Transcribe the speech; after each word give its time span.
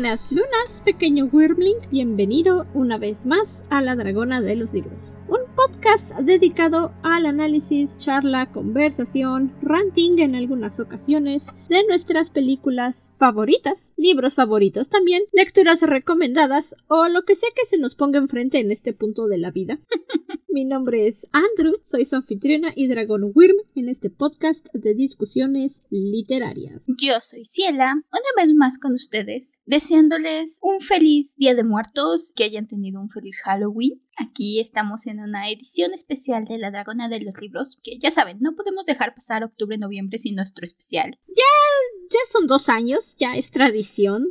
buenas 0.00 0.32
lunas, 0.32 0.80
pequeño 0.82 1.28
Wyrmling. 1.30 1.76
Bienvenido 1.90 2.64
una 2.72 2.96
vez 2.96 3.26
más 3.26 3.66
a 3.68 3.82
La 3.82 3.96
Dragona 3.96 4.40
de 4.40 4.56
los 4.56 4.72
Libros, 4.72 5.18
un 5.28 5.40
podcast 5.54 6.18
dedicado 6.20 6.94
al 7.02 7.26
análisis, 7.26 7.98
charla, 7.98 8.50
conversación, 8.50 9.52
ranting 9.60 10.20
en 10.20 10.36
algunas 10.36 10.80
ocasiones 10.80 11.52
de 11.68 11.84
nuestras 11.86 12.30
películas 12.30 13.14
favoritas, 13.18 13.92
libros 13.98 14.36
favoritos 14.36 14.88
también, 14.88 15.22
lecturas 15.34 15.82
recomendadas 15.82 16.76
o 16.88 17.06
lo 17.08 17.26
que 17.26 17.34
sea 17.34 17.50
que 17.54 17.66
se 17.66 17.76
nos 17.76 17.94
ponga 17.94 18.20
enfrente 18.20 18.58
en 18.58 18.70
este 18.70 18.94
punto 18.94 19.26
de 19.26 19.36
la 19.36 19.50
vida. 19.50 19.80
Mi 20.52 20.64
nombre 20.64 21.06
es 21.06 21.28
Andrew, 21.30 21.74
soy 21.84 22.04
su 22.04 22.16
anfitriona 22.16 22.72
y 22.74 22.88
Dragón 22.88 23.30
Wyrm 23.32 23.56
en 23.76 23.88
este 23.88 24.10
podcast 24.10 24.66
de 24.72 24.94
discusiones 24.94 25.82
literarias. 25.90 26.82
Yo 26.88 27.14
soy 27.20 27.44
Ciela, 27.44 27.92
una 27.92 28.44
vez 28.44 28.52
más 28.56 28.76
con 28.78 28.92
ustedes, 28.92 29.60
deseándoles 29.66 30.58
un 30.62 30.80
feliz 30.80 31.36
Día 31.36 31.54
de 31.54 31.62
Muertos, 31.62 32.32
que 32.34 32.42
hayan 32.42 32.66
tenido 32.66 33.00
un 33.00 33.08
feliz 33.08 33.40
Halloween. 33.44 34.00
Aquí 34.16 34.58
estamos 34.58 35.06
en 35.06 35.20
una 35.20 35.48
edición 35.48 35.94
especial 35.94 36.46
de 36.46 36.58
La 36.58 36.72
Dragona 36.72 37.08
de 37.08 37.20
los 37.20 37.40
Libros, 37.40 37.78
que 37.84 38.00
ya 38.00 38.10
saben, 38.10 38.38
no 38.40 38.56
podemos 38.56 38.84
dejar 38.86 39.14
pasar 39.14 39.44
octubre-noviembre 39.44 40.18
sin 40.18 40.34
nuestro 40.34 40.64
especial. 40.64 41.16
Ya, 41.28 42.10
ya 42.10 42.20
son 42.28 42.48
dos 42.48 42.68
años, 42.68 43.16
ya 43.20 43.36
es 43.36 43.52
tradición. 43.52 44.26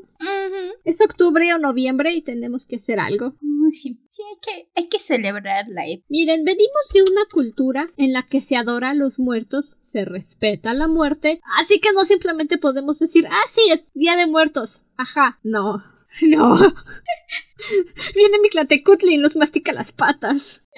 Es 0.84 1.00
octubre 1.00 1.54
o 1.54 1.60
noviembre 1.60 2.14
y 2.14 2.22
tenemos 2.22 2.66
que 2.66 2.76
hacer 2.76 3.00
algo. 3.00 3.36
Sí, 3.72 4.00
sí 4.08 4.22
hay, 4.24 4.38
que, 4.42 4.70
hay 4.76 4.90
que 4.90 5.00
celebrar 5.00 5.66
la 5.70 5.88
época. 5.88 6.06
Miren, 6.10 6.44
venimos 6.44 6.90
de 6.94 7.02
una 7.02 7.26
cultura 7.32 7.90
en 7.98 8.14
la 8.14 8.26
que 8.28 8.42
se 8.42 8.56
adora 8.56 8.92
a 8.92 8.94
los 8.94 9.20
muertos, 9.20 9.78
se 9.80 10.06
respeta 10.06 10.74
la 10.74 10.88
muerte, 10.88 11.42
así 11.58 11.80
que 11.80 11.94
no 11.94 12.06
simplemente 12.06 12.58
podemos 12.58 13.00
decir, 13.00 13.26
ah, 13.30 13.42
sí, 13.48 13.62
Día 13.94 14.16
de 14.16 14.28
Muertos. 14.28 14.84
Ajá, 14.98 15.40
no, 15.44 15.84
no. 16.22 16.54
Viene 18.16 18.40
mi 18.42 18.50
Clatecutli 18.50 19.16
y 19.16 19.18
nos 19.18 19.36
mastica 19.36 19.72
las 19.74 19.92
patas. 19.92 20.68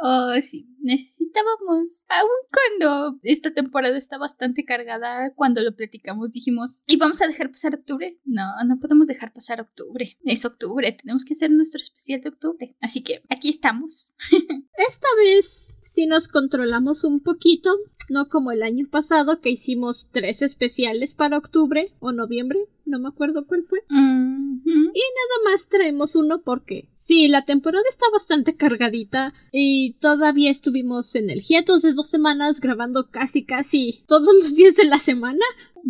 Oh, 0.00 0.32
sí, 0.40 0.67
necesitábamos. 0.88 2.04
Aún 2.08 2.38
cuando 2.50 3.18
esta 3.22 3.52
temporada 3.52 3.96
está 3.96 4.18
bastante 4.18 4.64
cargada, 4.64 5.34
cuando 5.34 5.62
lo 5.62 5.76
platicamos 5.76 6.32
dijimos, 6.32 6.82
¿y 6.86 6.96
vamos 6.96 7.20
a 7.20 7.26
dejar 7.26 7.50
pasar 7.50 7.74
octubre? 7.74 8.18
No, 8.24 8.44
no 8.66 8.80
podemos 8.80 9.06
dejar 9.06 9.32
pasar 9.32 9.60
octubre. 9.60 10.16
Es 10.24 10.44
octubre, 10.44 10.90
tenemos 10.92 11.24
que 11.24 11.34
hacer 11.34 11.50
nuestro 11.50 11.80
especial 11.80 12.22
de 12.22 12.30
octubre. 12.30 12.76
Así 12.80 13.02
que 13.02 13.22
aquí 13.28 13.50
estamos. 13.50 14.14
Esta 14.90 15.08
vez 15.18 15.78
sí 15.82 16.06
nos 16.06 16.28
controlamos 16.28 17.04
un 17.04 17.20
poquito, 17.20 17.70
no 18.08 18.28
como 18.28 18.52
el 18.52 18.62
año 18.62 18.86
pasado 18.90 19.40
que 19.40 19.50
hicimos 19.50 20.08
tres 20.10 20.42
especiales 20.42 21.14
para 21.14 21.38
octubre 21.38 21.92
o 22.00 22.12
noviembre, 22.12 22.58
no 22.84 22.98
me 22.98 23.08
acuerdo 23.08 23.46
cuál 23.46 23.64
fue. 23.64 23.80
Y 23.90 25.00
nada 25.00 25.50
más 25.50 25.68
traemos 25.68 26.16
uno 26.16 26.42
porque 26.42 26.88
sí, 26.94 27.28
la 27.28 27.44
temporada 27.44 27.84
está 27.88 28.06
bastante 28.12 28.54
cargadita 28.54 29.34
y 29.52 29.92
todavía 30.00 30.50
estuvimos 30.50 31.14
en 31.14 31.30
el 31.30 31.40
hiatus 31.40 31.82
de 31.82 31.92
dos 31.92 32.08
semanas 32.08 32.60
grabando 32.60 33.10
casi 33.10 33.44
casi 33.44 34.02
todos 34.06 34.34
los 34.34 34.56
días 34.56 34.74
de 34.76 34.84
la 34.84 34.98
semana. 34.98 35.44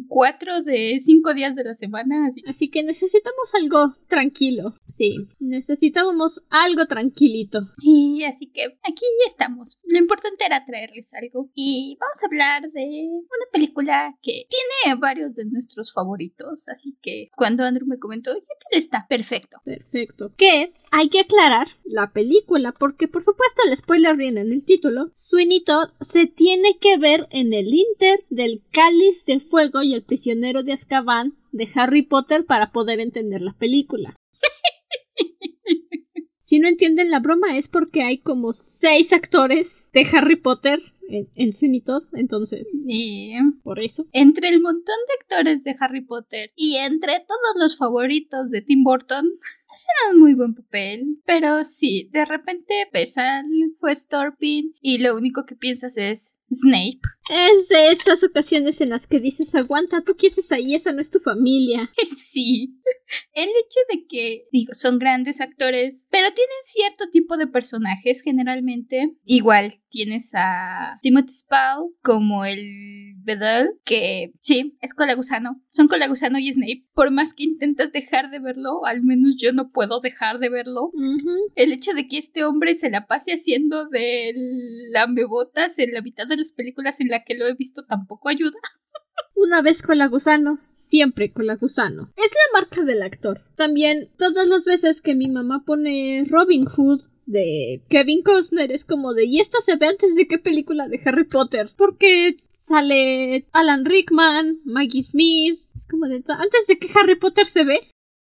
Cuatro 0.09 0.62
de 0.62 0.99
cinco 1.00 1.34
días 1.34 1.54
de 1.54 1.65
la 1.65 1.75
semana. 1.75 2.26
Así. 2.26 2.43
así 2.47 2.71
que 2.71 2.82
necesitamos 2.82 3.54
algo 3.54 3.93
tranquilo. 4.06 4.75
Sí, 4.88 5.26
necesitábamos 5.38 6.47
algo 6.50 6.87
tranquilito. 6.87 7.60
Y 7.78 8.25
así 8.25 8.47
que 8.47 8.62
aquí 8.82 9.04
estamos. 9.27 9.78
Lo 9.93 9.98
importante 9.98 10.44
era 10.47 10.65
traerles 10.65 11.12
algo. 11.15 11.50
Y 11.54 11.97
vamos 12.00 12.22
a 12.22 12.27
hablar 12.27 12.72
de 12.72 13.09
una 13.10 13.50
película 13.53 14.19
que 14.22 14.47
tiene 14.48 15.00
varios 15.00 15.34
de 15.34 15.47
nuestros 15.47 15.93
favoritos. 15.93 16.69
Así 16.69 16.97
que 17.03 17.28
cuando 17.37 17.65
Andrew 17.65 17.87
me 17.87 17.98
comentó, 17.98 18.32
¿qué 18.34 18.54
tal 18.71 18.78
está? 18.78 19.06
Perfecto. 19.09 19.59
Perfecto. 19.65 20.32
Que 20.37 20.72
hay 20.91 21.09
que 21.09 21.21
aclarar 21.21 21.69
la 21.84 22.12
película, 22.12 22.72
porque 22.72 23.09
por 23.09 23.22
supuesto 23.22 23.62
el 23.66 23.77
spoiler 23.77 24.16
viene 24.16 24.41
en 24.41 24.53
el 24.53 24.65
título. 24.65 25.10
Todd 25.65 25.91
se 26.00 26.27
tiene 26.27 26.78
que 26.78 26.98
ver 26.98 27.27
en 27.31 27.53
el 27.53 27.72
Inter 27.72 28.25
del 28.31 28.62
Cáliz 28.71 29.25
de 29.25 29.41
Fuego 29.41 29.78
y 29.83 29.94
el 29.94 30.05
prisionero 30.05 30.62
de 30.62 30.72
Azkaban 30.72 31.37
de 31.53 31.69
Harry 31.75 32.03
Potter 32.03 32.44
para 32.44 32.72
poder 32.72 33.00
entender 33.00 33.41
la 33.41 33.53
película. 33.53 34.16
si 36.39 36.59
no 36.59 36.69
entienden 36.69 37.11
la 37.11 37.21
broma 37.21 37.56
es 37.56 37.69
porque 37.69 38.03
hay 38.03 38.19
como 38.19 38.53
seis 38.53 39.12
actores 39.12 39.91
de 39.93 40.06
Harry 40.12 40.37
Potter 40.37 40.81
en, 41.09 41.31
en 41.34 41.83
Todd, 41.83 42.03
entonces. 42.15 42.69
Sí. 42.87 43.33
Por 43.62 43.81
eso. 43.81 44.06
Entre 44.12 44.49
el 44.49 44.61
montón 44.61 44.84
de 44.84 45.15
actores 45.22 45.65
de 45.65 45.75
Harry 45.81 46.05
Potter 46.05 46.50
y 46.55 46.77
entre 46.77 47.12
todos 47.27 47.55
los 47.56 47.78
favoritos 47.78 48.50
de 48.50 48.62
Tim 48.62 48.84
Burton, 48.84 49.25
hacen 49.69 50.15
un 50.15 50.21
muy 50.21 50.34
buen 50.34 50.55
papel. 50.55 51.21
Pero 51.25 51.65
sí, 51.65 52.10
de 52.12 52.25
repente 52.25 52.75
pesa 52.93 53.41
el 53.41 53.77
juez 53.81 54.06
Torpin 54.09 54.75
y 54.81 54.99
lo 54.99 55.16
único 55.16 55.45
que 55.47 55.56
piensas 55.56 55.97
es 55.97 56.38
Snape. 56.50 57.00
Es 57.31 57.69
de 57.69 57.92
esas 57.92 58.22
ocasiones 58.25 58.81
en 58.81 58.91
las 58.91 59.06
que 59.06 59.20
dices, 59.20 59.54
aguanta, 59.54 60.03
tú 60.03 60.16
qué 60.16 60.28
haces 60.28 60.50
ahí, 60.53 60.75
esa 60.75 60.92
no 60.92 61.00
es 61.00 61.10
tu 61.10 61.19
familia. 61.19 61.91
Sí. 62.19 62.75
El 63.34 63.44
hecho 63.44 63.81
de 63.91 64.06
que, 64.06 64.44
digo, 64.53 64.75
son 64.75 64.98
grandes 64.98 65.41
actores, 65.41 66.06
pero 66.10 66.28
tienen 66.34 66.56
cierto 66.62 67.04
tipo 67.10 67.38
de 67.38 67.47
personajes 67.47 68.20
generalmente. 68.22 69.16
Igual 69.25 69.81
tienes 69.91 70.32
a 70.34 70.99
Timothy 71.03 71.32
Spall 71.32 71.91
como 72.03 72.44
el 72.44 73.15
Bedell, 73.19 73.71
que 73.84 74.32
sí, 74.41 74.76
es 74.81 74.94
colagusano. 74.94 75.62
Son 75.69 75.88
colagusano 75.88 76.38
y 76.38 76.53
Snape. 76.53 76.87
Por 76.94 77.10
más 77.10 77.34
que 77.34 77.44
intentas 77.44 77.93
dejar 77.93 78.31
de 78.31 78.41
verlo, 78.41 78.84
al 78.87 79.03
menos 79.03 79.37
yo 79.37 79.53
no 79.53 79.71
puedo 79.71 80.00
dejar 80.00 80.38
de 80.38 80.48
verlo. 80.48 80.91
El 81.54 81.72
hecho 81.72 81.93
de 81.93 82.09
que 82.09 82.19
este 82.19 82.44
hombre 82.44 82.75
se 82.75 82.91
la 82.91 83.06
pase 83.06 83.32
haciendo 83.32 83.88
de 83.88 84.34
lambebotas 84.93 85.78
en 85.78 85.93
la 85.93 86.03
mitad 86.03 86.27
de 86.27 86.37
las 86.37 86.53
películas 86.53 87.00
en 87.00 87.09
la 87.09 87.25
que 87.25 87.34
lo 87.34 87.47
he 87.47 87.54
visto 87.54 87.84
tampoco 87.84 88.28
ayuda. 88.28 88.59
Una 89.34 89.62
vez 89.62 89.82
con 89.82 89.98
la 89.98 90.08
gusano, 90.08 90.58
siempre 90.64 91.32
con 91.32 91.46
la 91.46 91.56
gusano. 91.56 92.10
Es 92.16 92.30
la 92.32 92.60
marca 92.60 92.82
del 92.82 93.02
actor. 93.02 93.42
También, 93.56 94.10
todas 94.18 94.48
las 94.48 94.64
veces 94.64 95.00
que 95.00 95.14
mi 95.14 95.28
mamá 95.28 95.62
pone 95.64 96.24
Robin 96.28 96.64
Hood 96.66 97.00
de 97.26 97.84
Kevin 97.88 98.22
Costner, 98.22 98.72
es 98.72 98.84
como 98.84 99.14
de, 99.14 99.26
¿y 99.26 99.38
esta 99.40 99.60
se 99.60 99.76
ve 99.76 99.86
antes 99.86 100.16
de 100.16 100.26
qué 100.26 100.38
película 100.38 100.88
de 100.88 101.00
Harry 101.04 101.24
Potter? 101.24 101.70
Porque 101.76 102.38
sale 102.48 103.46
Alan 103.52 103.84
Rickman, 103.84 104.60
Maggie 104.64 105.02
Smith, 105.02 105.56
es 105.74 105.86
como 105.88 106.06
de, 106.06 106.16
antes 106.16 106.66
de 106.66 106.78
que 106.78 106.88
Harry 106.94 107.18
Potter 107.18 107.46
se 107.46 107.64
ve. 107.64 107.80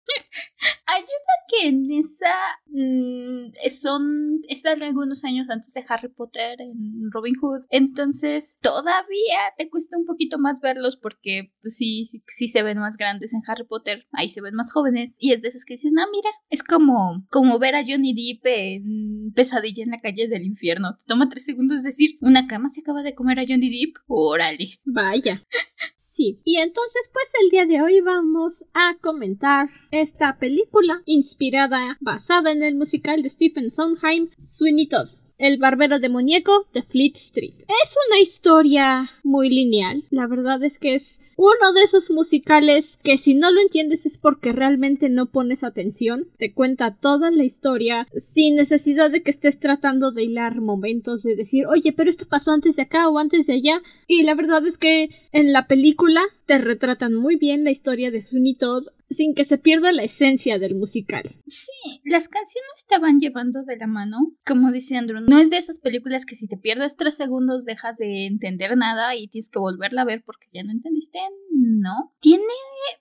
Ayuda 0.86 1.34
que 1.48 1.68
en 1.68 1.90
esa 1.92 2.32
mmm, 2.70 3.52
son 3.70 4.40
están 4.48 4.82
algunos 4.82 5.24
años 5.24 5.48
antes 5.50 5.72
de 5.72 5.84
Harry 5.88 6.08
Potter 6.08 6.60
en 6.60 7.10
Robin 7.12 7.34
Hood, 7.40 7.64
entonces 7.70 8.58
todavía 8.62 9.38
te 9.58 9.68
cuesta 9.70 9.98
un 9.98 10.06
poquito 10.06 10.38
más 10.38 10.60
verlos 10.60 10.96
porque 10.96 11.52
pues, 11.60 11.76
sí, 11.76 12.06
sí, 12.06 12.22
sí 12.26 12.48
se 12.48 12.62
ven 12.62 12.78
más 12.78 12.96
grandes 12.96 13.34
en 13.34 13.42
Harry 13.46 13.66
Potter, 13.66 14.06
ahí 14.12 14.30
se 14.30 14.40
ven 14.40 14.54
más 14.54 14.72
jóvenes 14.72 15.12
y 15.18 15.32
es 15.32 15.42
de 15.42 15.48
esas 15.48 15.64
que 15.64 15.74
dicen, 15.74 15.98
ah 15.98 16.06
mira, 16.12 16.30
es 16.48 16.62
como 16.62 17.26
como 17.30 17.58
ver 17.58 17.74
a 17.76 17.84
Johnny 17.86 18.14
Depp 18.14 18.46
en 18.46 19.32
Pesadilla 19.34 19.84
en 19.84 19.90
la 19.90 20.00
calle 20.00 20.28
del 20.28 20.44
infierno, 20.44 20.96
te 20.96 21.04
toma 21.06 21.28
tres 21.28 21.44
segundos 21.44 21.82
decir, 21.82 22.16
una 22.20 22.46
cama 22.46 22.68
se 22.68 22.80
acaba 22.80 23.02
de 23.02 23.14
comer 23.14 23.38
a 23.40 23.44
Johnny 23.46 23.70
Depp, 23.70 23.96
órale, 24.06 24.68
vaya. 24.84 25.44
Y 26.20 26.58
entonces 26.58 27.10
pues 27.12 27.32
el 27.42 27.50
día 27.50 27.64
de 27.64 27.82
hoy 27.82 28.00
vamos 28.02 28.66
a 28.74 28.96
comentar 29.00 29.68
esta 29.90 30.38
película 30.38 31.02
inspirada, 31.06 31.96
basada 32.00 32.52
en 32.52 32.62
el 32.62 32.76
musical 32.76 33.22
de 33.22 33.30
Stephen 33.30 33.70
Sondheim, 33.70 34.28
Sweeney 34.42 34.86
Todd, 34.86 35.08
el 35.40 35.58
barbero 35.58 35.98
de 35.98 36.10
muñeco 36.10 36.66
de 36.74 36.82
Fleet 36.82 37.12
Street. 37.14 37.54
Es 37.82 37.96
una 38.08 38.20
historia 38.20 39.10
muy 39.22 39.48
lineal, 39.48 40.04
la 40.10 40.26
verdad 40.26 40.62
es 40.62 40.78
que 40.78 40.94
es 40.94 41.32
uno 41.36 41.72
de 41.74 41.82
esos 41.82 42.10
musicales 42.10 42.98
que 43.02 43.16
si 43.16 43.34
no 43.34 43.50
lo 43.50 43.60
entiendes 43.60 44.04
es 44.04 44.18
porque 44.18 44.52
realmente 44.52 45.08
no 45.08 45.26
pones 45.26 45.64
atención, 45.64 46.28
te 46.36 46.52
cuenta 46.52 46.94
toda 46.94 47.30
la 47.30 47.44
historia 47.44 48.06
sin 48.14 48.56
necesidad 48.56 49.10
de 49.10 49.22
que 49.22 49.30
estés 49.30 49.58
tratando 49.58 50.10
de 50.10 50.24
hilar 50.24 50.60
momentos 50.60 51.22
de 51.22 51.36
decir, 51.36 51.66
oye, 51.66 51.92
pero 51.92 52.10
esto 52.10 52.26
pasó 52.28 52.52
antes 52.52 52.76
de 52.76 52.82
acá 52.82 53.08
o 53.08 53.18
antes 53.18 53.46
de 53.46 53.54
allá, 53.54 53.82
y 54.06 54.22
la 54.24 54.34
verdad 54.34 54.66
es 54.66 54.76
que 54.76 55.08
en 55.32 55.54
la 55.54 55.66
película 55.66 56.20
te 56.44 56.58
retratan 56.58 57.14
muy 57.14 57.36
bien 57.36 57.64
la 57.64 57.70
historia 57.70 58.10
de 58.10 58.20
Todd 58.58 58.84
sin 59.10 59.34
que 59.34 59.44
se 59.44 59.58
pierda 59.58 59.92
la 59.92 60.04
esencia 60.04 60.58
del 60.58 60.76
musical. 60.76 61.24
Sí, 61.46 62.00
las 62.04 62.28
canciones 62.28 62.86
te 62.88 62.98
van 62.98 63.18
llevando 63.18 63.64
de 63.64 63.76
la 63.76 63.88
mano, 63.88 64.18
como 64.46 64.70
dice 64.70 64.96
Andrew, 64.96 65.20
no 65.20 65.38
es 65.38 65.50
de 65.50 65.58
esas 65.58 65.80
películas 65.80 66.24
que 66.24 66.36
si 66.36 66.46
te 66.46 66.56
pierdes 66.56 66.96
tres 66.96 67.16
segundos 67.16 67.64
dejas 67.64 67.96
de 67.96 68.26
entender 68.26 68.76
nada 68.76 69.16
y 69.16 69.28
tienes 69.28 69.50
que 69.50 69.58
volverla 69.58 70.02
a 70.02 70.06
ver 70.06 70.22
porque 70.24 70.46
ya 70.52 70.62
no 70.62 70.70
entendiste 70.70 71.18
no. 71.50 72.14
Tiene 72.20 72.44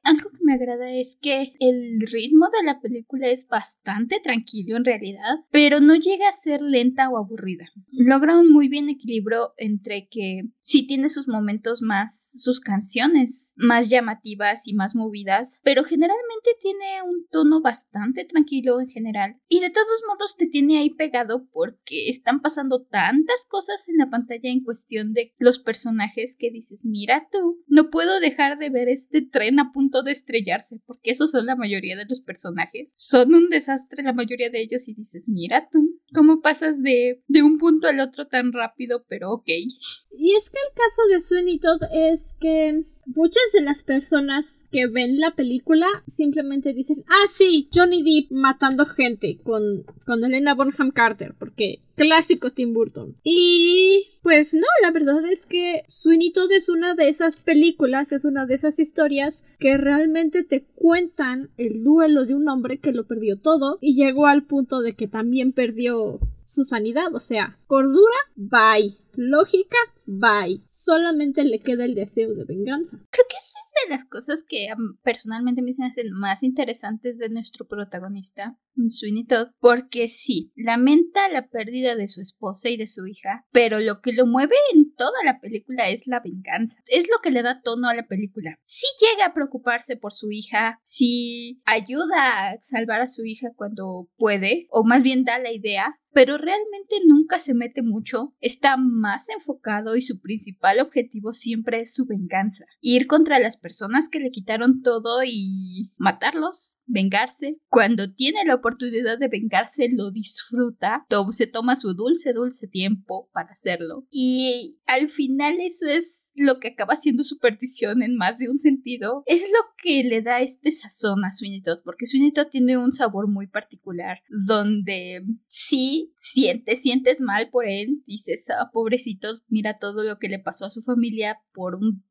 algo 0.03 0.29
que 0.31 0.43
me 0.43 0.53
agrada 0.53 0.91
es 0.91 1.17
que 1.21 1.53
el 1.59 1.99
ritmo 2.01 2.47
de 2.49 2.65
la 2.65 2.79
película 2.81 3.27
es 3.27 3.47
bastante 3.47 4.19
tranquilo 4.21 4.77
en 4.77 4.85
realidad, 4.85 5.39
pero 5.51 5.79
no 5.79 5.95
llega 5.95 6.27
a 6.29 6.33
ser 6.33 6.61
lenta 6.61 7.09
o 7.09 7.17
aburrida. 7.17 7.65
Logra 7.91 8.39
un 8.39 8.51
muy 8.51 8.69
bien 8.69 8.89
equilibrio 8.89 9.53
entre 9.57 10.07
que 10.09 10.43
sí 10.59 10.87
tiene 10.87 11.09
sus 11.09 11.27
momentos 11.27 11.81
más, 11.81 12.31
sus 12.33 12.59
canciones 12.59 13.53
más 13.57 13.89
llamativas 13.89 14.67
y 14.67 14.73
más 14.73 14.95
movidas, 14.95 15.59
pero 15.63 15.83
generalmente 15.83 16.51
tiene 16.59 17.03
un 17.03 17.27
tono 17.31 17.61
bastante 17.61 18.25
tranquilo 18.25 18.79
en 18.79 18.87
general. 18.87 19.35
Y 19.47 19.59
de 19.59 19.69
todos 19.69 20.03
modos 20.07 20.37
te 20.37 20.47
tiene 20.47 20.79
ahí 20.79 20.91
pegado 20.91 21.47
porque 21.51 22.09
están 22.09 22.41
pasando 22.41 22.85
tantas 22.85 23.45
cosas 23.47 23.87
en 23.89 23.97
la 23.97 24.09
pantalla 24.09 24.49
en 24.49 24.63
cuestión 24.63 25.13
de 25.13 25.33
los 25.37 25.59
personajes 25.59 26.35
que 26.37 26.51
dices, 26.51 26.85
mira 26.85 27.27
tú, 27.31 27.63
no 27.67 27.89
puedo 27.89 28.19
dejar 28.19 28.38
de 28.57 28.69
ver 28.69 28.87
este 28.87 29.21
tren 29.21 29.59
a 29.59 29.71
punto 29.73 30.01
de 30.01 30.13
estrellarse, 30.13 30.81
porque 30.85 31.11
esos 31.11 31.31
son 31.31 31.45
la 31.45 31.57
mayoría 31.57 31.97
de 31.97 32.05
los 32.07 32.21
personajes. 32.21 32.91
Son 32.95 33.33
un 33.33 33.49
desastre 33.49 34.01
la 34.01 34.13
mayoría 34.13 34.49
de 34.49 34.61
ellos 34.61 34.87
y 34.87 34.93
dices, 34.93 35.27
mira 35.27 35.67
tú, 35.69 35.99
cómo 36.13 36.41
pasas 36.41 36.81
de, 36.81 37.21
de 37.27 37.43
un 37.43 37.57
punto 37.57 37.87
al 37.87 37.99
otro 37.99 38.27
tan 38.27 38.53
rápido, 38.53 39.03
pero 39.09 39.31
ok. 39.31 39.49
Y 39.49 40.35
es 40.35 40.49
que 40.49 40.57
el 40.69 40.75
caso 40.75 41.01
de 41.11 41.21
Sweeney 41.21 41.59
es 41.93 42.33
que 42.39 42.81
muchas 43.15 43.43
de 43.53 43.61
las 43.61 43.83
personas 43.83 44.65
que 44.71 44.87
ven 44.87 45.19
la 45.19 45.31
película 45.31 45.87
simplemente 46.07 46.73
dicen, 46.73 47.03
ah, 47.07 47.27
sí, 47.29 47.69
Johnny 47.73 48.03
Depp 48.03 48.31
matando 48.31 48.85
gente 48.85 49.39
con, 49.43 49.83
con 50.05 50.23
Elena 50.23 50.53
Bonham 50.53 50.91
Carter, 50.91 51.35
porque 51.37 51.81
clásico 51.95 52.49
Tim 52.49 52.73
Burton. 52.73 53.15
Y 53.23 54.05
pues 54.23 54.53
no, 54.53 54.67
la 54.81 54.91
verdad 54.91 55.25
es 55.25 55.45
que 55.45 55.83
Sweeney 55.87 56.31
Todd 56.31 56.51
es 56.51 56.69
una 56.69 56.93
de 56.93 57.09
esas 57.09 57.41
películas, 57.41 58.11
es 58.11 58.25
una 58.25 58.45
de 58.45 58.55
esas 58.55 58.79
historias 58.79 59.55
que 59.59 59.77
realmente 59.77 60.43
te 60.43 60.65
cuentan 60.75 61.49
el 61.57 61.83
duelo 61.83 62.25
de 62.25 62.35
un 62.35 62.47
hombre 62.47 62.79
que 62.79 62.93
lo 62.93 63.05
perdió 63.05 63.39
todo 63.39 63.77
y 63.81 63.95
llegó 63.95 64.27
al 64.27 64.43
punto 64.43 64.81
de 64.81 64.93
que 64.93 65.07
también 65.07 65.51
perdió 65.51 66.19
su 66.45 66.63
sanidad, 66.63 67.13
o 67.13 67.19
sea, 67.19 67.57
cordura, 67.67 68.17
bye. 68.35 68.97
Lógica, 69.15 69.77
bye. 70.09 70.63
Solamente 70.65 71.43
le 71.43 71.59
queda 71.59 71.85
el 71.85 71.93
deseo 71.93 72.33
de 72.33 72.45
venganza. 72.45 72.97
Creo 73.11 73.25
que 73.29 73.35
esa 73.37 73.59
es 73.59 73.68
de 73.85 73.95
las 73.95 74.05
cosas 74.05 74.43
que 74.47 74.67
personalmente 75.03 75.61
me 75.61 75.71
hacen 75.85 76.11
más 76.13 76.43
interesantes 76.43 77.17
de 77.17 77.29
nuestro 77.29 77.67
protagonista, 77.67 78.57
Sweeney 78.87 79.25
Todd, 79.25 79.49
porque 79.59 80.07
sí, 80.07 80.53
lamenta 80.55 81.27
la 81.29 81.49
pérdida 81.49 81.95
de 81.95 82.07
su 82.07 82.21
esposa 82.21 82.69
y 82.69 82.77
de 82.77 82.87
su 82.87 83.05
hija, 83.07 83.45
pero 83.51 83.79
lo 83.79 84.01
que 84.01 84.13
lo 84.13 84.25
mueve 84.25 84.55
en 84.73 84.93
toda 84.95 85.23
la 85.25 85.39
película 85.39 85.89
es 85.89 86.07
la 86.07 86.21
venganza. 86.21 86.81
Es 86.87 87.07
lo 87.09 87.21
que 87.21 87.31
le 87.31 87.43
da 87.43 87.61
tono 87.61 87.89
a 87.89 87.95
la 87.95 88.07
película. 88.07 88.57
Sí 88.63 88.87
llega 89.01 89.27
a 89.27 89.33
preocuparse 89.33 89.97
por 89.97 90.13
su 90.13 90.31
hija, 90.31 90.79
sí 90.81 91.61
ayuda 91.65 92.51
a 92.51 92.57
salvar 92.61 93.01
a 93.01 93.07
su 93.07 93.23
hija 93.25 93.49
cuando 93.55 94.09
puede, 94.17 94.67
o 94.71 94.83
más 94.85 95.03
bien 95.03 95.25
da 95.25 95.39
la 95.39 95.51
idea, 95.51 95.95
pero 96.11 96.37
realmente 96.37 96.95
nunca 97.05 97.39
se 97.39 97.53
mete 97.53 97.83
mucho, 97.83 98.33
está 98.39 98.77
más 98.77 99.29
enfocado 99.29 99.95
y 99.95 100.01
su 100.01 100.19
principal 100.21 100.79
objetivo 100.79 101.33
siempre 101.33 101.81
es 101.81 101.93
su 101.93 102.05
venganza, 102.05 102.65
ir 102.81 103.07
contra 103.07 103.39
las 103.39 103.57
personas 103.57 103.68
que 104.09 104.19
le 104.19 104.31
quitaron 104.31 104.81
todo 104.81 105.23
y 105.25 105.91
matarlos, 105.97 106.77
vengarse. 106.85 107.57
Cuando 107.69 108.13
tiene 108.15 108.45
la 108.45 108.55
oportunidad 108.55 109.19
de 109.19 109.27
vengarse, 109.27 109.89
lo 109.91 110.11
disfruta, 110.11 111.05
se 111.31 111.47
toma 111.47 111.79
su 111.79 111.93
dulce, 111.93 112.33
dulce 112.33 112.67
tiempo 112.67 113.29
para 113.33 113.51
hacerlo. 113.51 114.07
Y 114.09 114.79
al 114.87 115.09
final 115.09 115.59
eso 115.59 115.85
es 115.87 116.29
lo 116.35 116.59
que 116.59 116.69
acaba 116.69 116.95
siendo 116.95 117.23
su 117.23 117.37
perdición 117.37 118.01
en 118.01 118.15
más 118.15 118.37
de 118.37 118.49
un 118.49 118.57
sentido, 118.57 119.23
es 119.25 119.41
lo 119.41 119.59
que 119.81 120.03
le 120.03 120.21
da 120.21 120.39
este 120.41 120.71
sazón 120.71 121.25
a 121.25 121.31
Todd, 121.63 121.79
porque 121.83 122.05
Todd 122.33 122.47
tiene 122.49 122.77
un 122.77 122.91
sabor 122.91 123.27
muy 123.27 123.47
particular, 123.47 124.19
donde 124.47 125.21
sí 125.47 126.13
sientes, 126.15 126.81
sientes 126.81 127.21
mal 127.21 127.49
por 127.49 127.67
él, 127.67 128.03
dices, 128.05 128.49
ah, 128.49 128.69
pobrecito, 128.71 129.27
mira 129.47 129.77
todo 129.79 130.03
lo 130.03 130.17
que 130.17 130.29
le 130.29 130.39
pasó 130.39 130.65
a 130.65 130.71
su 130.71 130.81
familia 130.81 131.39
por 131.53 131.75
un 131.75 132.05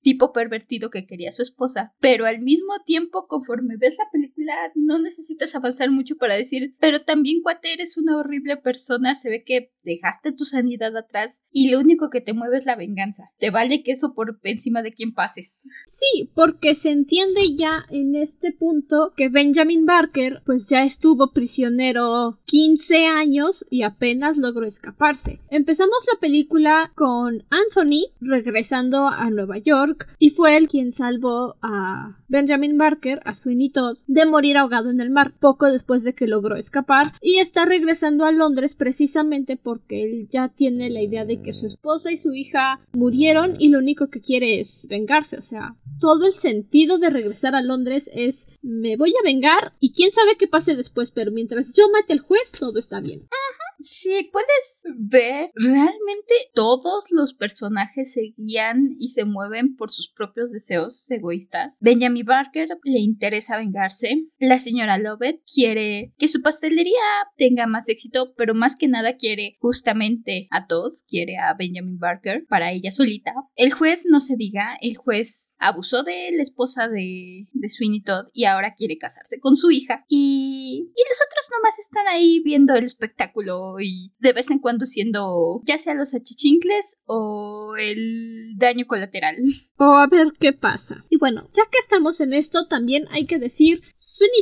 tipo 0.00 0.32
pervertido 0.32 0.90
que 0.90 1.06
quería 1.06 1.32
su 1.32 1.42
esposa. 1.42 1.94
Pero 2.00 2.26
al 2.26 2.40
mismo 2.40 2.74
tiempo, 2.84 3.26
conforme 3.26 3.76
ves 3.78 3.96
la 3.98 4.10
película, 4.12 4.54
no 4.74 4.98
necesitas 4.98 5.54
avanzar 5.54 5.90
mucho 5.90 6.16
para 6.16 6.36
decir, 6.36 6.76
pero 6.78 7.00
también 7.00 7.42
cuate 7.42 7.72
eres 7.72 7.96
una 7.98 8.18
horrible 8.18 8.56
persona, 8.58 9.14
se 9.14 9.30
ve 9.30 9.44
que 9.44 9.72
dejaste 9.82 10.32
tu 10.32 10.44
sanidad 10.44 10.96
atrás 10.96 11.42
y 11.50 11.70
lo 11.70 11.80
único 11.80 12.10
que 12.10 12.20
te 12.20 12.32
mueve 12.32 12.58
es 12.58 12.66
la 12.66 12.76
venganza. 12.76 13.30
Te 13.38 13.50
vale 13.50 13.82
que 13.82 13.92
eso 13.92 14.14
por 14.14 14.38
encima 14.42 14.82
de 14.82 14.92
quien 14.92 15.12
pases. 15.12 15.66
Sí, 15.86 16.30
porque 16.34 16.74
se 16.74 16.90
entiende 16.90 17.54
ya 17.54 17.84
en 17.90 18.14
este 18.14 18.52
punto 18.52 19.12
que 19.16 19.28
Benjamin 19.28 19.86
Barker 19.86 20.42
pues 20.44 20.68
ya 20.68 20.84
estuvo 20.84 21.32
prisionero 21.32 22.40
15 22.46 23.06
años 23.06 23.64
y 23.70 23.82
apenas 23.82 24.38
logró 24.38 24.66
escaparse. 24.66 25.38
Empezamos 25.50 26.06
la 26.12 26.20
película 26.20 26.92
con 26.94 27.44
Anthony 27.50 28.12
regresando 28.20 29.08
a 29.08 29.30
Nueva 29.30 29.53
York 29.58 30.08
y 30.18 30.30
fue 30.30 30.56
él 30.56 30.68
quien 30.68 30.92
salvó 30.92 31.56
a 31.62 32.18
Benjamin 32.28 32.78
Barker, 32.78 33.20
a 33.24 33.34
Sweeney 33.34 33.70
Todd, 33.70 33.98
de 34.06 34.26
morir 34.26 34.56
ahogado 34.56 34.90
en 34.90 35.00
el 35.00 35.10
mar 35.10 35.32
poco 35.38 35.70
después 35.70 36.04
de 36.04 36.14
que 36.14 36.26
logró 36.26 36.56
escapar 36.56 37.12
y 37.20 37.38
está 37.38 37.64
regresando 37.64 38.24
a 38.24 38.32
Londres 38.32 38.74
precisamente 38.74 39.56
porque 39.56 40.04
él 40.04 40.28
ya 40.30 40.48
tiene 40.48 40.90
la 40.90 41.02
idea 41.02 41.24
de 41.24 41.40
que 41.40 41.52
su 41.52 41.66
esposa 41.66 42.10
y 42.10 42.16
su 42.16 42.34
hija 42.34 42.80
murieron 42.92 43.56
y 43.58 43.68
lo 43.68 43.78
único 43.78 44.08
que 44.08 44.20
quiere 44.20 44.60
es 44.60 44.86
vengarse, 44.90 45.36
o 45.36 45.42
sea, 45.42 45.76
todo 46.00 46.26
el 46.26 46.34
sentido 46.34 46.98
de 46.98 47.10
regresar 47.10 47.54
a 47.54 47.62
Londres 47.62 48.10
es 48.12 48.58
me 48.62 48.96
voy 48.96 49.10
a 49.10 49.24
vengar 49.24 49.72
y 49.80 49.92
quién 49.92 50.10
sabe 50.10 50.36
qué 50.38 50.48
pase 50.48 50.76
después, 50.76 51.10
pero 51.10 51.30
mientras 51.30 51.74
yo 51.76 51.84
mate 51.90 52.12
al 52.12 52.20
juez 52.20 52.52
todo 52.58 52.78
está 52.78 53.00
bien. 53.00 53.20
Sí, 53.84 54.30
puedes 54.32 54.80
ver, 54.96 55.50
realmente 55.54 56.34
todos 56.54 57.04
los 57.10 57.34
personajes 57.34 58.12
se 58.12 58.34
guían 58.36 58.96
y 58.98 59.10
se 59.10 59.24
mueven 59.24 59.76
por 59.76 59.90
sus 59.90 60.10
propios 60.10 60.50
deseos 60.50 61.10
egoístas. 61.10 61.76
Benjamin 61.80 62.24
Barker 62.24 62.68
le 62.84 62.98
interesa 62.98 63.58
vengarse. 63.58 64.24
La 64.38 64.58
señora 64.58 64.98
Lovett 64.98 65.42
quiere 65.52 66.14
que 66.18 66.28
su 66.28 66.40
pastelería 66.40 66.92
tenga 67.36 67.66
más 67.66 67.88
éxito, 67.88 68.34
pero 68.36 68.54
más 68.54 68.76
que 68.76 68.88
nada 68.88 69.16
quiere 69.16 69.56
justamente 69.60 70.48
a 70.50 70.66
todos, 70.66 71.04
quiere 71.06 71.36
a 71.36 71.54
Benjamin 71.54 71.98
Barker 71.98 72.46
para 72.48 72.72
ella 72.72 72.90
solita. 72.90 73.34
El 73.54 73.72
juez, 73.72 74.04
no 74.08 74.20
se 74.20 74.36
diga, 74.36 74.78
el 74.80 74.96
juez 74.96 75.54
abusó 75.58 76.02
de 76.04 76.30
la 76.32 76.42
esposa 76.42 76.88
de, 76.88 77.46
de 77.52 77.68
Sweeney 77.68 78.02
Todd 78.02 78.26
y 78.32 78.44
ahora 78.44 78.74
quiere 78.74 78.96
casarse 78.96 79.40
con 79.40 79.56
su 79.56 79.70
hija. 79.70 80.04
Y, 80.08 80.90
y 80.94 81.02
los 81.08 81.18
otros 81.26 81.50
nomás 81.52 81.78
están 81.78 82.06
ahí 82.08 82.40
viendo 82.42 82.74
el 82.74 82.84
espectáculo 82.84 83.73
y 83.80 84.12
de 84.18 84.32
vez 84.32 84.50
en 84.50 84.58
cuando 84.58 84.86
siendo 84.86 85.60
ya 85.64 85.78
sea 85.78 85.94
los 85.94 86.14
achichincles 86.14 87.00
o 87.06 87.74
el 87.78 88.54
daño 88.56 88.86
colateral. 88.86 89.36
O 89.76 89.96
a 89.96 90.06
ver 90.06 90.32
qué 90.38 90.52
pasa. 90.52 91.04
Y 91.10 91.18
bueno, 91.18 91.48
ya 91.52 91.64
que 91.70 91.78
estamos 91.78 92.20
en 92.20 92.32
esto, 92.32 92.66
también 92.66 93.06
hay 93.10 93.26
que 93.26 93.38
decir, 93.38 93.82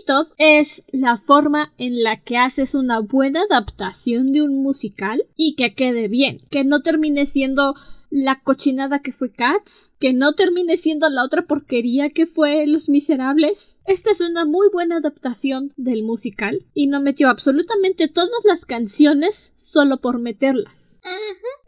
Todd 0.06 0.28
es 0.36 0.84
la 0.92 1.16
forma 1.16 1.72
en 1.78 2.02
la 2.02 2.20
que 2.20 2.36
haces 2.36 2.74
una 2.74 3.00
buena 3.00 3.42
adaptación 3.42 4.32
de 4.32 4.42
un 4.42 4.62
musical 4.62 5.24
y 5.36 5.54
que 5.56 5.74
quede 5.74 6.08
bien, 6.08 6.40
que 6.50 6.64
no 6.64 6.80
termine 6.80 7.26
siendo 7.26 7.74
la 8.14 8.42
cochinada 8.42 8.98
que 8.98 9.10
fue 9.10 9.32
Cats, 9.32 9.94
que 9.98 10.12
no 10.12 10.34
termine 10.34 10.76
siendo 10.76 11.08
la 11.08 11.24
otra 11.24 11.46
porquería 11.46 12.10
que 12.10 12.26
fue 12.26 12.66
Los 12.66 12.90
Miserables. 12.90 13.78
Esta 13.86 14.10
es 14.10 14.20
una 14.20 14.44
muy 14.44 14.68
buena 14.70 14.98
adaptación 14.98 15.72
del 15.78 16.02
musical 16.02 16.62
y 16.74 16.88
no 16.88 17.00
metió 17.00 17.30
absolutamente 17.30 18.08
todas 18.08 18.44
las 18.44 18.66
canciones 18.66 19.54
solo 19.56 19.96
por 20.02 20.18
meterlas. 20.18 21.00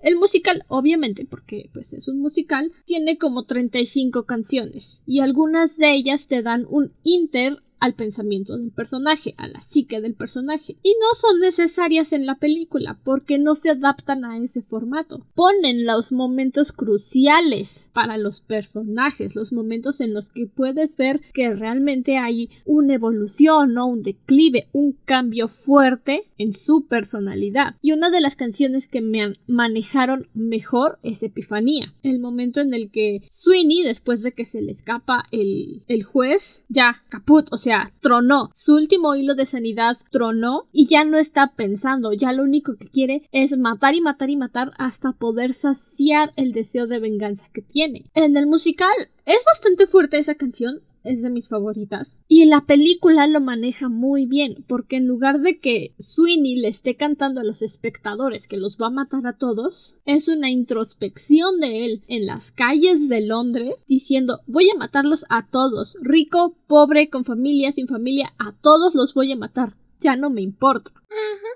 El 0.02 0.16
musical, 0.16 0.64
obviamente, 0.68 1.26
porque 1.28 1.70
pues 1.72 1.94
es 1.94 2.08
un 2.08 2.20
musical, 2.20 2.70
tiene 2.84 3.16
como 3.16 3.44
35 3.44 4.26
canciones 4.26 5.02
y 5.06 5.20
algunas 5.20 5.78
de 5.78 5.94
ellas 5.94 6.28
te 6.28 6.42
dan 6.42 6.66
un 6.68 6.92
inter 7.04 7.63
al 7.80 7.94
pensamiento 7.94 8.56
del 8.56 8.70
personaje, 8.70 9.32
a 9.36 9.46
la 9.46 9.60
psique 9.60 10.00
del 10.00 10.14
personaje. 10.14 10.76
Y 10.82 10.94
no 11.00 11.06
son 11.14 11.40
necesarias 11.40 12.12
en 12.12 12.26
la 12.26 12.36
película 12.36 12.98
porque 13.04 13.38
no 13.38 13.54
se 13.54 13.70
adaptan 13.70 14.24
a 14.24 14.38
ese 14.38 14.62
formato. 14.62 15.26
Ponen 15.34 15.84
los 15.84 16.12
momentos 16.12 16.72
cruciales 16.72 17.90
para 17.92 18.16
los 18.16 18.40
personajes, 18.40 19.34
los 19.34 19.52
momentos 19.52 20.00
en 20.00 20.14
los 20.14 20.30
que 20.30 20.46
puedes 20.46 20.96
ver 20.96 21.20
que 21.32 21.54
realmente 21.54 22.16
hay 22.16 22.50
una 22.64 22.94
evolución 22.94 23.76
o 23.78 23.86
un 23.86 24.02
declive, 24.02 24.68
un 24.72 24.96
cambio 25.04 25.48
fuerte 25.48 26.30
en 26.38 26.54
su 26.54 26.86
personalidad. 26.86 27.76
Y 27.82 27.92
una 27.92 28.10
de 28.10 28.20
las 28.20 28.36
canciones 28.36 28.88
que 28.88 29.00
me 29.00 29.36
manejaron 29.46 30.28
mejor 30.34 30.98
es 31.02 31.22
Epifanía, 31.22 31.94
el 32.02 32.18
momento 32.18 32.60
en 32.60 32.74
el 32.74 32.90
que 32.90 33.22
Sweeney, 33.28 33.82
después 33.82 34.22
de 34.22 34.32
que 34.32 34.44
se 34.44 34.62
le 34.62 34.72
escapa 34.72 35.26
el, 35.30 35.82
el 35.88 36.02
juez, 36.02 36.64
ya 36.68 37.02
caput, 37.08 37.48
o 37.52 37.56
sea, 37.56 37.73
tronó. 38.00 38.50
Su 38.54 38.74
último 38.74 39.14
hilo 39.14 39.34
de 39.34 39.46
sanidad 39.46 39.96
tronó 40.10 40.68
y 40.72 40.86
ya 40.86 41.04
no 41.04 41.18
está 41.18 41.52
pensando, 41.56 42.12
ya 42.12 42.32
lo 42.32 42.42
único 42.42 42.76
que 42.76 42.88
quiere 42.88 43.28
es 43.32 43.56
matar 43.58 43.94
y 43.94 44.00
matar 44.00 44.30
y 44.30 44.36
matar 44.36 44.70
hasta 44.78 45.12
poder 45.12 45.52
saciar 45.52 46.32
el 46.36 46.52
deseo 46.52 46.86
de 46.86 47.00
venganza 47.00 47.46
que 47.52 47.62
tiene. 47.62 48.04
En 48.14 48.36
el 48.36 48.46
musical 48.46 48.94
Es 49.26 49.42
bastante 49.46 49.86
fuerte 49.86 50.18
esa 50.18 50.34
canción, 50.34 50.82
es 51.04 51.22
de 51.22 51.30
mis 51.30 51.48
favoritas. 51.48 52.22
Y 52.26 52.46
la 52.46 52.62
película 52.62 53.26
lo 53.26 53.40
maneja 53.40 53.88
muy 53.88 54.26
bien, 54.26 54.64
porque 54.66 54.96
en 54.96 55.06
lugar 55.06 55.40
de 55.40 55.58
que 55.58 55.94
Sweeney 55.98 56.56
le 56.56 56.68
esté 56.68 56.96
cantando 56.96 57.40
a 57.40 57.44
los 57.44 57.62
espectadores 57.62 58.48
que 58.48 58.56
los 58.56 58.76
va 58.76 58.86
a 58.86 58.90
matar 58.90 59.26
a 59.26 59.36
todos, 59.36 59.98
es 60.04 60.28
una 60.28 60.50
introspección 60.50 61.60
de 61.60 61.84
él 61.84 62.02
en 62.08 62.26
las 62.26 62.50
calles 62.50 63.08
de 63.08 63.20
Londres 63.20 63.84
diciendo 63.86 64.40
voy 64.46 64.70
a 64.70 64.78
matarlos 64.78 65.26
a 65.28 65.46
todos, 65.46 65.98
rico, 66.02 66.56
pobre, 66.66 67.10
con 67.10 67.24
familia, 67.24 67.70
sin 67.72 67.86
familia, 67.86 68.34
a 68.38 68.52
todos 68.60 68.94
los 68.94 69.14
voy 69.14 69.32
a 69.32 69.36
matar 69.36 69.74
ya 70.04 70.16
no 70.16 70.30
me 70.30 70.42
importa. 70.42 70.90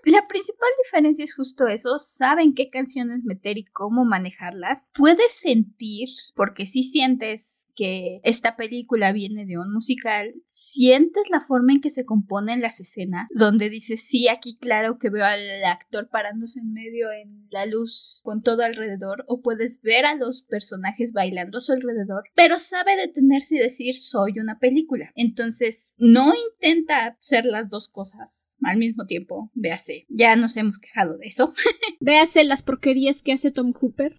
La 0.05 0.27
principal 0.27 0.69
diferencia 0.85 1.25
es 1.25 1.35
justo 1.35 1.67
eso, 1.67 1.99
saben 1.99 2.55
qué 2.55 2.71
canciones 2.71 3.25
meter 3.25 3.59
y 3.59 3.65
cómo 3.65 4.05
manejarlas. 4.05 4.91
Puedes 4.95 5.33
sentir, 5.33 6.09
porque 6.35 6.67
si 6.67 6.83
sientes 6.85 7.69
que 7.75 8.21
esta 8.25 8.57
película 8.57 9.12
viene 9.12 9.47
de 9.47 9.59
un 9.59 9.73
musical, 9.73 10.35
sientes 10.47 11.25
la 11.31 11.41
forma 11.41 11.73
en 11.73 11.81
que 11.81 11.91
se 11.91 12.05
componen 12.05 12.61
las 12.61 12.81
escenas, 12.81 13.29
donde 13.35 13.71
dices, 13.71 14.03
sí, 14.03 14.29
aquí 14.29 14.57
claro 14.59 14.99
que 14.99 15.11
veo 15.11 15.25
al 15.25 15.65
actor 15.65 16.09
parándose 16.09 16.61
en 16.61 16.73
medio 16.73 17.11
en 17.12 17.47
la 17.50 17.67
luz 17.67 18.21
con 18.25 18.43
todo 18.43 18.62
alrededor, 18.62 19.25
o 19.29 19.43
puedes 19.43 19.83
ver 19.83 20.07
a 20.07 20.15
los 20.15 20.43
personajes 20.43 21.12
bailando 21.12 21.59
a 21.59 21.61
su 21.61 21.73
alrededor, 21.73 22.25
pero 22.35 22.59
sabe 22.59 22.97
detenerse 22.97 23.57
y 23.57 23.59
decir, 23.59 23.95
soy 23.95 24.38
una 24.38 24.59
película. 24.59 25.12
Entonces, 25.15 25.95
no 25.99 26.33
intenta 26.53 27.17
ser 27.21 27.45
las 27.45 27.69
dos 27.69 27.88
cosas 27.88 28.57
al 28.62 28.79
mismo 28.79 29.07
tiempo, 29.07 29.48
véase, 29.55 30.07
ya 30.09 30.37
nos 30.37 30.57
hemos 30.57 30.78
quejado 30.78 31.19
de 31.19 31.26
eso. 31.26 31.55
véase 32.00 32.45
las 32.45 32.62
porquerías 32.62 33.23
que 33.23 33.33
hace 33.33 33.50
Tom 33.50 33.73
Hooper. 33.73 34.17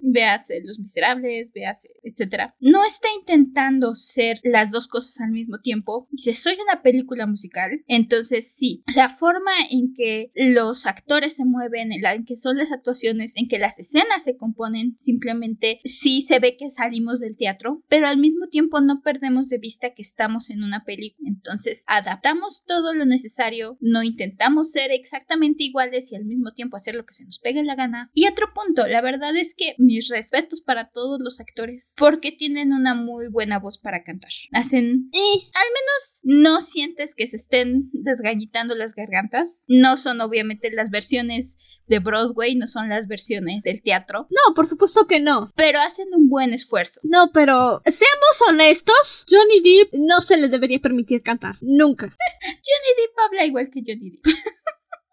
Véase 0.00 0.62
Los 0.64 0.78
Miserables, 0.78 1.52
véase, 1.52 1.88
etcétera. 2.02 2.54
No 2.60 2.84
está 2.84 3.08
intentando 3.18 3.94
ser 3.94 4.40
las 4.42 4.70
dos 4.70 4.88
cosas 4.88 5.20
al 5.20 5.30
mismo 5.30 5.60
tiempo. 5.60 6.08
Dice, 6.10 6.34
soy 6.34 6.54
una 6.62 6.82
película 6.82 7.26
musical. 7.26 7.82
Entonces, 7.86 8.52
sí, 8.52 8.82
la 8.94 9.08
forma 9.08 9.52
en 9.70 9.92
que 9.94 10.32
los 10.34 10.86
actores 10.86 11.36
se 11.36 11.44
mueven, 11.44 11.92
en, 11.92 12.02
la, 12.02 12.14
en 12.14 12.24
que 12.24 12.36
son 12.36 12.56
las 12.56 12.72
actuaciones, 12.72 13.36
en 13.36 13.48
que 13.48 13.58
las 13.58 13.78
escenas 13.78 14.24
se 14.24 14.36
componen, 14.36 14.94
simplemente 14.96 15.80
sí 15.84 16.22
se 16.22 16.38
ve 16.38 16.56
que 16.56 16.70
salimos 16.70 17.20
del 17.20 17.36
teatro, 17.36 17.82
pero 17.88 18.06
al 18.06 18.18
mismo 18.18 18.48
tiempo 18.48 18.80
no 18.80 19.02
perdemos 19.02 19.48
de 19.48 19.58
vista 19.58 19.94
que 19.94 20.02
estamos 20.02 20.50
en 20.50 20.62
una 20.62 20.84
película. 20.84 21.28
Entonces, 21.28 21.84
adaptamos 21.86 22.64
todo 22.66 22.94
lo 22.94 23.04
necesario, 23.04 23.76
no 23.80 24.02
intentamos 24.02 24.47
ser 24.64 24.90
exactamente 24.90 25.64
iguales 25.64 26.12
y 26.12 26.16
al 26.16 26.24
mismo 26.24 26.52
tiempo 26.52 26.76
hacer 26.76 26.94
lo 26.94 27.04
que 27.04 27.14
se 27.14 27.24
nos 27.24 27.38
pegue 27.38 27.62
la 27.62 27.74
gana. 27.74 28.10
Y 28.12 28.26
otro 28.26 28.52
punto, 28.54 28.86
la 28.86 29.00
verdad 29.00 29.36
es 29.36 29.54
que 29.56 29.74
mis 29.78 30.08
respetos 30.08 30.60
para 30.60 30.90
todos 30.90 31.18
los 31.22 31.40
actores, 31.40 31.94
porque 31.98 32.32
tienen 32.32 32.72
una 32.72 32.94
muy 32.94 33.28
buena 33.30 33.58
voz 33.58 33.78
para 33.78 34.02
cantar. 34.02 34.32
Hacen, 34.52 35.10
eh, 35.12 35.40
al 35.54 35.68
menos 35.74 36.20
no 36.24 36.60
sientes 36.60 37.14
que 37.14 37.26
se 37.26 37.36
estén 37.36 37.90
desgañitando 37.92 38.74
las 38.74 38.94
gargantas. 38.94 39.64
No 39.68 39.96
son 39.96 40.20
obviamente 40.20 40.70
las 40.70 40.90
versiones 40.90 41.56
de 41.88 41.98
Broadway, 41.98 42.54
no 42.56 42.66
son 42.66 42.88
las 42.88 43.06
versiones 43.06 43.62
del 43.62 43.82
teatro. 43.82 44.26
No, 44.30 44.54
por 44.54 44.66
supuesto 44.66 45.06
que 45.06 45.20
no. 45.20 45.52
Pero 45.56 45.78
hacen 45.80 46.08
un 46.14 46.28
buen 46.28 46.52
esfuerzo. 46.52 47.00
No, 47.04 47.30
pero 47.32 47.80
seamos 47.84 48.42
honestos, 48.48 49.24
Johnny 49.28 49.60
Depp 49.60 49.94
no 49.94 50.20
se 50.20 50.36
le 50.36 50.48
debería 50.48 50.78
permitir 50.80 51.22
cantar. 51.22 51.56
Nunca. 51.60 52.06
Johnny 52.42 52.92
Depp 52.96 53.18
habla 53.26 53.44
igual 53.46 53.70
que 53.70 53.82
Johnny 53.86 54.10
Depp. 54.10 54.24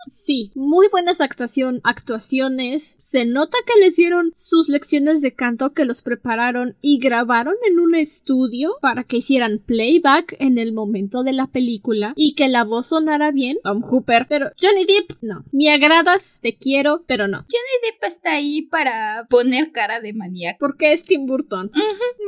Sí, 0.07 0.51
muy 0.55 0.87
buenas 0.91 1.21
actuación, 1.21 1.81
actuaciones. 1.83 2.95
Se 2.99 3.25
nota 3.25 3.57
que 3.65 3.79
les 3.79 3.95
dieron 3.95 4.31
sus 4.33 4.69
lecciones 4.69 5.21
de 5.21 5.33
canto 5.33 5.73
que 5.73 5.85
los 5.85 6.01
prepararon 6.01 6.75
y 6.81 6.99
grabaron 6.99 7.55
en 7.67 7.79
un 7.79 7.95
estudio 7.95 8.75
para 8.81 9.03
que 9.03 9.17
hicieran 9.17 9.59
playback 9.65 10.35
en 10.39 10.57
el 10.57 10.73
momento 10.73 11.23
de 11.23 11.33
la 11.33 11.47
película 11.47 12.13
y 12.15 12.35
que 12.35 12.49
la 12.49 12.63
voz 12.63 12.87
sonara 12.87 13.31
bien. 13.31 13.57
Tom 13.63 13.81
Hooper, 13.83 14.27
pero 14.29 14.51
Johnny 14.61 14.85
Depp, 14.85 15.17
no. 15.21 15.43
Me 15.51 15.71
agradas, 15.71 16.39
te 16.41 16.55
quiero, 16.55 17.03
pero 17.07 17.27
no. 17.27 17.39
Johnny 17.39 17.91
Depp 17.91 18.03
está 18.03 18.33
ahí 18.33 18.63
para 18.63 19.25
poner 19.29 19.71
cara 19.71 19.99
de 19.99 20.13
maníaco. 20.13 20.57
Porque 20.59 20.91
es 20.91 21.03
Tim 21.03 21.25
Burton. 21.25 21.71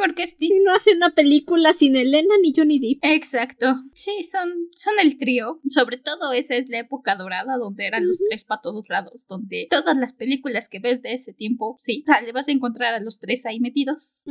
porque 0.04 0.24
es 0.24 0.36
Y 0.40 0.60
no 0.64 0.74
hace 0.74 0.96
una 0.96 1.14
película 1.14 1.74
sin 1.74 1.96
Elena 1.96 2.36
ni 2.42 2.54
Johnny 2.56 2.80
Depp. 2.80 3.00
Exacto. 3.04 3.68
Sí, 3.94 4.24
son, 4.24 4.70
son 4.74 4.94
el 5.02 5.18
trío. 5.18 5.60
Sobre 5.68 5.98
todo 5.98 6.34
esa 6.34 6.56
es 6.56 6.70
la 6.70 6.80
época 6.80 7.16
dorada 7.16 7.58
donde 7.58 7.67
eran 7.78 8.08
los 8.08 8.22
tres 8.30 8.44
para 8.44 8.62
todos 8.62 8.88
lados, 8.90 9.26
donde 9.28 9.68
todas 9.70 9.98
las 9.98 10.14
películas 10.14 10.70
que 10.70 10.80
ves 10.80 11.02
de 11.02 11.14
ese 11.14 11.34
tiempo, 11.34 11.76
sí, 11.80 12.04
le 12.26 12.32
vas 12.32 12.48
a 12.48 12.52
encontrar 12.52 12.94
a 12.94 13.00
los 13.00 13.20
tres 13.20 13.46
ahí 13.46 13.60
metidos. 13.60 14.24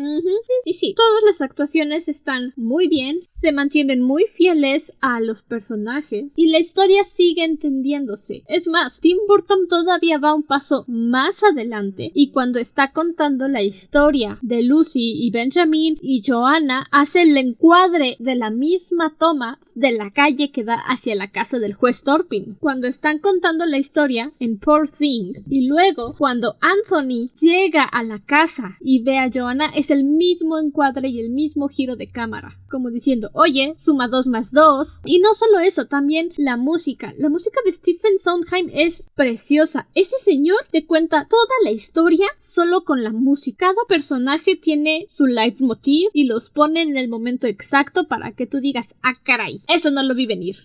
Y 0.64 0.74
sí, 0.74 0.94
todas 0.96 1.22
las 1.24 1.40
actuaciones 1.40 2.08
están 2.08 2.52
muy 2.56 2.88
bien, 2.88 3.20
se 3.28 3.52
mantienen 3.52 4.02
muy 4.02 4.24
fieles 4.24 4.92
a 5.00 5.20
los 5.20 5.42
personajes 5.42 6.32
y 6.36 6.48
la 6.48 6.58
historia 6.58 7.04
sigue 7.04 7.44
entendiéndose. 7.44 8.44
Es 8.48 8.68
más, 8.68 9.00
Tim 9.00 9.18
Burton 9.28 9.68
todavía 9.68 10.18
va 10.18 10.34
un 10.34 10.42
paso 10.42 10.84
más 10.88 11.42
adelante 11.42 12.10
y 12.14 12.30
cuando 12.30 12.58
está 12.58 12.92
contando 12.92 13.48
la 13.48 13.62
historia 13.62 14.38
de 14.42 14.62
Lucy 14.62 15.14
y 15.26 15.30
Benjamin 15.30 15.98
y 16.00 16.22
Joanna 16.26 16.86
hace 16.90 17.22
el 17.22 17.36
encuadre 17.36 18.16
de 18.18 18.34
la 18.34 18.50
misma 18.50 19.14
toma 19.18 19.58
de 19.74 19.92
la 19.92 20.10
calle 20.10 20.50
que 20.50 20.64
da 20.64 20.74
hacia 20.74 21.14
la 21.14 21.30
casa 21.30 21.58
del 21.58 21.74
juez 21.74 22.02
Torpin. 22.02 22.56
Cuando 22.60 22.86
están 22.86 23.18
contando 23.26 23.66
la 23.66 23.78
historia 23.78 24.32
en 24.38 24.56
Poor 24.56 24.88
Thing. 24.88 25.32
Y 25.50 25.66
luego 25.66 26.14
cuando 26.16 26.54
Anthony 26.60 27.28
llega 27.34 27.82
a 27.82 28.04
la 28.04 28.20
casa 28.20 28.76
y 28.80 29.02
ve 29.02 29.18
a 29.18 29.28
Joanna 29.34 29.72
es 29.74 29.90
el 29.90 30.04
mismo 30.04 30.60
encuadre 30.60 31.08
y 31.08 31.18
el 31.18 31.30
mismo 31.30 31.66
giro 31.66 31.96
de 31.96 32.06
cámara 32.06 32.56
como 32.68 32.90
diciendo 32.90 33.30
oye 33.32 33.74
suma 33.78 34.08
dos 34.08 34.26
más 34.26 34.52
dos 34.52 35.00
y 35.04 35.20
no 35.20 35.34
solo 35.34 35.60
eso 35.60 35.86
también 35.86 36.30
la 36.36 36.56
música. 36.56 37.12
La 37.18 37.28
música 37.28 37.58
de 37.64 37.72
Stephen 37.72 38.18
Sondheim 38.20 38.68
es 38.72 39.10
preciosa. 39.16 39.88
Ese 39.94 40.18
señor 40.20 40.58
te 40.70 40.86
cuenta 40.86 41.26
toda 41.28 41.54
la 41.64 41.72
historia 41.72 42.26
solo 42.38 42.84
con 42.84 43.02
la 43.02 43.10
música. 43.10 43.66
Cada 43.66 43.86
personaje 43.88 44.54
tiene 44.54 45.06
su 45.08 45.26
leitmotiv 45.26 46.10
y 46.12 46.28
los 46.28 46.50
pone 46.50 46.82
en 46.82 46.96
el 46.96 47.08
momento 47.08 47.48
exacto 47.48 48.06
para 48.06 48.32
que 48.32 48.46
tú 48.46 48.60
digas 48.60 48.94
ah 49.02 49.14
caray 49.24 49.60
eso 49.66 49.90
no 49.90 50.02
lo 50.02 50.14
vi 50.14 50.26
venir 50.26 50.56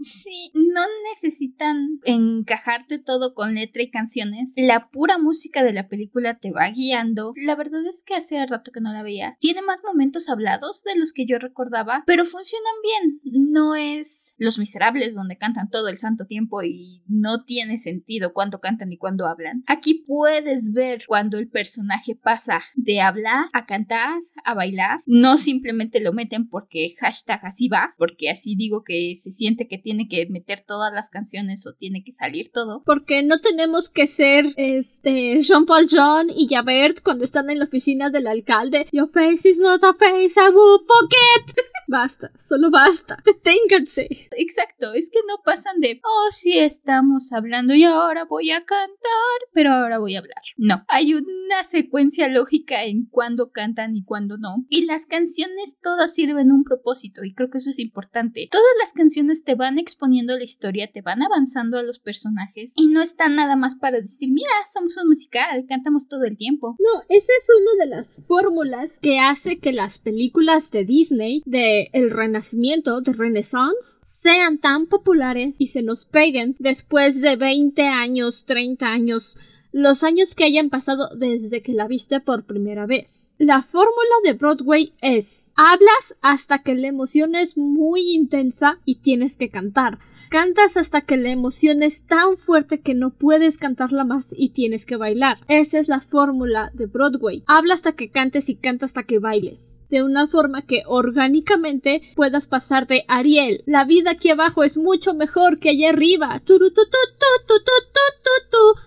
Sí, 0.00 0.50
no 0.54 0.80
necesitan 1.10 2.00
encajarte 2.04 2.98
todo 2.98 3.34
con 3.34 3.54
letra 3.54 3.82
y 3.82 3.90
canciones. 3.90 4.54
La 4.56 4.88
pura 4.88 5.18
música 5.18 5.62
de 5.62 5.74
la 5.74 5.88
película 5.88 6.38
te 6.38 6.50
va 6.50 6.70
guiando. 6.70 7.32
La 7.44 7.54
verdad 7.54 7.84
es 7.86 8.02
que 8.02 8.14
hace 8.14 8.44
rato 8.46 8.72
que 8.72 8.80
no 8.80 8.94
la 8.94 9.02
veía. 9.02 9.36
Tiene 9.40 9.60
más 9.60 9.80
momentos 9.84 10.30
hablados 10.30 10.82
de 10.84 10.98
los 10.98 11.12
que 11.12 11.26
yo 11.26 11.38
recordaba, 11.38 12.02
pero 12.06 12.24
funcionan 12.24 12.74
bien. 12.82 13.20
No 13.50 13.74
es 13.74 14.36
Los 14.38 14.58
Miserables 14.58 15.14
donde 15.14 15.36
cantan 15.36 15.68
todo 15.68 15.88
el 15.88 15.98
santo 15.98 16.24
tiempo 16.26 16.62
y 16.62 17.02
no 17.06 17.44
tiene 17.44 17.76
sentido 17.76 18.32
cuándo 18.32 18.58
cantan 18.58 18.90
y 18.92 18.96
cuándo 18.96 19.26
hablan. 19.26 19.64
Aquí 19.66 20.04
puedes 20.06 20.72
ver 20.72 21.04
cuando 21.06 21.38
el 21.38 21.50
personaje 21.50 22.14
pasa 22.16 22.62
de 22.74 23.02
hablar 23.02 23.48
a 23.52 23.66
cantar, 23.66 24.18
a 24.44 24.54
bailar. 24.54 25.02
No 25.04 25.36
simplemente 25.36 26.00
lo 26.00 26.14
meten 26.14 26.48
porque 26.48 26.94
hashtag 26.98 27.44
así 27.44 27.68
va, 27.68 27.94
porque 27.98 28.30
así 28.30 28.56
digo 28.56 28.82
que 28.82 29.14
se 29.16 29.30
siente 29.30 29.68
que 29.68 29.76
tiene 29.76 29.89
que 30.08 30.26
meter 30.30 30.60
todas 30.60 30.92
las 30.92 31.10
canciones 31.10 31.66
o 31.66 31.74
tiene 31.74 32.02
que 32.04 32.12
salir 32.12 32.50
todo. 32.52 32.82
Porque 32.84 33.22
no 33.22 33.38
tenemos 33.38 33.90
que 33.90 34.06
ser 34.06 34.46
este 34.56 35.40
Jean 35.40 35.66
Paul 35.66 35.86
John 35.90 36.28
y 36.30 36.46
Javert 36.48 37.02
cuando 37.02 37.24
están 37.24 37.50
en 37.50 37.58
la 37.58 37.64
oficina 37.64 38.10
del 38.10 38.26
alcalde. 38.26 38.88
Your 38.92 39.08
face 39.08 39.48
is 39.48 39.58
not 39.58 39.82
a 39.84 39.92
face 39.94 40.38
I 40.40 40.50
would 40.52 40.80
forget. 40.82 41.56
basta, 41.88 42.30
solo 42.36 42.70
basta. 42.70 43.22
Deténganse. 43.24 44.08
Exacto, 44.36 44.92
es 44.94 45.10
que 45.10 45.20
no 45.26 45.42
pasan 45.44 45.80
de 45.80 46.00
oh 46.02 46.28
sí 46.30 46.58
estamos 46.58 47.32
hablando 47.32 47.74
y 47.74 47.84
ahora 47.84 48.24
voy 48.24 48.50
a 48.50 48.58
cantar, 48.64 49.38
pero 49.52 49.70
ahora 49.70 49.98
voy 49.98 50.16
a 50.16 50.20
hablar. 50.20 50.42
No, 50.56 50.84
hay 50.88 51.14
una 51.14 51.64
secuencia 51.64 52.28
lógica 52.28 52.84
en 52.84 53.06
cuándo 53.06 53.50
cantan 53.52 53.96
y 53.96 54.04
cuándo 54.04 54.38
no. 54.38 54.66
Y 54.68 54.86
las 54.86 55.06
canciones 55.06 55.78
todas 55.82 56.14
sirven 56.14 56.52
un 56.52 56.64
propósito 56.64 57.24
y 57.24 57.34
creo 57.34 57.50
que 57.50 57.58
eso 57.58 57.70
es 57.70 57.78
importante. 57.78 58.48
Todas 58.50 58.74
las 58.80 58.92
canciones 58.92 59.44
te 59.44 59.54
van 59.54 59.69
exponiendo 59.78 60.36
la 60.36 60.44
historia, 60.44 60.90
te 60.92 61.02
van 61.02 61.22
avanzando 61.22 61.78
a 61.78 61.82
los 61.82 61.98
personajes 61.98 62.72
y 62.76 62.88
no 62.88 63.02
están 63.02 63.34
nada 63.36 63.56
más 63.56 63.76
para 63.76 64.00
decir, 64.00 64.30
mira, 64.30 64.50
somos 64.72 64.96
un 64.96 65.08
musical, 65.08 65.64
cantamos 65.68 66.08
todo 66.08 66.24
el 66.24 66.36
tiempo. 66.36 66.76
No, 66.78 67.02
esa 67.08 67.32
es 67.38 67.48
una 67.62 67.84
de 67.84 67.90
las 67.90 68.22
fórmulas 68.26 68.98
que 69.00 69.18
hace 69.18 69.58
que 69.58 69.72
las 69.72 69.98
películas 69.98 70.70
de 70.70 70.84
Disney, 70.84 71.42
de 71.46 71.90
el 71.92 72.10
Renacimiento, 72.10 73.00
de 73.00 73.12
Renaissance, 73.12 74.00
sean 74.04 74.58
tan 74.58 74.86
populares 74.86 75.56
y 75.58 75.68
se 75.68 75.82
nos 75.82 76.06
peguen 76.06 76.56
después 76.58 77.20
de 77.20 77.36
20 77.36 77.82
años, 77.82 78.44
30 78.46 78.86
años 78.86 79.59
los 79.72 80.04
años 80.04 80.34
que 80.34 80.44
hayan 80.44 80.70
pasado 80.70 81.08
desde 81.16 81.62
que 81.62 81.72
la 81.72 81.86
viste 81.86 82.20
por 82.20 82.44
primera 82.44 82.86
vez. 82.86 83.34
La 83.38 83.62
fórmula 83.62 84.14
de 84.24 84.32
Broadway 84.34 84.92
es 85.00 85.52
hablas 85.56 86.14
hasta 86.20 86.62
que 86.62 86.74
la 86.74 86.88
emoción 86.88 87.34
es 87.34 87.56
muy 87.56 88.14
intensa 88.14 88.78
y 88.84 88.96
tienes 88.96 89.36
que 89.36 89.48
cantar. 89.48 89.98
Cantas 90.30 90.76
hasta 90.76 91.00
que 91.00 91.16
la 91.16 91.30
emoción 91.30 91.82
es 91.82 92.06
tan 92.06 92.36
fuerte 92.36 92.80
que 92.80 92.94
no 92.94 93.10
puedes 93.10 93.58
cantarla 93.58 94.04
más 94.04 94.32
y 94.36 94.50
tienes 94.50 94.86
que 94.86 94.94
bailar. 94.94 95.38
Esa 95.48 95.80
es 95.80 95.88
la 95.88 96.00
fórmula 96.00 96.70
de 96.72 96.86
Broadway. 96.86 97.42
Habla 97.48 97.74
hasta 97.74 97.92
que 97.92 98.10
cantes 98.10 98.48
y 98.48 98.54
canta 98.54 98.84
hasta 98.84 99.02
que 99.02 99.18
bailes. 99.18 99.82
De 99.90 100.04
una 100.04 100.28
forma 100.28 100.62
que 100.62 100.82
orgánicamente 100.86 102.02
puedas 102.14 102.46
pasar 102.46 102.86
de 102.86 103.04
Ariel. 103.08 103.64
La 103.66 103.84
vida 103.84 104.12
aquí 104.12 104.30
abajo 104.30 104.62
es 104.62 104.78
mucho 104.78 105.14
mejor 105.14 105.58
que 105.58 105.70
allá 105.70 105.88
arriba. 105.88 106.40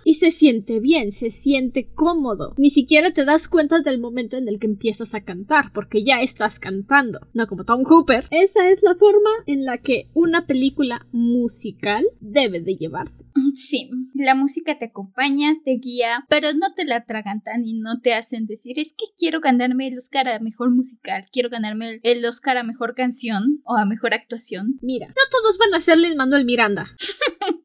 Y 0.06 0.14
se 0.14 0.32
siente 0.32 0.73
bien, 0.80 1.12
se 1.12 1.32
siente 1.32 1.90
cómodo. 1.94 2.54
Ni 2.58 2.70
siquiera 2.70 3.12
te 3.12 3.26
das 3.26 3.48
cuenta 3.48 3.80
del 3.80 4.00
momento 4.00 4.38
en 4.38 4.48
el 4.48 4.60
que 4.60 4.68
empiezas 4.68 5.16
a 5.16 5.22
cantar, 5.22 5.72
porque 5.74 6.04
ya 6.04 6.22
estás 6.22 6.60
cantando. 6.60 7.20
No 7.34 7.48
como 7.48 7.66
Tom 7.66 7.84
Hooper. 7.84 8.28
Esa 8.32 8.70
es 8.70 8.84
la 8.84 8.96
forma 8.96 9.30
en 9.46 9.66
la 9.66 9.78
que 9.78 10.08
una 10.14 10.46
película 10.46 11.08
musical 11.12 12.06
debe 12.20 12.62
de 12.62 12.76
llevarse. 12.76 13.26
Sí, 13.56 13.90
la 14.14 14.36
música 14.36 14.80
te 14.80 14.86
acompaña, 14.86 15.56
te 15.64 15.78
guía, 15.78 16.26
pero 16.28 16.54
no 16.54 16.74
te 16.76 16.86
la 16.86 16.98
atragantan 16.98 17.68
y 17.68 17.74
no 17.74 18.02
te 18.02 18.14
hacen 18.14 18.48
decir 18.48 18.80
es 18.80 18.94
que 18.94 19.06
quiero 19.16 19.42
ganarme 19.42 19.88
el 19.88 19.98
Oscar 19.98 20.28
a 20.28 20.40
mejor 20.40 20.72
musical, 20.72 21.26
quiero 21.32 21.50
ganarme 21.50 22.00
el 22.04 22.26
Oscar 22.26 22.58
a 22.58 22.64
mejor 22.64 22.96
canción 22.96 23.62
o 23.64 23.76
a 23.76 23.86
mejor 23.86 24.14
actuación. 24.14 24.80
Mira, 24.82 25.08
no 25.08 25.22
todos 25.32 25.58
van 25.60 25.74
a 25.76 25.80
ser 25.80 25.94
Manuel 26.16 26.46
Miranda. 26.46 26.88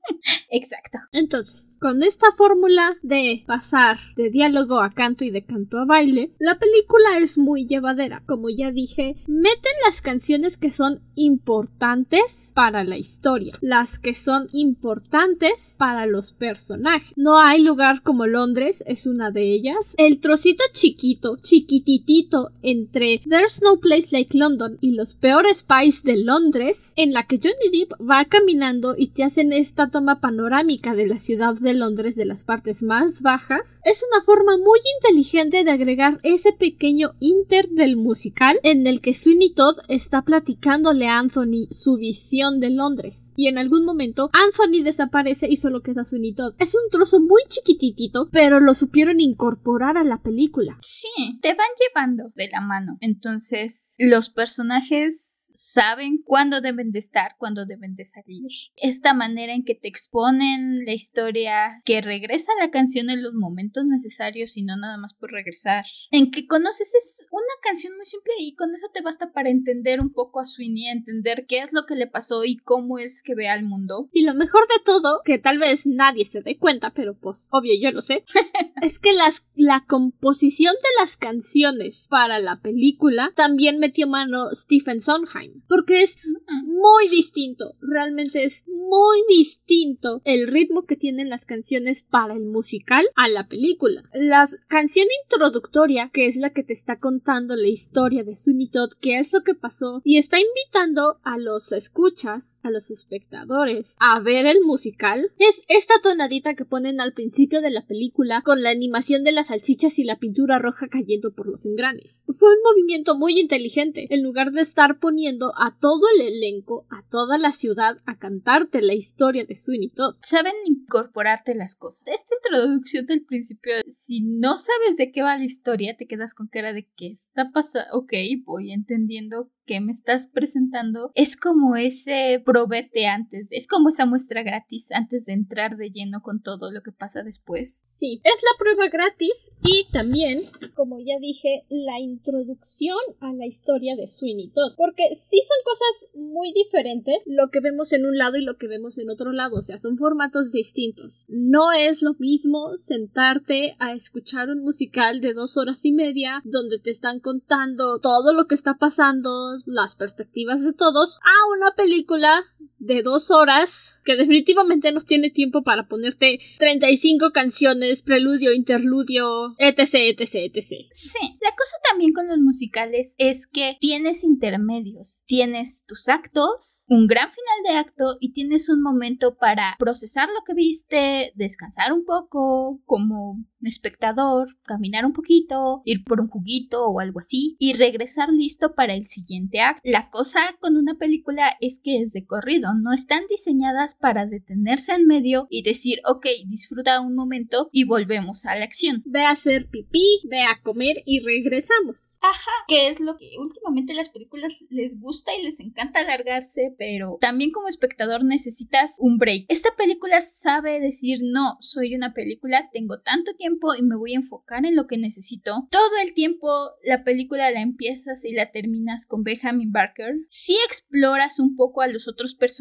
Exacto. 0.50 0.98
Entonces, 1.12 1.76
con 1.80 2.02
esta 2.02 2.32
fórmula 2.32 2.96
de 3.02 3.44
pasar 3.46 3.98
de 4.16 4.30
diálogo 4.30 4.80
a 4.80 4.90
canto 4.90 5.24
y 5.24 5.30
de 5.30 5.44
canto 5.44 5.78
a 5.78 5.84
baile, 5.84 6.32
la 6.38 6.58
película 6.58 7.18
es 7.18 7.38
muy 7.38 7.66
llevadera. 7.66 8.22
Como 8.26 8.48
ya 8.48 8.72
dije, 8.72 9.16
meten 9.26 9.72
las 9.84 10.00
canciones 10.00 10.56
que 10.56 10.70
son 10.70 11.02
importantes 11.14 12.52
para 12.54 12.84
la 12.84 12.96
historia, 12.96 13.54
las 13.60 13.98
que 13.98 14.14
son 14.14 14.48
importantes 14.52 15.76
para 15.78 16.06
los 16.06 16.32
personajes. 16.32 17.12
No 17.16 17.38
hay 17.38 17.62
lugar 17.62 18.02
como 18.02 18.26
Londres, 18.26 18.82
es 18.86 19.06
una 19.06 19.30
de 19.30 19.52
ellas. 19.52 19.94
El 19.98 20.20
trocito 20.20 20.64
chiquito, 20.72 21.36
chiquititito 21.36 22.52
entre 22.62 23.20
There's 23.28 23.62
No 23.62 23.80
Place 23.80 24.08
Like 24.10 24.36
London 24.36 24.78
y 24.80 24.92
los 24.92 25.14
peores 25.14 25.62
pies 25.62 26.02
de 26.04 26.16
Londres, 26.16 26.92
en 26.96 27.12
la 27.12 27.26
que 27.26 27.38
Johnny 27.38 27.78
Depp 27.78 27.92
va 28.00 28.24
caminando 28.24 28.94
y 28.96 29.08
te 29.08 29.24
hacen 29.24 29.52
esta 29.52 29.88
toma 29.88 30.20
panorámica 30.38 30.94
de 30.94 31.08
la 31.08 31.18
ciudad 31.18 31.54
de 31.60 31.74
Londres 31.74 32.14
de 32.14 32.24
las 32.24 32.44
partes 32.44 32.84
más 32.84 33.22
bajas, 33.22 33.80
es 33.84 34.04
una 34.12 34.24
forma 34.24 34.56
muy 34.56 34.78
inteligente 34.96 35.64
de 35.64 35.70
agregar 35.72 36.20
ese 36.22 36.52
pequeño 36.52 37.16
inter 37.18 37.68
del 37.70 37.96
musical 37.96 38.60
en 38.62 38.86
el 38.86 39.00
que 39.00 39.14
Sweeney 39.14 39.52
Todd 39.52 39.74
está 39.88 40.22
platicándole 40.22 41.08
a 41.08 41.18
Anthony 41.18 41.66
su 41.72 41.96
visión 41.96 42.60
de 42.60 42.70
Londres. 42.70 43.32
Y 43.34 43.48
en 43.48 43.58
algún 43.58 43.84
momento 43.84 44.30
Anthony 44.32 44.84
desaparece 44.84 45.48
y 45.50 45.56
solo 45.56 45.82
queda 45.82 46.04
Sweeney 46.04 46.34
Todd. 46.34 46.54
Es 46.60 46.76
un 46.76 46.88
trozo 46.88 47.18
muy 47.18 47.42
chiquititito, 47.48 48.28
pero 48.30 48.60
lo 48.60 48.74
supieron 48.74 49.20
incorporar 49.20 49.96
a 49.96 50.04
la 50.04 50.22
película. 50.22 50.78
Sí, 50.80 51.40
te 51.42 51.48
van 51.54 51.66
llevando 51.80 52.30
de 52.36 52.48
la 52.52 52.60
mano. 52.60 52.96
Entonces, 53.00 53.96
los 53.98 54.30
personajes 54.30 55.37
saben 55.54 56.22
cuándo 56.24 56.60
deben 56.60 56.92
de 56.92 56.98
estar, 56.98 57.36
cuándo 57.38 57.66
deben 57.66 57.94
de 57.94 58.04
salir. 58.04 58.48
Esta 58.76 59.14
manera 59.14 59.52
en 59.52 59.64
que 59.64 59.74
te 59.74 59.88
exponen 59.88 60.84
la 60.84 60.92
historia, 60.92 61.82
que 61.84 62.00
regresa 62.00 62.52
la 62.60 62.70
canción 62.70 63.10
en 63.10 63.22
los 63.22 63.34
momentos 63.34 63.84
necesarios 63.86 64.56
y 64.56 64.62
no 64.62 64.76
nada 64.76 64.98
más 64.98 65.14
por 65.14 65.30
regresar. 65.30 65.84
En 66.10 66.30
que 66.30 66.46
conoces 66.46 66.94
es 66.94 67.26
una 67.30 67.44
canción 67.62 67.96
muy 67.96 68.06
simple 68.06 68.32
y 68.38 68.54
con 68.54 68.74
eso 68.74 68.86
te 68.92 69.02
basta 69.02 69.32
para 69.32 69.50
entender 69.50 70.00
un 70.00 70.12
poco 70.12 70.40
a 70.40 70.46
Sweeney, 70.46 70.88
entender 70.88 71.46
qué 71.48 71.60
es 71.60 71.72
lo 71.72 71.86
que 71.86 71.96
le 71.96 72.06
pasó 72.06 72.44
y 72.44 72.58
cómo 72.58 72.98
es 72.98 73.22
que 73.22 73.34
ve 73.34 73.48
al 73.48 73.64
mundo. 73.64 74.08
Y 74.12 74.24
lo 74.24 74.34
mejor 74.34 74.62
de 74.62 74.84
todo, 74.84 75.22
que 75.24 75.38
tal 75.38 75.58
vez 75.58 75.86
nadie 75.86 76.24
se 76.24 76.42
dé 76.42 76.58
cuenta, 76.58 76.92
pero 76.94 77.18
pues 77.18 77.48
obvio 77.52 77.72
yo 77.80 77.90
lo 77.90 78.00
sé, 78.00 78.24
es 78.82 78.98
que 78.98 79.12
las, 79.14 79.46
la 79.54 79.84
composición 79.86 80.74
de 80.74 81.00
las 81.00 81.16
canciones 81.16 82.06
para 82.10 82.38
la 82.38 82.60
película 82.60 83.32
también 83.34 83.78
metió 83.78 84.06
mano 84.06 84.48
Stephen 84.52 85.00
Sondheim 85.00 85.37
porque 85.68 86.02
es 86.02 86.18
muy 86.64 87.08
distinto, 87.08 87.74
realmente 87.80 88.44
es 88.44 88.64
muy 88.68 89.18
distinto 89.28 90.22
el 90.24 90.48
ritmo 90.48 90.84
que 90.86 90.96
tienen 90.96 91.28
las 91.28 91.44
canciones 91.44 92.02
para 92.02 92.34
el 92.34 92.46
musical 92.46 93.06
a 93.16 93.28
la 93.28 93.48
película. 93.48 94.02
La 94.12 94.48
canción 94.68 95.06
introductoria, 95.24 96.10
que 96.12 96.26
es 96.26 96.36
la 96.36 96.50
que 96.50 96.62
te 96.62 96.72
está 96.72 96.98
contando 96.98 97.56
la 97.56 97.68
historia 97.68 98.24
de 98.24 98.34
Sweeney 98.34 98.68
Todd, 98.68 98.90
qué 99.00 99.18
es 99.18 99.32
lo 99.32 99.42
que 99.42 99.54
pasó, 99.54 100.00
y 100.04 100.18
está 100.18 100.38
invitando 100.38 101.18
a 101.22 101.38
los 101.38 101.72
escuchas, 101.72 102.60
a 102.62 102.70
los 102.70 102.90
espectadores, 102.90 103.96
a 104.00 104.20
ver 104.20 104.46
el 104.46 104.62
musical, 104.62 105.30
es 105.38 105.62
esta 105.68 105.94
tonadita 106.02 106.54
que 106.54 106.64
ponen 106.64 107.00
al 107.00 107.12
principio 107.12 107.60
de 107.60 107.70
la 107.70 107.86
película 107.86 108.42
con 108.42 108.62
la 108.62 108.70
animación 108.70 109.24
de 109.24 109.32
las 109.32 109.48
salchichas 109.48 109.98
y 109.98 110.04
la 110.04 110.18
pintura 110.18 110.58
roja 110.58 110.88
cayendo 110.88 111.32
por 111.32 111.46
los 111.46 111.66
engranes. 111.66 112.24
Fue 112.28 112.48
un 112.50 112.62
movimiento 112.64 113.16
muy 113.16 113.38
inteligente, 113.38 114.06
en 114.10 114.22
lugar 114.22 114.52
de 114.52 114.62
estar 114.62 114.98
poniendo 114.98 115.27
a 115.56 115.76
todo 115.78 116.02
el 116.16 116.26
elenco, 116.26 116.86
a 116.90 117.06
toda 117.08 117.38
la 117.38 117.52
ciudad, 117.52 117.98
a 118.06 118.18
cantarte 118.18 118.80
la 118.80 118.94
historia 118.94 119.44
de 119.44 119.54
Sweeney 119.54 119.90
Todd. 119.90 120.14
Saben 120.22 120.54
incorporarte 120.66 121.54
las 121.54 121.74
cosas. 121.74 122.06
Esta 122.06 122.34
introducción 122.42 123.06
del 123.06 123.24
principio, 123.24 123.74
si 123.88 124.22
no 124.22 124.58
sabes 124.58 124.96
de 124.96 125.12
qué 125.12 125.22
va 125.22 125.36
la 125.36 125.44
historia, 125.44 125.96
te 125.96 126.06
quedas 126.06 126.34
con 126.34 126.48
cara 126.48 126.72
de 126.72 126.88
qué 126.96 127.08
está 127.08 127.50
pasando. 127.52 127.88
Ok, 127.98 128.12
voy 128.44 128.72
entendiendo 128.72 129.50
que 129.68 129.80
me 129.80 129.92
estás 129.92 130.26
presentando 130.26 131.12
es 131.14 131.36
como 131.36 131.76
ese 131.76 132.42
probete 132.44 133.06
antes, 133.06 133.46
es 133.50 133.68
como 133.68 133.90
esa 133.90 134.06
muestra 134.06 134.42
gratis 134.42 134.90
antes 134.92 135.26
de 135.26 135.34
entrar 135.34 135.76
de 135.76 135.90
lleno 135.90 136.22
con 136.22 136.42
todo 136.42 136.72
lo 136.72 136.80
que 136.80 136.90
pasa 136.90 137.22
después. 137.22 137.82
Sí, 137.86 138.20
es 138.24 138.42
la 138.42 138.58
prueba 138.58 138.88
gratis 138.88 139.52
y 139.62 139.86
también, 139.92 140.44
como 140.74 140.98
ya 141.00 141.18
dije, 141.20 141.66
la 141.68 142.00
introducción 142.00 142.96
a 143.20 143.32
la 143.34 143.46
historia 143.46 143.94
de 143.94 144.08
Sweeney 144.08 144.50
Todd, 144.54 144.72
porque 144.76 145.04
sí 145.14 145.40
son 145.46 145.58
cosas 145.64 146.14
muy 146.14 146.52
diferentes 146.54 147.16
lo 147.26 147.50
que 147.50 147.60
vemos 147.60 147.92
en 147.92 148.06
un 148.06 148.16
lado 148.16 148.38
y 148.38 148.44
lo 148.44 148.56
que 148.56 148.68
vemos 148.68 148.96
en 148.96 149.10
otro 149.10 149.32
lado, 149.32 149.56
o 149.56 149.62
sea, 149.62 149.76
son 149.76 149.98
formatos 149.98 150.52
distintos. 150.52 151.26
No 151.28 151.72
es 151.72 152.02
lo 152.02 152.14
mismo 152.14 152.78
sentarte 152.78 153.76
a 153.78 153.92
escuchar 153.92 154.48
un 154.48 154.64
musical 154.64 155.20
de 155.20 155.34
dos 155.34 155.58
horas 155.58 155.84
y 155.84 155.92
media 155.92 156.40
donde 156.44 156.78
te 156.78 156.90
están 156.90 157.20
contando 157.20 157.98
todo 158.00 158.32
lo 158.32 158.46
que 158.46 158.54
está 158.54 158.78
pasando, 158.78 159.57
las 159.66 159.94
perspectivas 159.94 160.64
de 160.64 160.72
todos 160.72 161.18
a 161.18 161.56
una 161.56 161.74
película 161.74 162.42
de 162.78 163.02
dos 163.02 163.30
horas 163.30 164.00
que 164.04 164.16
definitivamente 164.16 164.92
no 164.92 165.00
tiene 165.00 165.30
tiempo 165.30 165.62
para 165.62 165.88
ponerte 165.88 166.38
35 166.58 167.30
canciones, 167.32 168.02
preludio, 168.02 168.52
interludio, 168.52 169.54
etc, 169.58 170.18
etc, 170.18 170.34
etc. 170.54 170.86
Sí, 170.90 171.18
la 171.40 171.50
cosa 171.50 171.76
también 171.90 172.12
con 172.12 172.28
los 172.28 172.38
musicales 172.38 173.14
es 173.18 173.46
que 173.46 173.76
tienes 173.80 174.24
intermedios, 174.24 175.24
tienes 175.26 175.84
tus 175.86 176.08
actos, 176.08 176.84
un 176.88 177.06
gran 177.06 177.28
final 177.30 177.58
de 177.64 177.78
acto 177.78 178.04
y 178.20 178.32
tienes 178.32 178.68
un 178.68 178.82
momento 178.82 179.36
para 179.36 179.74
procesar 179.78 180.28
lo 180.28 180.44
que 180.46 180.54
viste, 180.54 181.32
descansar 181.34 181.92
un 181.92 182.04
poco, 182.04 182.80
como 182.84 183.44
espectador, 183.62 184.48
caminar 184.62 185.04
un 185.04 185.12
poquito, 185.12 185.82
ir 185.84 186.04
por 186.04 186.20
un 186.20 186.28
juguito 186.28 186.86
o 186.86 187.00
algo 187.00 187.20
así 187.20 187.56
y 187.58 187.74
regresar 187.74 188.30
listo 188.32 188.74
para 188.74 188.94
el 188.94 189.06
siguiente 189.06 189.60
acto. 189.60 189.82
La 189.84 190.10
cosa 190.10 190.40
con 190.60 190.76
una 190.76 190.94
película 190.94 191.50
es 191.60 191.80
que 191.82 192.02
es 192.02 192.12
de 192.12 192.24
corrido, 192.24 192.67
no 192.74 192.92
están 192.92 193.22
diseñadas 193.28 193.94
para 193.94 194.26
detenerse 194.26 194.92
en 194.92 195.06
medio 195.06 195.46
y 195.50 195.62
decir, 195.62 196.00
ok, 196.04 196.26
disfruta 196.48 197.00
un 197.00 197.14
momento 197.14 197.68
y 197.72 197.84
volvemos 197.84 198.46
a 198.46 198.56
la 198.56 198.64
acción. 198.64 199.02
Ve 199.06 199.22
a 199.22 199.30
hacer 199.30 199.68
pipí, 199.70 200.20
ve 200.28 200.42
a 200.42 200.60
comer 200.62 201.02
y 201.04 201.20
regresamos. 201.20 202.18
Ajá, 202.20 202.50
que 202.66 202.88
es 202.88 203.00
lo 203.00 203.16
que 203.16 203.30
últimamente 203.38 203.94
las 203.94 204.08
películas 204.08 204.64
les 204.70 204.98
gusta 205.00 205.32
y 205.36 205.44
les 205.44 205.60
encanta 205.60 206.00
alargarse, 206.00 206.74
pero 206.78 207.18
también 207.20 207.50
como 207.50 207.68
espectador 207.68 208.24
necesitas 208.24 208.94
un 208.98 209.18
break. 209.18 209.46
Esta 209.48 209.74
película 209.76 210.20
sabe 210.22 210.80
decir, 210.80 211.20
no, 211.22 211.56
soy 211.60 211.94
una 211.94 212.12
película, 212.12 212.68
tengo 212.72 213.00
tanto 213.00 213.32
tiempo 213.36 213.68
y 213.78 213.82
me 213.82 213.96
voy 213.96 214.14
a 214.14 214.18
enfocar 214.18 214.64
en 214.66 214.76
lo 214.76 214.86
que 214.86 214.98
necesito. 214.98 215.68
Todo 215.70 215.98
el 216.04 216.14
tiempo 216.14 216.48
la 216.84 217.04
película 217.04 217.50
la 217.50 217.60
empiezas 217.60 218.24
y 218.24 218.32
la 218.32 218.50
terminas 218.50 219.06
con 219.06 219.22
Benjamin 219.22 219.72
Barker. 219.72 220.16
Si 220.28 220.54
exploras 220.66 221.40
un 221.40 221.56
poco 221.56 221.80
a 221.80 221.88
los 221.88 222.08
otros 222.08 222.34
personajes 222.34 222.57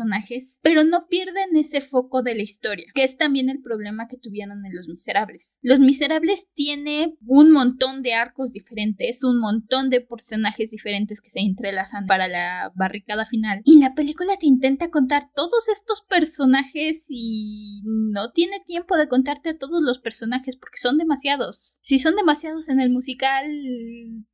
pero 0.62 0.83
no 0.83 1.07
pierden 1.07 1.55
ese 1.55 1.81
foco 1.81 2.23
de 2.23 2.36
la 2.36 2.43
historia, 2.43 2.86
que 2.93 3.03
es 3.03 3.17
también 3.17 3.49
el 3.49 3.62
problema 3.62 4.07
que 4.07 4.17
tuvieron 4.17 4.65
en 4.65 4.75
Los 4.75 4.88
Miserables. 4.88 5.60
Los 5.62 5.79
Miserables 5.79 6.51
tiene 6.53 7.15
un 7.25 7.51
montón 7.51 8.01
de 8.01 8.13
arcos 8.13 8.51
diferentes, 8.53 9.23
un 9.23 9.39
montón 9.39 9.89
de 9.89 10.01
personajes 10.01 10.71
diferentes 10.71 11.21
que 11.21 11.29
se 11.29 11.39
entrelazan 11.39 12.05
para 12.07 12.27
la 12.27 12.71
barricada 12.75 13.25
final, 13.25 13.62
y 13.65 13.79
la 13.79 13.93
película 13.93 14.33
te 14.39 14.47
intenta 14.47 14.89
contar 14.89 15.29
todos 15.36 15.69
estos 15.69 16.01
personajes 16.01 17.07
y 17.10 17.81
no 17.83 18.31
tiene 18.31 18.60
tiempo 18.65 18.97
de 18.97 19.07
contarte 19.07 19.49
a 19.49 19.57
todos 19.57 19.81
los 19.81 19.99
personajes 19.99 20.55
porque 20.55 20.77
son 20.77 20.97
demasiados. 20.97 21.79
Si 21.81 21.99
son 21.99 22.15
demasiados 22.15 22.69
en 22.69 22.79
el 22.79 22.91
musical, 22.91 23.45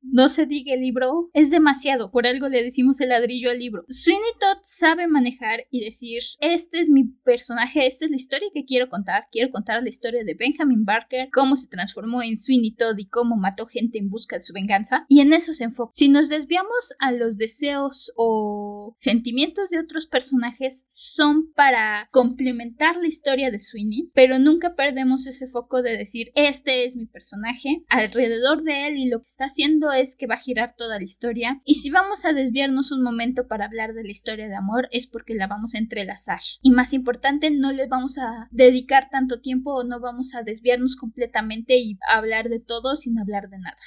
no 0.02 0.30
se 0.30 0.46
diga 0.46 0.74
el 0.74 0.82
libro, 0.82 1.30
es 1.34 1.50
demasiado. 1.50 2.12
Por 2.12 2.28
algo 2.28 2.50
le 2.50 2.64
decimos 2.64 3.00
el 3.02 3.10
ladrillo 3.10 3.50
al 3.50 3.60
libro. 3.60 3.86
Sweeney 3.88 4.22
Todd 4.40 4.60
sabe 4.64 5.08
manejar 5.08 5.53
y 5.72 5.84
decir, 5.84 6.22
este 6.40 6.80
es 6.80 6.90
mi 6.90 7.06
personaje, 7.24 7.88
esta 7.88 8.06
es 8.06 8.12
la 8.12 8.18
historia 8.18 8.50
que 8.54 8.66
quiero 8.66 8.90
contar. 8.90 9.28
Quiero 9.32 9.52
contar 9.52 9.82
la 9.82 9.90
historia 9.90 10.24
de 10.24 10.36
Benjamin 10.36 10.86
Barker, 10.86 11.30
cómo 11.32 11.56
se 11.56 11.68
transformó 11.68 12.22
en 12.22 12.38
Sweeney 12.38 12.76
Todd 12.76 12.98
y 12.98 13.08
cómo 13.08 13.36
mató 13.36 13.66
gente 13.66 13.98
en 13.98 14.10
busca 14.10 14.38
de 14.38 14.44
su 14.44 14.54
venganza. 14.54 15.06
Y 15.10 15.22
en 15.22 15.34
eso 15.34 15.54
se 15.54 15.66
enfoca. 15.66 15.92
Si 15.94 16.10
nos 16.10 16.30
desviamos 16.30 16.96
a 17.00 17.12
los 17.12 17.38
deseos 17.38 18.12
o 18.16 18.63
sentimientos 18.96 19.70
de 19.70 19.80
otros 19.80 20.08
personajes, 20.08 20.86
son 20.90 21.52
para 21.54 22.08
complementar 22.12 22.98
la 22.98 23.08
historia 23.08 23.52
de 23.52 23.60
Sweeney, 23.60 24.12
pero 24.14 24.40
nunca 24.40 24.76
perdemos 24.76 25.28
ese 25.28 25.48
foco 25.48 25.82
de 25.82 25.98
decir, 25.98 26.32
este 26.36 26.86
es 26.86 26.96
mi 26.96 27.06
personaje, 27.06 27.84
alrededor 27.90 28.64
de 28.64 28.88
él 28.88 28.98
y 28.98 29.10
lo 29.10 29.20
que 29.20 29.28
está 29.28 29.46
haciendo 29.46 29.92
es 29.92 30.16
que 30.16 30.28
va 30.28 30.36
a 30.36 30.40
girar 30.40 30.76
toda 30.76 30.98
la 30.98 31.06
historia. 31.06 31.62
Y 31.66 31.76
si 31.76 31.90
vamos 31.90 32.26
a 32.26 32.34
desviarnos 32.34 32.92
un 32.92 33.04
momento 33.04 33.48
para 33.48 33.66
hablar 33.66 33.94
de 33.94 34.04
la 34.04 34.12
historia 34.12 34.48
de 34.48 34.56
amor, 34.56 34.88
es 34.92 35.08
porque 35.08 35.36
la 35.36 35.48
vamos 35.48 35.76
a 35.76 35.78
entrelazar. 35.80 36.42
Y 36.62 36.72
más 36.72 36.94
importante, 36.94 37.52
no 37.52 37.72
les 37.72 37.90
vamos 37.90 38.18
a 38.18 38.48
dedicar 38.52 39.10
tanto 39.10 39.42
tiempo 39.42 39.74
o 39.74 39.84
no 39.84 40.00
vamos 40.00 40.36
a 40.36 40.44
desviarnos 40.44 40.96
completamente 40.96 41.78
y 41.78 41.98
hablar 42.08 42.50
de 42.50 42.60
todo 42.60 42.96
sin 42.96 43.20
hablar 43.20 43.50
de 43.50 43.60
nada. 43.60 43.78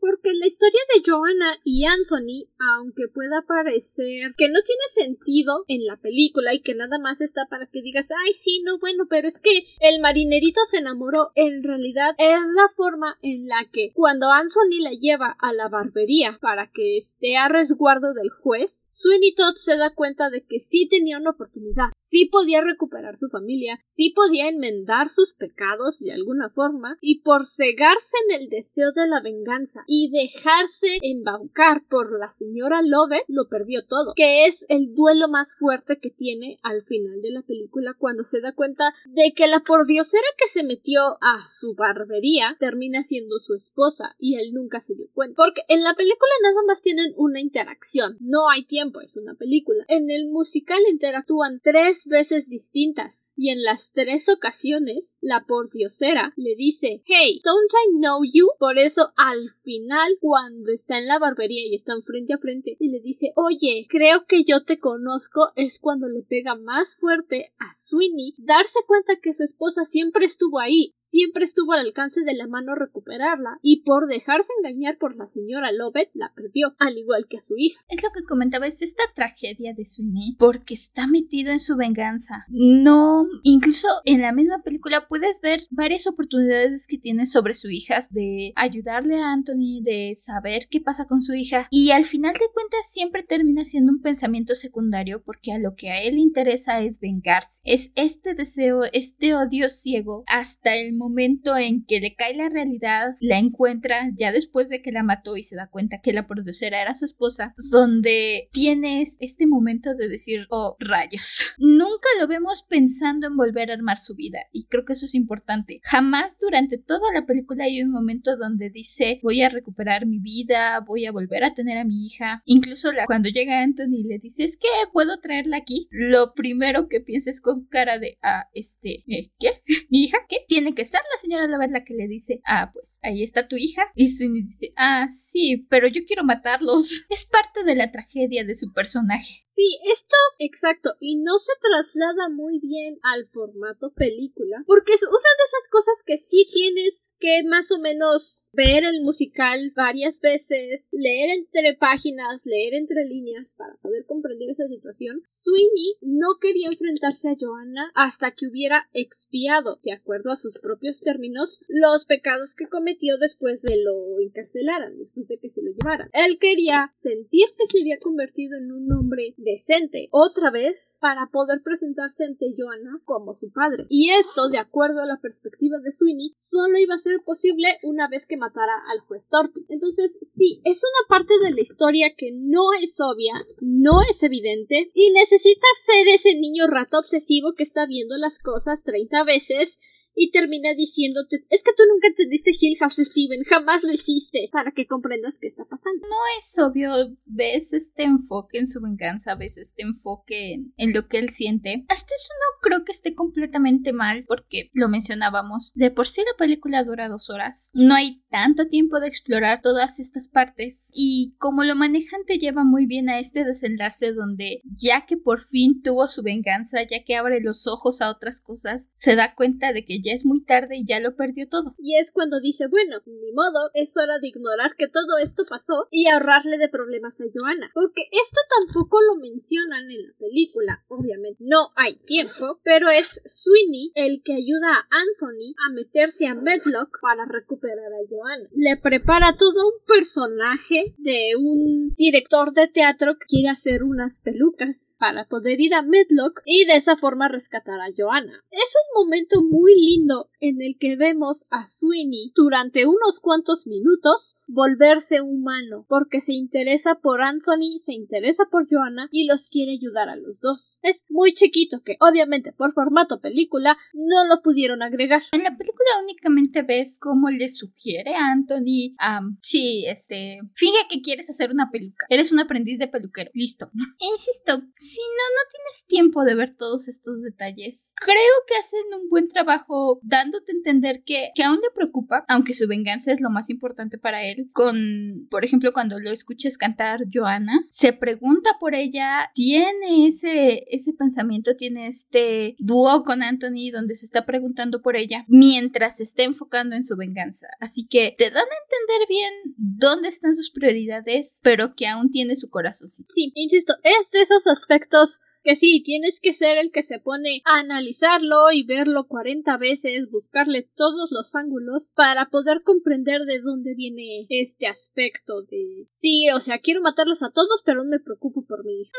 Porque 0.00 0.32
la 0.34 0.46
historia 0.46 0.80
de 0.94 1.02
Joanna 1.04 1.58
y 1.64 1.84
Anthony, 1.84 2.50
aunque 2.76 3.08
pueda 3.12 3.42
parecer 3.46 4.21
que 4.36 4.48
no 4.48 4.60
tiene 4.62 4.82
sentido 4.88 5.64
en 5.68 5.86
la 5.86 5.96
película 5.96 6.54
y 6.54 6.60
que 6.60 6.74
nada 6.74 6.98
más 6.98 7.20
está 7.20 7.46
para 7.48 7.66
que 7.66 7.82
digas, 7.82 8.08
ay, 8.24 8.32
sí, 8.32 8.62
no, 8.64 8.78
bueno, 8.78 9.04
pero 9.08 9.28
es 9.28 9.40
que 9.40 9.66
el 9.80 10.00
marinerito 10.00 10.60
se 10.66 10.78
enamoró, 10.78 11.30
en 11.34 11.62
realidad 11.62 12.14
es 12.18 12.40
la 12.56 12.68
forma 12.74 13.18
en 13.22 13.46
la 13.46 13.68
que 13.72 13.92
cuando 13.94 14.30
Anthony 14.30 14.82
la 14.82 14.90
lleva 14.90 15.36
a 15.40 15.52
la 15.52 15.68
barbería 15.68 16.38
para 16.40 16.70
que 16.70 16.96
esté 16.96 17.36
a 17.36 17.48
resguardo 17.48 18.12
del 18.12 18.30
juez, 18.30 18.86
Sweeney 18.88 19.34
Todd 19.34 19.54
se 19.54 19.76
da 19.76 19.94
cuenta 19.94 20.30
de 20.30 20.44
que 20.44 20.58
sí 20.58 20.88
tenía 20.88 21.18
una 21.18 21.30
oportunidad, 21.30 21.86
sí 21.94 22.26
podía 22.26 22.60
recuperar 22.60 23.16
su 23.16 23.28
familia, 23.28 23.78
sí 23.82 24.12
podía 24.14 24.48
enmendar 24.48 25.08
sus 25.08 25.34
pecados 25.34 26.00
de 26.00 26.12
alguna 26.12 26.50
forma, 26.50 26.98
y 27.00 27.20
por 27.20 27.44
cegarse 27.44 28.16
en 28.28 28.42
el 28.42 28.48
deseo 28.48 28.90
de 28.92 29.06
la 29.08 29.20
venganza 29.20 29.84
y 29.86 30.10
dejarse 30.10 30.98
embaucar 31.02 31.84
por 31.88 32.18
la 32.18 32.28
señora 32.28 32.82
Love, 32.82 33.22
lo 33.28 33.48
perdió 33.48 33.84
todo, 33.86 34.11
que 34.14 34.46
es 34.46 34.66
el 34.68 34.94
duelo 34.94 35.28
más 35.28 35.56
fuerte 35.58 35.98
que 36.00 36.10
tiene 36.10 36.58
al 36.62 36.82
final 36.82 37.20
de 37.22 37.30
la 37.30 37.42
película 37.42 37.94
cuando 37.98 38.24
se 38.24 38.40
da 38.40 38.52
cuenta 38.52 38.94
de 39.06 39.32
que 39.34 39.46
la 39.46 39.60
pordiosera 39.60 40.26
que 40.38 40.48
se 40.48 40.64
metió 40.64 41.00
a 41.20 41.44
su 41.46 41.74
barbería 41.74 42.56
termina 42.58 43.02
siendo 43.02 43.38
su 43.38 43.54
esposa 43.54 44.14
y 44.18 44.36
él 44.36 44.52
nunca 44.52 44.80
se 44.80 44.94
dio 44.94 45.06
cuenta. 45.12 45.36
Porque 45.36 45.62
en 45.68 45.82
la 45.82 45.94
película 45.94 46.30
nada 46.42 46.62
más 46.66 46.82
tienen 46.82 47.12
una 47.16 47.40
interacción, 47.40 48.16
no 48.20 48.48
hay 48.50 48.64
tiempo, 48.64 49.00
es 49.00 49.16
una 49.16 49.34
película. 49.34 49.84
En 49.88 50.10
el 50.10 50.30
musical 50.30 50.80
interactúan 50.90 51.60
tres 51.62 52.06
veces 52.06 52.48
distintas 52.48 53.34
y 53.36 53.50
en 53.50 53.62
las 53.62 53.92
tres 53.92 54.28
ocasiones 54.28 55.18
la 55.20 55.44
pordiosera 55.46 56.32
le 56.36 56.54
dice 56.56 57.02
Hey, 57.04 57.40
don't 57.44 57.72
I 57.72 57.96
know 57.98 58.22
you? 58.24 58.48
Por 58.58 58.78
eso 58.78 59.12
al 59.16 59.50
final 59.50 60.16
cuando 60.20 60.72
está 60.72 60.98
en 60.98 61.06
la 61.06 61.18
barbería 61.18 61.66
y 61.66 61.74
están 61.74 62.02
frente 62.02 62.34
a 62.34 62.38
frente 62.38 62.76
y 62.78 62.90
le 62.90 63.00
dice 63.00 63.32
Oye, 63.36 63.86
creo 64.02 64.24
que 64.26 64.42
yo 64.42 64.64
te 64.64 64.78
conozco 64.78 65.50
es 65.54 65.78
cuando 65.78 66.08
le 66.08 66.22
pega 66.22 66.56
más 66.56 66.96
fuerte 66.96 67.52
a 67.60 67.72
Sweeney 67.72 68.34
darse 68.36 68.80
cuenta 68.88 69.14
que 69.22 69.32
su 69.32 69.44
esposa 69.44 69.84
siempre 69.84 70.24
estuvo 70.24 70.58
ahí, 70.58 70.90
siempre 70.92 71.44
estuvo 71.44 71.72
al 71.72 71.86
alcance 71.86 72.22
de 72.22 72.34
la 72.34 72.48
mano 72.48 72.74
recuperarla 72.74 73.60
y 73.62 73.84
por 73.84 74.08
dejarse 74.08 74.48
engañar 74.58 74.98
por 74.98 75.14
la 75.14 75.26
señora 75.26 75.70
Lovett 75.70 76.10
la 76.14 76.32
perdió, 76.34 76.74
al 76.80 76.98
igual 76.98 77.28
que 77.28 77.36
a 77.36 77.40
su 77.40 77.54
hija. 77.56 77.80
Es 77.88 78.02
lo 78.02 78.08
que 78.12 78.24
comentaba, 78.26 78.66
es 78.66 78.82
esta 78.82 79.04
tragedia 79.14 79.72
de 79.72 79.84
Sweeney 79.84 80.34
porque 80.36 80.74
está 80.74 81.06
metido 81.06 81.52
en 81.52 81.60
su 81.60 81.76
venganza. 81.76 82.44
No, 82.48 83.28
incluso 83.44 83.86
en 84.04 84.20
la 84.20 84.32
misma 84.32 84.64
película 84.64 85.06
puedes 85.06 85.40
ver 85.40 85.68
varias 85.70 86.08
oportunidades 86.08 86.88
que 86.88 86.98
tiene 86.98 87.24
sobre 87.26 87.54
su 87.54 87.70
hija 87.70 88.00
de 88.10 88.52
ayudarle 88.56 89.20
a 89.20 89.30
Anthony, 89.30 89.80
de 89.84 90.14
saber 90.16 90.66
qué 90.68 90.80
pasa 90.80 91.06
con 91.06 91.22
su 91.22 91.34
hija 91.34 91.68
y 91.70 91.92
al 91.92 92.04
final 92.04 92.32
de 92.32 92.50
cuentas 92.52 92.90
siempre 92.90 93.22
termina 93.22 93.64
siendo 93.64 93.91
un 93.92 94.00
pensamiento 94.00 94.54
secundario 94.54 95.22
porque 95.22 95.52
a 95.52 95.58
lo 95.58 95.74
que 95.74 95.90
a 95.90 96.02
él 96.02 96.18
interesa 96.18 96.80
es 96.82 96.98
vengarse. 96.98 97.60
Es 97.64 97.92
este 97.96 98.34
deseo, 98.34 98.82
este 98.92 99.34
odio 99.34 99.70
ciego 99.70 100.24
hasta 100.26 100.74
el 100.76 100.94
momento 100.96 101.56
en 101.56 101.84
que 101.84 102.00
le 102.00 102.14
cae 102.14 102.34
la 102.34 102.48
realidad, 102.48 103.14
la 103.20 103.38
encuentra 103.38 104.10
ya 104.14 104.32
después 104.32 104.68
de 104.68 104.82
que 104.82 104.92
la 104.92 105.02
mató 105.02 105.36
y 105.36 105.42
se 105.42 105.56
da 105.56 105.68
cuenta 105.68 106.00
que 106.00 106.12
la 106.12 106.26
producera 106.26 106.80
era 106.80 106.94
su 106.94 107.04
esposa, 107.04 107.54
donde 107.70 108.48
tienes 108.52 109.16
este 109.20 109.46
momento 109.46 109.94
de 109.94 110.08
decir, 110.08 110.46
oh, 110.50 110.76
rayos. 110.80 111.54
Nunca 111.58 112.08
lo 112.20 112.26
vemos 112.26 112.64
pensando 112.68 113.26
en 113.26 113.36
volver 113.36 113.70
a 113.70 113.74
armar 113.74 113.98
su 113.98 114.14
vida 114.14 114.40
y 114.52 114.66
creo 114.66 114.84
que 114.84 114.94
eso 114.94 115.06
es 115.06 115.14
importante. 115.14 115.80
Jamás 115.84 116.38
durante 116.38 116.78
toda 116.78 117.12
la 117.12 117.26
película 117.26 117.64
hay 117.64 117.82
un 117.82 117.90
momento 117.90 118.36
donde 118.36 118.70
dice, 118.70 119.20
voy 119.22 119.42
a 119.42 119.48
recuperar 119.48 120.06
mi 120.06 120.18
vida, 120.18 120.80
voy 120.80 121.06
a 121.06 121.12
volver 121.12 121.44
a 121.44 121.54
tener 121.54 121.78
a 121.78 121.84
mi 121.84 122.06
hija. 122.06 122.42
Incluso 122.46 122.90
cuando 123.06 123.28
llega 123.28 123.62
y 123.90 124.04
le 124.04 124.18
dice, 124.18 124.44
es 124.44 124.56
que 124.56 124.68
puedo 124.92 125.20
traerla 125.20 125.58
aquí, 125.58 125.88
lo 125.90 126.34
primero 126.34 126.88
que 126.88 127.00
pienses 127.00 127.40
con 127.40 127.66
cara 127.66 127.98
de, 127.98 128.18
ah, 128.22 128.48
este, 128.54 129.04
¿eh? 129.08 129.32
¿qué? 129.38 129.62
¿Mi 129.90 130.04
hija 130.04 130.18
qué? 130.28 130.38
Tiene 130.48 130.74
que 130.74 130.84
ser 130.84 131.00
la 131.12 131.20
señora 131.20 131.46
Lovett 131.46 131.70
la 131.70 131.84
que 131.84 131.94
le 131.94 132.08
dice, 132.08 132.40
ah, 132.44 132.70
pues 132.72 132.98
ahí 133.02 133.22
está 133.22 133.48
tu 133.48 133.56
hija. 133.56 133.82
Y 133.94 134.08
Sweeney 134.08 134.42
dice, 134.42 134.72
ah, 134.76 135.08
sí, 135.10 135.66
pero 135.68 135.88
yo 135.88 136.02
quiero 136.06 136.24
matarlos. 136.24 137.06
Es 137.10 137.26
parte 137.26 137.64
de 137.64 137.74
la 137.74 137.90
tragedia 137.90 138.44
de 138.44 138.54
su 138.54 138.72
personaje. 138.72 139.42
Sí, 139.44 139.68
esto, 139.92 140.16
exacto, 140.38 140.94
y 140.98 141.16
no 141.16 141.38
se 141.38 141.52
traslada 141.60 142.30
muy 142.30 142.58
bien 142.58 142.98
al 143.02 143.28
formato 143.28 143.92
película, 143.92 144.64
porque 144.66 144.94
es 144.94 145.02
una 145.02 145.12
de 145.12 145.44
esas 145.46 145.68
cosas 145.70 146.02
que 146.06 146.16
sí 146.16 146.48
tienes 146.50 147.12
que 147.20 147.42
más 147.46 147.70
o 147.70 147.78
menos 147.78 148.50
ver 148.54 148.84
el 148.84 149.02
musical 149.02 149.72
varias 149.76 150.22
veces, 150.22 150.88
leer 150.90 151.30
entre 151.30 151.74
páginas, 151.74 152.46
leer 152.46 152.72
entre 152.74 153.04
líneas 153.04 153.54
para 153.58 153.71
poder 153.80 154.04
comprender 154.06 154.50
esa 154.50 154.68
situación. 154.68 155.22
Sweeney 155.24 155.96
no 156.00 156.38
quería 156.40 156.68
enfrentarse 156.68 157.30
a 157.30 157.36
Joanna 157.38 157.90
hasta 157.94 158.30
que 158.30 158.46
hubiera 158.46 158.88
expiado, 158.92 159.78
de 159.82 159.92
acuerdo 159.92 160.30
a 160.30 160.36
sus 160.36 160.58
propios 160.58 161.00
términos, 161.00 161.64
los 161.68 162.04
pecados 162.04 162.54
que 162.54 162.68
cometió 162.68 163.18
después 163.18 163.62
de 163.62 163.82
lo 163.82 164.18
encarcelaran, 164.20 164.98
después 164.98 165.28
de 165.28 165.38
que 165.38 165.48
se 165.48 165.62
lo 165.62 165.72
llevaran. 165.72 166.10
Él 166.12 166.38
quería 166.40 166.90
sentir 166.92 167.46
que 167.56 167.66
se 167.66 167.80
había 167.80 167.98
convertido 167.98 168.58
en 168.58 168.72
un 168.72 168.90
hombre 168.92 169.34
decente 169.36 170.08
otra 170.10 170.50
vez 170.50 170.98
para 171.00 171.28
poder 171.30 171.62
presentarse 171.62 172.24
ante 172.24 172.54
Joanna 172.56 173.00
como 173.04 173.34
su 173.34 173.50
padre. 173.52 173.86
Y 173.88 174.10
esto, 174.10 174.48
de 174.48 174.58
acuerdo 174.58 175.02
a 175.02 175.06
la 175.06 175.20
perspectiva 175.20 175.78
de 175.78 175.92
Sweeney, 175.92 176.32
solo 176.34 176.78
iba 176.78 176.94
a 176.94 176.98
ser 176.98 177.20
posible 177.24 177.68
una 177.82 178.08
vez 178.08 178.26
que 178.26 178.36
matara 178.36 178.72
al 178.90 179.00
juez 179.00 179.28
Torpy. 179.28 179.66
Entonces, 179.68 180.18
sí, 180.22 180.60
es 180.64 180.82
una 180.82 181.08
parte 181.08 181.34
de 181.42 181.52
la 181.52 181.60
historia 181.60 182.14
que 182.16 182.30
no 182.32 182.72
es 182.80 182.98
obvia, 183.00 183.34
no 183.60 184.00
es 184.08 184.22
evidente, 184.22 184.90
y 184.94 185.12
necesita 185.12 185.66
ser 185.84 186.08
ese 186.08 186.34
niño 186.34 186.66
rato 186.66 186.98
obsesivo 186.98 187.54
que 187.56 187.62
está 187.62 187.86
viendo 187.86 188.16
las 188.16 188.38
cosas 188.38 188.84
30 188.84 189.24
veces 189.24 190.10
y 190.14 190.30
termina 190.30 190.74
diciéndote 190.74 191.44
es 191.48 191.62
que 191.62 191.72
tú 191.76 191.84
nunca 191.90 192.08
entendiste 192.08 192.50
Hill 192.58 192.76
House 192.78 192.96
Steven, 192.96 193.42
jamás 193.44 193.82
lo 193.82 193.92
hiciste, 193.92 194.48
para 194.52 194.72
que 194.72 194.86
comprendas 194.86 195.38
qué 195.40 195.48
está 195.48 195.64
pasando. 195.64 196.06
No 196.08 196.16
es 196.38 196.58
obvio, 196.58 196.92
ves 197.24 197.72
este 197.72 198.04
enfoque 198.04 198.58
en 198.58 198.66
su 198.66 198.80
venganza, 198.80 199.34
ves 199.34 199.56
este 199.56 199.82
enfoque 199.82 200.54
en, 200.76 200.92
lo 200.92 201.08
que 201.08 201.18
él 201.18 201.30
siente. 201.30 201.84
Hasta 201.88 202.14
eso 202.14 202.32
no 202.34 202.60
creo 202.60 202.84
que 202.84 202.92
esté 202.92 203.14
completamente 203.14 203.92
mal, 203.92 204.24
porque 204.26 204.70
lo 204.74 204.88
mencionábamos, 204.88 205.72
de 205.74 205.90
por 205.90 206.06
sí 206.06 206.20
la 206.20 206.36
película 206.36 206.84
dura 206.84 207.08
dos 207.08 207.30
horas, 207.30 207.70
no 207.74 207.94
hay 207.94 208.22
tanto 208.30 208.66
tiempo 208.68 209.00
de 209.00 209.08
explorar 209.08 209.60
todas 209.62 209.98
estas 209.98 210.28
partes, 210.28 210.90
y 210.94 211.34
como 211.38 211.64
lo 211.64 211.74
manejan 211.74 212.24
te 212.26 212.38
lleva 212.38 212.64
muy 212.64 212.86
bien 212.86 213.08
a 213.08 213.20
este 213.20 213.44
desenlace 213.44 214.12
donde 214.12 214.60
ya 214.64 215.06
que 215.06 215.16
por 215.16 215.40
fin 215.40 215.82
tuvo 215.82 216.08
su 216.08 216.22
venganza, 216.22 216.82
ya 216.82 217.04
que 217.04 217.16
abre 217.16 217.40
los 217.40 217.66
ojos 217.66 218.00
a 218.00 218.10
otras 218.10 218.40
cosas, 218.40 218.88
se 218.92 219.16
da 219.16 219.34
cuenta 219.34 219.72
de 219.72 219.84
que 219.84 220.00
ya 220.02 220.12
es 220.12 220.26
muy 220.26 220.44
tarde 220.44 220.76
y 220.76 220.84
ya 220.84 221.00
lo 221.00 221.16
perdió 221.16 221.48
todo. 221.48 221.74
Y 221.78 221.98
es 221.98 222.12
cuando 222.12 222.40
dice, 222.40 222.66
bueno, 222.68 223.00
ni 223.06 223.32
modo, 223.32 223.70
es 223.74 223.96
hora 223.96 224.18
de 224.18 224.28
ignorar 224.28 224.74
que 224.76 224.88
todo 224.88 225.18
esto 225.22 225.44
pasó 225.48 225.88
y 225.90 226.08
ahorrarle 226.08 226.58
de 226.58 226.68
problemas 226.68 227.20
a 227.20 227.24
Joanna. 227.32 227.70
Porque 227.74 228.02
esto 228.10 228.40
tampoco 228.58 228.98
lo 229.00 229.16
mencionan 229.16 229.90
en 229.90 230.02
la 230.02 230.14
película, 230.18 230.84
obviamente. 230.88 231.44
No 231.44 231.70
hay 231.76 231.96
tiempo, 232.04 232.60
pero 232.64 232.90
es 232.90 233.22
Sweeney 233.24 233.92
el 233.94 234.22
que 234.24 234.34
ayuda 234.34 234.74
a 234.74 234.86
Anthony 234.90 235.54
a 235.66 235.72
meterse 235.72 236.26
a 236.26 236.34
Medlock 236.34 236.98
para 237.00 237.24
recuperar 237.26 237.92
a 237.92 238.06
Joanna. 238.08 238.48
Le 238.52 238.76
prepara 238.82 239.36
todo 239.36 239.68
un 239.68 239.84
personaje 239.86 240.94
de 240.98 241.36
un 241.38 241.94
director 241.94 242.50
de 242.52 242.68
teatro 242.68 243.16
que 243.18 243.26
quiere 243.26 243.48
hacer 243.48 243.82
unas 243.84 244.20
pelucas 244.20 244.96
para 244.98 245.28
poder 245.28 245.60
ir 245.60 245.74
a 245.74 245.82
Medlock 245.82 246.42
y 246.44 246.64
de 246.64 246.76
esa 246.76 246.96
forma 246.96 247.28
rescatar 247.28 247.80
a 247.80 247.92
Joanna. 247.96 248.42
Es 248.50 248.74
un 248.96 249.04
momento 249.04 249.42
muy 249.42 249.74
lindo 249.74 249.91
en 250.40 250.62
el 250.62 250.76
que 250.78 250.96
vemos 250.96 251.46
a 251.50 251.64
Sweeney 251.64 252.32
durante 252.34 252.86
unos 252.86 253.20
cuantos 253.20 253.66
minutos 253.66 254.42
volverse 254.48 255.20
humano 255.20 255.86
porque 255.88 256.20
se 256.20 256.32
interesa 256.32 256.96
por 256.96 257.20
Anthony, 257.20 257.76
se 257.76 257.92
interesa 257.92 258.44
por 258.50 258.66
Joanna 258.68 259.08
y 259.10 259.26
los 259.26 259.48
quiere 259.48 259.72
ayudar 259.72 260.08
a 260.08 260.16
los 260.16 260.40
dos. 260.40 260.80
Es 260.82 261.04
muy 261.10 261.32
chiquito 261.32 261.82
que 261.84 261.96
obviamente 262.00 262.52
por 262.52 262.72
formato 262.72 263.20
película 263.20 263.76
no 263.92 264.34
lo 264.34 264.42
pudieron 264.42 264.82
agregar. 264.82 265.22
En 265.32 265.42
la 265.42 265.56
película 265.56 265.88
únicamente 266.02 266.62
ves 266.62 266.98
cómo 266.98 267.28
le 267.30 267.48
sugiere 267.48 268.14
a 268.14 268.32
Anthony, 268.32 268.96
sí, 269.40 269.84
este, 269.86 270.40
finge 270.54 270.88
que 270.88 271.02
quieres 271.02 271.28
hacer 271.30 271.50
una 271.50 271.70
peluca. 271.70 272.06
Eres 272.08 272.32
un 272.32 272.40
aprendiz 272.40 272.78
de 272.78 272.88
peluquero. 272.88 273.30
Listo. 273.34 273.70
Insisto, 274.12 274.58
si 274.74 275.00
no, 275.00 275.24
no 275.36 275.50
tienes 275.50 275.86
tiempo 275.86 276.24
de 276.24 276.34
ver 276.34 276.56
todos 276.56 276.88
estos 276.88 277.20
detalles. 277.22 277.94
Creo 278.04 278.34
que 278.46 278.56
hacen 278.56 279.00
un 279.00 279.08
buen 279.08 279.28
trabajo 279.28 279.81
dándote 280.02 280.52
a 280.52 280.56
entender 280.56 281.02
que, 281.04 281.30
que 281.34 281.42
aún 281.42 281.56
le 281.56 281.70
preocupa, 281.74 282.24
aunque 282.28 282.54
su 282.54 282.66
venganza 282.66 283.12
es 283.12 283.20
lo 283.20 283.30
más 283.30 283.50
importante 283.50 283.98
para 283.98 284.24
él, 284.24 284.50
con, 284.52 285.26
por 285.30 285.44
ejemplo, 285.44 285.72
cuando 285.72 285.98
lo 285.98 286.10
escuches 286.10 286.58
cantar 286.58 287.04
Joanna, 287.12 287.52
se 287.70 287.92
pregunta 287.92 288.50
por 288.60 288.74
ella, 288.74 289.30
tiene 289.34 290.06
ese, 290.06 290.64
ese 290.70 290.92
pensamiento, 290.92 291.56
tiene 291.56 291.86
este 291.86 292.56
dúo 292.58 293.04
con 293.04 293.22
Anthony 293.22 293.70
donde 293.72 293.96
se 293.96 294.06
está 294.06 294.26
preguntando 294.26 294.82
por 294.82 294.96
ella 294.96 295.24
mientras 295.28 295.98
se 295.98 296.04
está 296.04 296.22
enfocando 296.22 296.76
en 296.76 296.84
su 296.84 296.96
venganza. 296.96 297.46
Así 297.60 297.86
que 297.86 298.14
te 298.16 298.30
dan 298.30 298.44
a 298.44 298.62
entender 298.64 299.08
bien 299.08 299.32
dónde 299.56 300.08
están 300.08 300.34
sus 300.34 300.50
prioridades, 300.50 301.40
pero 301.42 301.74
que 301.74 301.86
aún 301.86 302.10
tiene 302.10 302.36
su 302.36 302.48
corazón. 302.48 302.88
Sí, 302.88 303.32
insisto, 303.34 303.74
es 303.82 304.10
de 304.10 304.22
esos 304.22 304.46
aspectos 304.46 305.20
que 305.42 305.56
sí, 305.56 305.82
tienes 305.82 306.20
que 306.20 306.32
ser 306.32 306.58
el 306.58 306.70
que 306.70 306.82
se 306.82 306.98
pone 306.98 307.42
a 307.44 307.60
analizarlo 307.60 308.52
y 308.52 308.64
verlo 308.64 309.06
40 309.08 309.56
veces, 309.58 310.10
buscarle 310.10 310.68
todos 310.74 311.10
los 311.10 311.34
ángulos 311.34 311.92
para 311.96 312.30
poder 312.30 312.62
comprender 312.62 313.22
de 313.22 313.40
dónde 313.40 313.74
viene 313.74 314.26
este 314.28 314.66
aspecto 314.66 315.42
de 315.42 315.84
sí, 315.86 316.26
o 316.34 316.40
sea, 316.40 316.58
quiero 316.58 316.80
matarlos 316.80 317.22
a 317.22 317.30
todos, 317.30 317.62
pero 317.64 317.82
no 317.84 317.90
me 317.90 318.00
preocupo 318.00 318.44
por 318.46 318.64
mi 318.64 318.80
hija. 318.80 318.92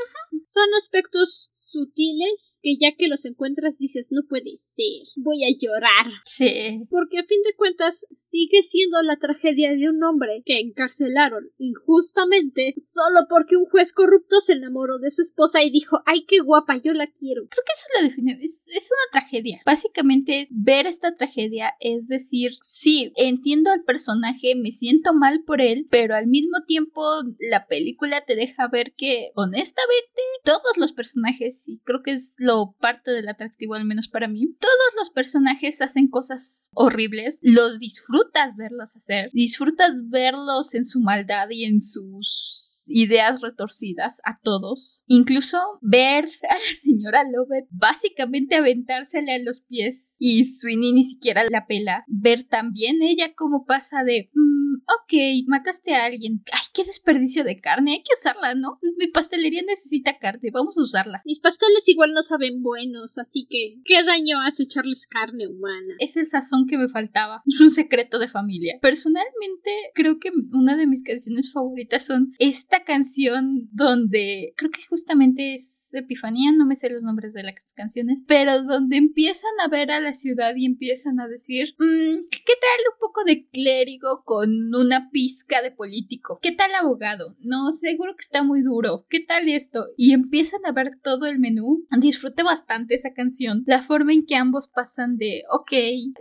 Son 0.45 0.65
aspectos 0.77 1.49
sutiles 1.51 2.59
que 2.61 2.77
ya 2.79 2.95
que 2.95 3.07
los 3.07 3.25
encuentras 3.25 3.77
dices, 3.77 4.09
no 4.11 4.21
puede 4.27 4.57
ser, 4.57 5.07
voy 5.15 5.43
a 5.43 5.55
llorar. 5.57 6.11
Sí. 6.25 6.85
Porque 6.89 7.19
a 7.19 7.25
fin 7.25 7.41
de 7.43 7.55
cuentas 7.55 8.05
sigue 8.11 8.61
siendo 8.61 9.01
la 9.03 9.17
tragedia 9.17 9.73
de 9.73 9.89
un 9.89 10.03
hombre 10.03 10.43
que 10.45 10.59
encarcelaron 10.59 11.49
injustamente 11.57 12.73
solo 12.77 13.21
porque 13.29 13.55
un 13.55 13.65
juez 13.65 13.93
corrupto 13.93 14.39
se 14.39 14.53
enamoró 14.53 14.99
de 14.99 15.11
su 15.11 15.21
esposa 15.21 15.63
y 15.63 15.71
dijo, 15.71 16.01
ay, 16.05 16.25
qué 16.33 16.43
guapa, 16.43 16.81
yo 16.83 16.93
la 16.93 17.07
quiero. 17.07 17.47
Creo 17.47 17.63
que 17.65 17.73
eso 17.73 17.85
lo 17.95 18.09
define. 18.09 18.39
Es, 18.41 18.65
es 18.67 18.89
una 18.91 19.19
tragedia. 19.19 19.61
Básicamente, 19.65 20.47
ver 20.49 20.87
esta 20.87 21.15
tragedia 21.15 21.73
es 21.79 22.07
decir, 22.07 22.51
sí, 22.61 23.13
entiendo 23.15 23.71
al 23.71 23.83
personaje, 23.83 24.55
me 24.55 24.71
siento 24.71 25.13
mal 25.13 25.43
por 25.45 25.61
él, 25.61 25.87
pero 25.91 26.15
al 26.15 26.27
mismo 26.27 26.57
tiempo 26.67 27.01
la 27.39 27.67
película 27.67 28.23
te 28.25 28.35
deja 28.35 28.67
ver 28.67 28.93
que, 28.95 29.31
honestamente, 29.35 30.21
todos 30.43 30.77
los 30.77 30.91
personajes, 30.93 31.67
y 31.67 31.79
creo 31.79 32.01
que 32.03 32.13
es 32.13 32.35
lo 32.37 32.75
parte 32.79 33.11
del 33.11 33.27
atractivo 33.27 33.75
al 33.75 33.85
menos 33.85 34.07
para 34.07 34.27
mí, 34.27 34.55
todos 34.59 34.93
los 34.97 35.09
personajes 35.11 35.81
hacen 35.81 36.07
cosas 36.07 36.69
horribles, 36.73 37.39
los 37.41 37.79
disfrutas 37.79 38.55
verlos 38.55 38.95
hacer, 38.95 39.29
disfrutas 39.33 40.09
verlos 40.09 40.73
en 40.73 40.85
su 40.85 40.99
maldad 41.01 41.49
y 41.51 41.65
en 41.65 41.81
sus 41.81 42.72
ideas 42.87 43.41
retorcidas 43.41 44.21
a 44.25 44.39
todos. 44.41 45.03
Incluso 45.07 45.57
ver 45.81 46.25
a 46.49 46.53
la 46.53 46.75
señora 46.75 47.23
Lovett 47.23 47.67
básicamente 47.71 48.55
aventársele 48.55 49.33
a 49.33 49.39
los 49.39 49.61
pies 49.61 50.15
y 50.19 50.45
Sweeney 50.45 50.93
ni 50.93 51.05
siquiera 51.05 51.43
la 51.49 51.65
pela. 51.67 52.03
Ver 52.07 52.43
también 52.45 53.01
ella 53.01 53.33
cómo 53.35 53.65
pasa 53.65 54.03
de, 54.03 54.29
mm, 54.33 54.75
ok, 54.75 55.47
mataste 55.47 55.93
a 55.93 56.05
alguien. 56.05 56.43
Ay, 56.51 56.67
qué 56.73 56.83
desperdicio 56.83 57.43
de 57.43 57.59
carne, 57.59 57.93
hay 57.93 58.03
que 58.03 58.13
usarla, 58.13 58.55
¿no? 58.55 58.79
Mi 58.97 59.07
pastelería 59.07 59.61
necesita 59.67 60.17
carne, 60.19 60.49
vamos 60.53 60.77
a 60.77 60.81
usarla. 60.81 61.21
Mis 61.25 61.39
pasteles 61.39 61.87
igual 61.87 62.13
no 62.13 62.23
saben 62.23 62.61
buenos, 62.61 63.17
así 63.17 63.47
que, 63.49 63.81
¿qué 63.85 64.03
daño 64.03 64.41
hace 64.41 64.63
echarles 64.63 65.07
carne 65.07 65.47
humana? 65.47 65.95
Es 65.99 66.17
el 66.17 66.25
sazón 66.25 66.65
que 66.67 66.77
me 66.77 66.89
faltaba. 66.89 67.41
Es 67.53 67.61
un 67.61 67.69
secreto 67.69 68.17
de 68.17 68.27
familia. 68.27 68.79
Personalmente, 68.81 69.71
creo 69.93 70.17
que 70.19 70.31
una 70.53 70.75
de 70.75 70.87
mis 70.87 71.03
canciones 71.03 71.51
favoritas 71.53 72.05
son 72.05 72.33
esta 72.39 72.72
canción 72.81 73.69
donde 73.71 74.53
creo 74.55 74.71
que 74.71 74.85
justamente 74.87 75.55
es 75.55 75.91
Epifanía, 75.93 76.51
no 76.51 76.65
me 76.65 76.75
sé 76.75 76.89
los 76.89 77.03
nombres 77.03 77.33
de 77.33 77.43
las 77.43 77.55
canciones, 77.75 78.21
pero 78.27 78.63
donde 78.63 78.97
empiezan 78.97 79.51
a 79.63 79.67
ver 79.67 79.91
a 79.91 79.99
la 79.99 80.13
ciudad 80.13 80.55
y 80.55 80.65
empiezan 80.65 81.19
a 81.19 81.27
decir, 81.27 81.75
mm, 81.77 82.29
¿qué 82.29 82.53
tal 82.61 82.93
un 82.93 82.99
poco 82.99 83.23
de 83.23 83.47
clérigo 83.47 84.23
con 84.25 84.49
una 84.73 85.09
pizca 85.11 85.61
de 85.61 85.71
político? 85.71 86.39
¿Qué 86.41 86.51
tal 86.51 86.73
abogado? 86.75 87.35
No, 87.39 87.71
seguro 87.71 88.15
que 88.15 88.21
está 88.23 88.43
muy 88.43 88.61
duro. 88.61 89.05
¿Qué 89.09 89.19
tal 89.19 89.49
esto? 89.49 89.83
Y 89.97 90.13
empiezan 90.13 90.61
a 90.65 90.71
ver 90.71 90.99
todo 91.03 91.25
el 91.27 91.39
menú. 91.39 91.85
Disfruté 91.99 92.43
bastante 92.43 92.95
esa 92.95 93.13
canción. 93.13 93.63
La 93.67 93.81
forma 93.81 94.13
en 94.13 94.25
que 94.25 94.35
ambos 94.35 94.67
pasan 94.67 95.17
de, 95.17 95.43
ok, 95.51 95.71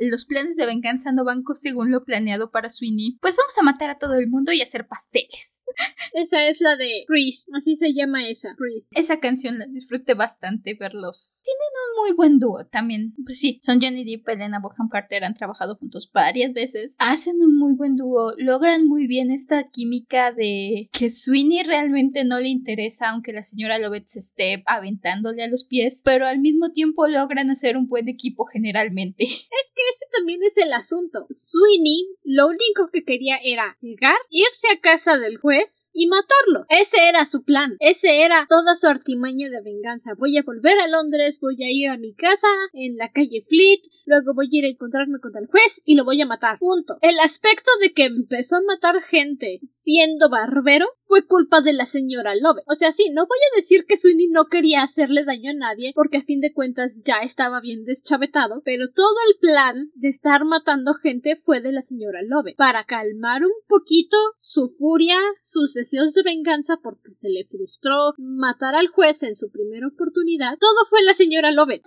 los 0.00 0.24
planes 0.26 0.56
de 0.56 0.66
venganza 0.66 1.12
no 1.12 1.24
van 1.24 1.42
según 1.54 1.90
lo 1.90 2.04
planeado 2.04 2.50
para 2.50 2.70
Sweeney, 2.70 3.18
pues 3.20 3.36
vamos 3.36 3.56
a 3.58 3.62
matar 3.62 3.90
a 3.90 3.98
todo 3.98 4.14
el 4.14 4.28
mundo 4.28 4.52
y 4.52 4.62
hacer 4.62 4.86
pasteles. 4.86 5.61
Esa 6.12 6.46
es 6.46 6.60
la 6.60 6.76
de 6.76 7.04
Priest, 7.06 7.48
así 7.54 7.74
se 7.76 7.94
llama 7.94 8.28
esa, 8.28 8.54
Priest. 8.56 8.96
Esa 8.96 9.18
canción 9.20 9.58
la 9.58 9.66
disfruté 9.66 10.14
bastante 10.14 10.74
verlos. 10.74 11.42
Tienen 11.44 11.60
un 11.88 12.02
muy 12.02 12.16
buen 12.16 12.38
dúo 12.38 12.66
también. 12.66 13.14
Pues 13.24 13.38
sí, 13.38 13.58
son 13.62 13.80
Johnny 13.80 14.04
Depp 14.04 14.28
y 14.28 14.32
Elena 14.32 14.60
Bonham 14.60 14.88
Carter, 14.90 15.24
han 15.24 15.34
trabajado 15.34 15.76
juntos 15.76 16.10
varias 16.12 16.52
veces. 16.52 16.96
Hacen 16.98 17.36
un 17.40 17.58
muy 17.58 17.74
buen 17.74 17.96
dúo, 17.96 18.32
logran 18.38 18.86
muy 18.86 19.06
bien 19.06 19.30
esta 19.30 19.68
química 19.68 20.32
de 20.32 20.88
que 20.92 21.10
Sweeney 21.10 21.62
realmente 21.62 22.24
no 22.24 22.38
le 22.38 22.48
interesa, 22.48 23.10
aunque 23.10 23.32
la 23.32 23.44
señora 23.44 23.78
Lovett 23.78 24.06
se 24.06 24.20
esté 24.20 24.62
aventándole 24.66 25.42
a 25.42 25.48
los 25.48 25.64
pies, 25.64 26.02
pero 26.04 26.26
al 26.26 26.40
mismo 26.40 26.72
tiempo 26.72 27.06
logran 27.06 27.50
hacer 27.50 27.76
un 27.76 27.86
buen 27.86 28.08
equipo 28.08 28.44
generalmente. 28.44 29.24
Es 29.62 29.70
que 29.76 29.82
ese 29.90 30.06
también 30.16 30.40
es 30.42 30.56
el 30.58 30.72
asunto. 30.72 31.26
Sweeney 31.30 32.08
lo 32.24 32.48
único 32.48 32.90
que 32.92 33.04
quería 33.04 33.36
era 33.42 33.74
llegar, 33.80 34.16
irse 34.30 34.66
a 34.74 34.80
casa 34.80 35.18
del 35.18 35.36
juez 35.36 35.51
y 35.92 36.06
matarlo. 36.06 36.66
Ese 36.68 37.08
era 37.08 37.24
su 37.26 37.44
plan. 37.44 37.76
Ese 37.80 38.24
era 38.24 38.46
toda 38.48 38.74
su 38.74 38.86
artimaña 38.86 39.48
de 39.50 39.62
venganza. 39.62 40.12
Voy 40.18 40.36
a 40.38 40.42
volver 40.42 40.78
a 40.80 40.88
Londres, 40.88 41.38
voy 41.40 41.62
a 41.62 41.70
ir 41.70 41.88
a 41.88 41.98
mi 41.98 42.14
casa 42.14 42.48
en 42.72 42.96
la 42.96 43.10
calle 43.10 43.40
Fleet, 43.46 43.82
luego 44.06 44.34
voy 44.34 44.46
a 44.46 44.58
ir 44.58 44.64
a 44.64 44.68
encontrarme 44.68 45.18
con 45.20 45.36
el 45.36 45.46
juez 45.46 45.80
y 45.84 45.96
lo 45.96 46.04
voy 46.04 46.20
a 46.20 46.26
matar. 46.26 46.58
Punto. 46.58 46.98
El 47.02 47.18
aspecto 47.20 47.70
de 47.80 47.92
que 47.92 48.04
empezó 48.04 48.56
a 48.56 48.62
matar 48.62 49.02
gente 49.02 49.60
siendo 49.64 50.30
barbero 50.30 50.86
fue 50.96 51.26
culpa 51.26 51.60
de 51.60 51.72
la 51.72 51.86
señora 51.86 52.34
Love. 52.34 52.62
O 52.66 52.74
sea, 52.74 52.92
sí, 52.92 53.10
no 53.10 53.26
voy 53.26 53.38
a 53.52 53.56
decir 53.56 53.84
que 53.86 53.96
Sweeney 53.96 54.28
no 54.28 54.46
quería 54.46 54.82
hacerle 54.82 55.24
daño 55.24 55.50
a 55.50 55.54
nadie, 55.54 55.92
porque 55.94 56.18
a 56.18 56.24
fin 56.24 56.40
de 56.40 56.52
cuentas 56.52 57.02
ya 57.04 57.18
estaba 57.20 57.60
bien 57.60 57.84
deschavetado, 57.84 58.62
pero 58.64 58.90
todo 58.90 59.14
el 59.28 59.38
plan 59.40 59.90
de 59.94 60.08
estar 60.08 60.44
matando 60.44 60.94
gente 60.94 61.36
fue 61.40 61.60
de 61.60 61.72
la 61.72 61.82
señora 61.82 62.20
Love, 62.22 62.54
para 62.56 62.84
calmar 62.84 63.42
un 63.44 63.52
poquito 63.68 64.16
su 64.36 64.68
furia, 64.68 65.18
sus 65.44 65.74
deseos 65.74 66.14
de 66.14 66.22
venganza 66.22 66.78
porque 66.82 67.12
se 67.12 67.28
le 67.28 67.44
frustró 67.44 68.14
matar 68.18 68.74
al 68.74 68.88
juez 68.88 69.22
en 69.22 69.36
su 69.36 69.50
primera 69.50 69.88
oportunidad, 69.88 70.58
todo 70.58 70.86
fue 70.88 71.02
la 71.02 71.14
señora 71.14 71.50
Love. 71.50 71.82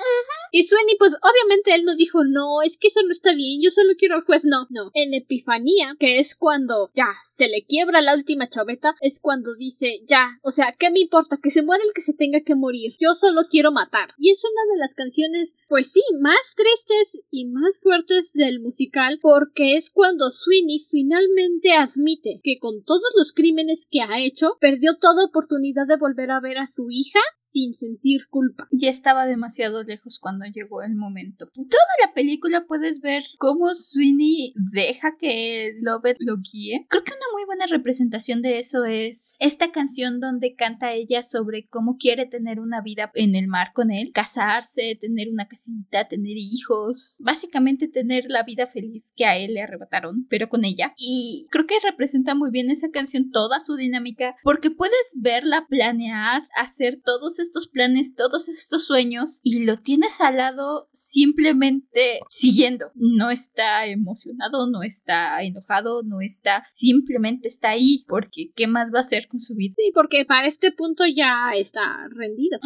Y 0.51 0.63
Sweeney, 0.63 0.95
pues 0.97 1.15
obviamente 1.21 1.73
él 1.75 1.83
no 1.85 1.95
dijo, 1.95 2.23
no, 2.23 2.61
es 2.63 2.77
que 2.77 2.87
eso 2.87 3.01
no 3.03 3.11
está 3.11 3.33
bien, 3.33 3.61
yo 3.61 3.69
solo 3.69 3.93
quiero 3.97 4.15
al 4.15 4.23
juez, 4.23 4.45
no, 4.45 4.67
no. 4.69 4.91
En 4.93 5.13
Epifanía, 5.13 5.95
que 5.99 6.19
es 6.19 6.35
cuando 6.35 6.89
ya 6.93 7.07
se 7.21 7.47
le 7.47 7.65
quiebra 7.65 8.01
la 8.01 8.15
última 8.15 8.47
chaveta, 8.47 8.95
es 9.01 9.19
cuando 9.21 9.53
dice, 9.55 10.01
ya, 10.07 10.39
o 10.43 10.51
sea, 10.51 10.73
¿qué 10.77 10.91
me 10.91 10.99
importa? 10.99 11.37
Que 11.41 11.49
se 11.49 11.63
muera 11.63 11.83
el 11.83 11.93
que 11.93 12.01
se 12.01 12.13
tenga 12.13 12.41
que 12.41 12.55
morir. 12.55 12.95
Yo 12.99 13.13
solo 13.13 13.41
quiero 13.49 13.71
matar. 13.71 14.13
Y 14.17 14.31
es 14.31 14.43
una 14.45 14.73
de 14.73 14.79
las 14.79 14.93
canciones, 14.93 15.65
pues 15.69 15.91
sí, 15.91 16.01
más 16.21 16.55
tristes 16.55 17.23
y 17.31 17.45
más 17.45 17.79
fuertes 17.81 18.33
del 18.33 18.59
musical, 18.59 19.19
porque 19.21 19.75
es 19.75 19.91
cuando 19.91 20.31
Sweeney 20.31 20.85
finalmente 20.89 21.73
admite 21.73 22.39
que 22.43 22.57
con 22.59 22.83
todos 22.83 23.11
los 23.15 23.31
crímenes 23.45 23.87
que 23.91 24.01
ha 24.01 24.19
hecho, 24.19 24.57
perdió 24.59 24.97
toda 24.99 25.25
oportunidad 25.25 25.85
de 25.87 25.97
volver 25.97 26.31
a 26.31 26.39
ver 26.39 26.57
a 26.57 26.65
su 26.65 26.87
hija 26.89 27.19
sin 27.35 27.75
sentir 27.75 28.21
culpa. 28.31 28.67
Ya 28.71 28.89
estaba 28.89 29.27
demasiado 29.27 29.83
lejos 29.83 30.17
cuando 30.19 30.45
llegó 30.45 30.81
el 30.81 30.95
momento. 30.95 31.47
Toda 31.53 31.93
la 32.03 32.13
película 32.15 32.65
puedes 32.67 33.01
ver 33.01 33.21
cómo 33.37 33.75
Sweeney 33.75 34.53
deja 34.73 35.13
que 35.19 35.73
Lovett 35.79 36.17
lo 36.21 36.37
guíe. 36.37 36.87
Creo 36.89 37.03
que 37.03 37.11
una 37.11 37.33
muy 37.33 37.45
buena 37.45 37.67
representación 37.67 38.41
de 38.41 38.57
eso 38.57 38.83
es 38.83 39.35
esta 39.39 39.71
canción 39.71 40.19
donde 40.19 40.55
canta 40.55 40.93
ella 40.93 41.21
sobre 41.21 41.67
cómo 41.67 41.97
quiere 41.97 42.25
tener 42.25 42.59
una 42.59 42.81
vida 42.81 43.11
en 43.13 43.35
el 43.35 43.47
mar 43.47 43.73
con 43.75 43.91
él, 43.91 44.11
casarse, 44.11 44.97
tener 44.99 45.29
una 45.29 45.47
casita, 45.47 46.07
tener 46.07 46.35
hijos, 46.35 47.17
básicamente 47.19 47.87
tener 47.87 48.25
la 48.27 48.41
vida 48.41 48.65
feliz 48.65 49.13
que 49.15 49.25
a 49.25 49.37
él 49.37 49.53
le 49.53 49.61
arrebataron, 49.61 50.25
pero 50.31 50.49
con 50.49 50.65
ella. 50.65 50.95
Y 50.97 51.45
creo 51.51 51.67
que 51.67 51.75
representa 51.83 52.33
muy 52.33 52.49
bien 52.49 52.71
esa 52.71 52.89
canción 52.89 53.31
toda 53.35 53.59
su 53.59 53.75
dinámica 53.75 54.37
porque 54.43 54.71
puedes 54.71 55.17
verla 55.21 55.65
planear, 55.67 56.43
hacer 56.55 57.01
todos 57.03 57.37
estos 57.39 57.67
planes, 57.67 58.15
todos 58.15 58.47
estos 58.47 58.85
sueños 58.85 59.41
y 59.43 59.65
lo 59.65 59.75
tienes 59.75 60.21
al 60.21 60.37
lado 60.37 60.87
simplemente 60.93 62.19
siguiendo. 62.29 62.91
No 62.95 63.31
está 63.31 63.87
emocionado, 63.87 64.69
no 64.71 64.83
está 64.83 65.43
enojado, 65.43 66.03
no 66.03 66.21
está, 66.21 66.65
simplemente 66.71 67.49
está 67.49 67.71
ahí 67.71 68.05
porque 68.07 68.53
¿qué 68.55 68.67
más 68.67 68.93
va 68.93 68.99
a 68.99 69.01
hacer 69.01 69.27
con 69.27 69.41
su 69.41 69.53
vida? 69.55 69.73
Sí, 69.75 69.91
porque 69.93 70.23
para 70.23 70.47
este 70.47 70.71
punto 70.71 71.03
ya 71.05 71.51
está 71.57 72.07
rendido. 72.11 72.57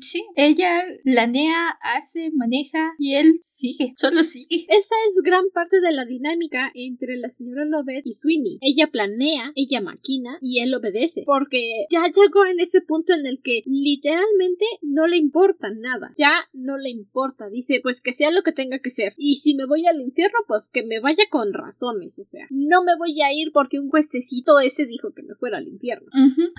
sí, 0.00 0.26
ella 0.34 0.82
planea, 1.04 1.78
hace, 1.80 2.32
maneja 2.34 2.94
y 2.98 3.14
él 3.14 3.38
sigue, 3.44 3.92
solo 3.94 4.24
sigue. 4.24 4.66
Esa 4.68 4.96
es 5.10 5.22
gran 5.22 5.44
parte 5.54 5.80
de 5.80 5.92
la 5.92 6.04
dinámica 6.04 6.72
entre 6.74 7.16
la 7.18 7.28
señora 7.28 7.64
Lovett 7.64 8.04
y 8.04 8.14
Sweeney. 8.14 8.58
Ella 8.62 8.88
planea, 8.88 9.52
ella 9.54 9.80
maquina 9.80 10.07
y 10.40 10.60
él 10.60 10.74
obedece, 10.74 11.22
porque 11.26 11.86
ya 11.90 12.06
llegó 12.06 12.44
en 12.46 12.60
ese 12.60 12.80
punto 12.80 13.12
en 13.12 13.26
el 13.26 13.40
que 13.42 13.62
literalmente 13.66 14.64
no 14.82 15.06
le 15.06 15.16
importa 15.16 15.70
nada, 15.70 16.12
ya 16.16 16.32
no 16.52 16.78
le 16.78 16.90
importa, 16.90 17.48
dice 17.48 17.80
pues 17.82 18.00
que 18.00 18.12
sea 18.12 18.30
lo 18.30 18.42
que 18.42 18.52
tenga 18.52 18.78
que 18.78 18.90
ser 18.90 19.14
y 19.16 19.36
si 19.36 19.54
me 19.54 19.66
voy 19.66 19.86
al 19.86 20.00
infierno 20.00 20.38
pues 20.46 20.70
que 20.72 20.84
me 20.84 21.00
vaya 21.00 21.24
con 21.30 21.52
razones, 21.52 22.18
o 22.18 22.24
sea, 22.24 22.46
no 22.50 22.82
me 22.84 22.96
voy 22.96 23.20
a 23.22 23.32
ir 23.32 23.50
porque 23.52 23.78
un 23.78 23.90
juececito 23.90 24.58
ese 24.60 24.86
dijo 24.86 25.12
que 25.12 25.22
me 25.22 25.34
fuera 25.34 25.58
al 25.58 25.68
infierno. 25.68 26.08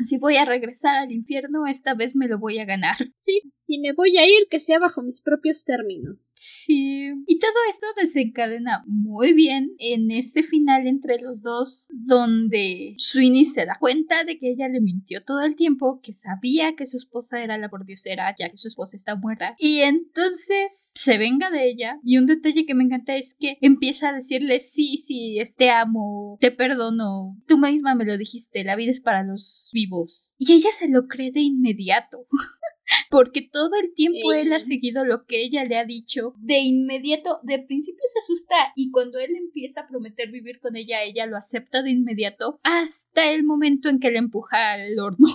Si 0.04 0.18
voy 0.18 0.38
a 0.38 0.46
regresar 0.46 0.96
al 0.96 1.12
infierno, 1.12 1.66
esta 1.68 1.94
vez 1.96 2.16
me 2.16 2.28
lo 2.28 2.40
voy 2.40 2.60
a 2.60 2.66
ganar. 2.66 2.96
Sí, 3.14 3.42
si 3.50 3.80
me 3.80 3.94
voy 3.94 4.18
a 4.18 4.26
ir, 4.26 4.48
que 4.50 4.60
sea 4.60 4.80
bajo 4.80 5.02
mis 5.02 5.22
propios 5.22 5.64
términos. 5.64 6.34
Sí. 6.36 7.12
Y 7.28 7.40
todo 7.40 7.54
esto 7.70 7.86
desencadena 7.98 8.84
muy 8.88 9.34
bien 9.34 9.76
en 9.80 10.12
ese 10.12 10.44
final 10.44 10.88
entre 10.88 11.22
los 11.22 11.42
dos, 11.42 11.90
donde 11.92 12.94
Sweeney 12.98 13.39
se 13.46 13.66
da 13.66 13.78
cuenta 13.80 14.24
de 14.24 14.38
que 14.38 14.52
ella 14.52 14.68
le 14.68 14.82
mintió 14.82 15.24
todo 15.24 15.42
el 15.42 15.56
tiempo, 15.56 16.00
que 16.02 16.14
sabía 16.14 16.76
que 16.76 16.86
su 16.86 16.98
esposa 16.98 17.44
era 17.44 17.58
la 17.58 17.70
pordiosera, 17.70 18.34
ya 18.38 18.50
que 18.50 18.58
su 18.58 18.68
esposa 18.68 18.98
está 18.98 19.16
muerta. 19.16 19.56
Y 19.58 19.80
entonces 19.80 20.92
se 20.96 21.18
venga 21.18 21.50
de 21.50 21.70
ella. 21.70 21.98
Y 22.04 22.18
un 22.18 22.26
detalle 22.26 22.66
que 22.66 22.76
me 22.76 22.84
encanta 22.84 23.16
es 23.16 23.36
que 23.40 23.58
empieza 23.62 24.10
a 24.10 24.14
decirle: 24.14 24.60
Sí, 24.60 24.98
sí, 24.98 25.38
te 25.58 25.70
amo, 25.70 26.38
te 26.40 26.52
perdono, 26.52 27.38
tú 27.48 27.58
misma 27.58 27.96
me 27.96 28.06
lo 28.06 28.18
dijiste, 28.18 28.64
la 28.64 28.76
vida 28.76 28.92
es 28.92 29.02
para 29.02 29.24
los 29.24 29.70
vivos. 29.74 30.36
Y 30.38 30.54
ella 30.54 30.72
se 30.72 30.90
lo 30.90 31.08
cree 31.08 31.32
de 31.32 31.42
inmediato. 31.42 32.28
porque 33.10 33.48
todo 33.52 33.72
el 33.82 33.94
tiempo 33.94 34.34
él 34.34 34.54
ha 34.54 34.60
seguido 34.60 35.06
lo 35.06 35.26
que 35.26 35.44
ella 35.44 35.64
le 35.64 35.78
ha 35.78 35.86
dicho. 35.86 36.34
De 36.38 36.60
inmediato, 36.60 37.40
de 37.44 37.60
principio 37.60 38.04
se 38.08 38.20
asusta 38.20 38.56
y 38.76 38.92
cuando 38.92 39.20
él 39.20 39.36
empieza 39.36 39.82
a 39.82 39.88
prometer 39.88 40.32
vivir 40.32 40.60
con 40.60 40.76
ella, 40.76 41.04
ella 41.04 41.26
lo 41.26 41.38
acepta 41.38 41.82
de 41.82 41.92
inmediato 41.92 42.60
hasta 42.64 43.32
el 43.32 43.44
momento 43.44 43.90
en 43.90 44.00
que 44.00 44.12
le 44.12 44.20
empuja 44.20 44.74
al 44.74 45.00
horno. 45.00 45.28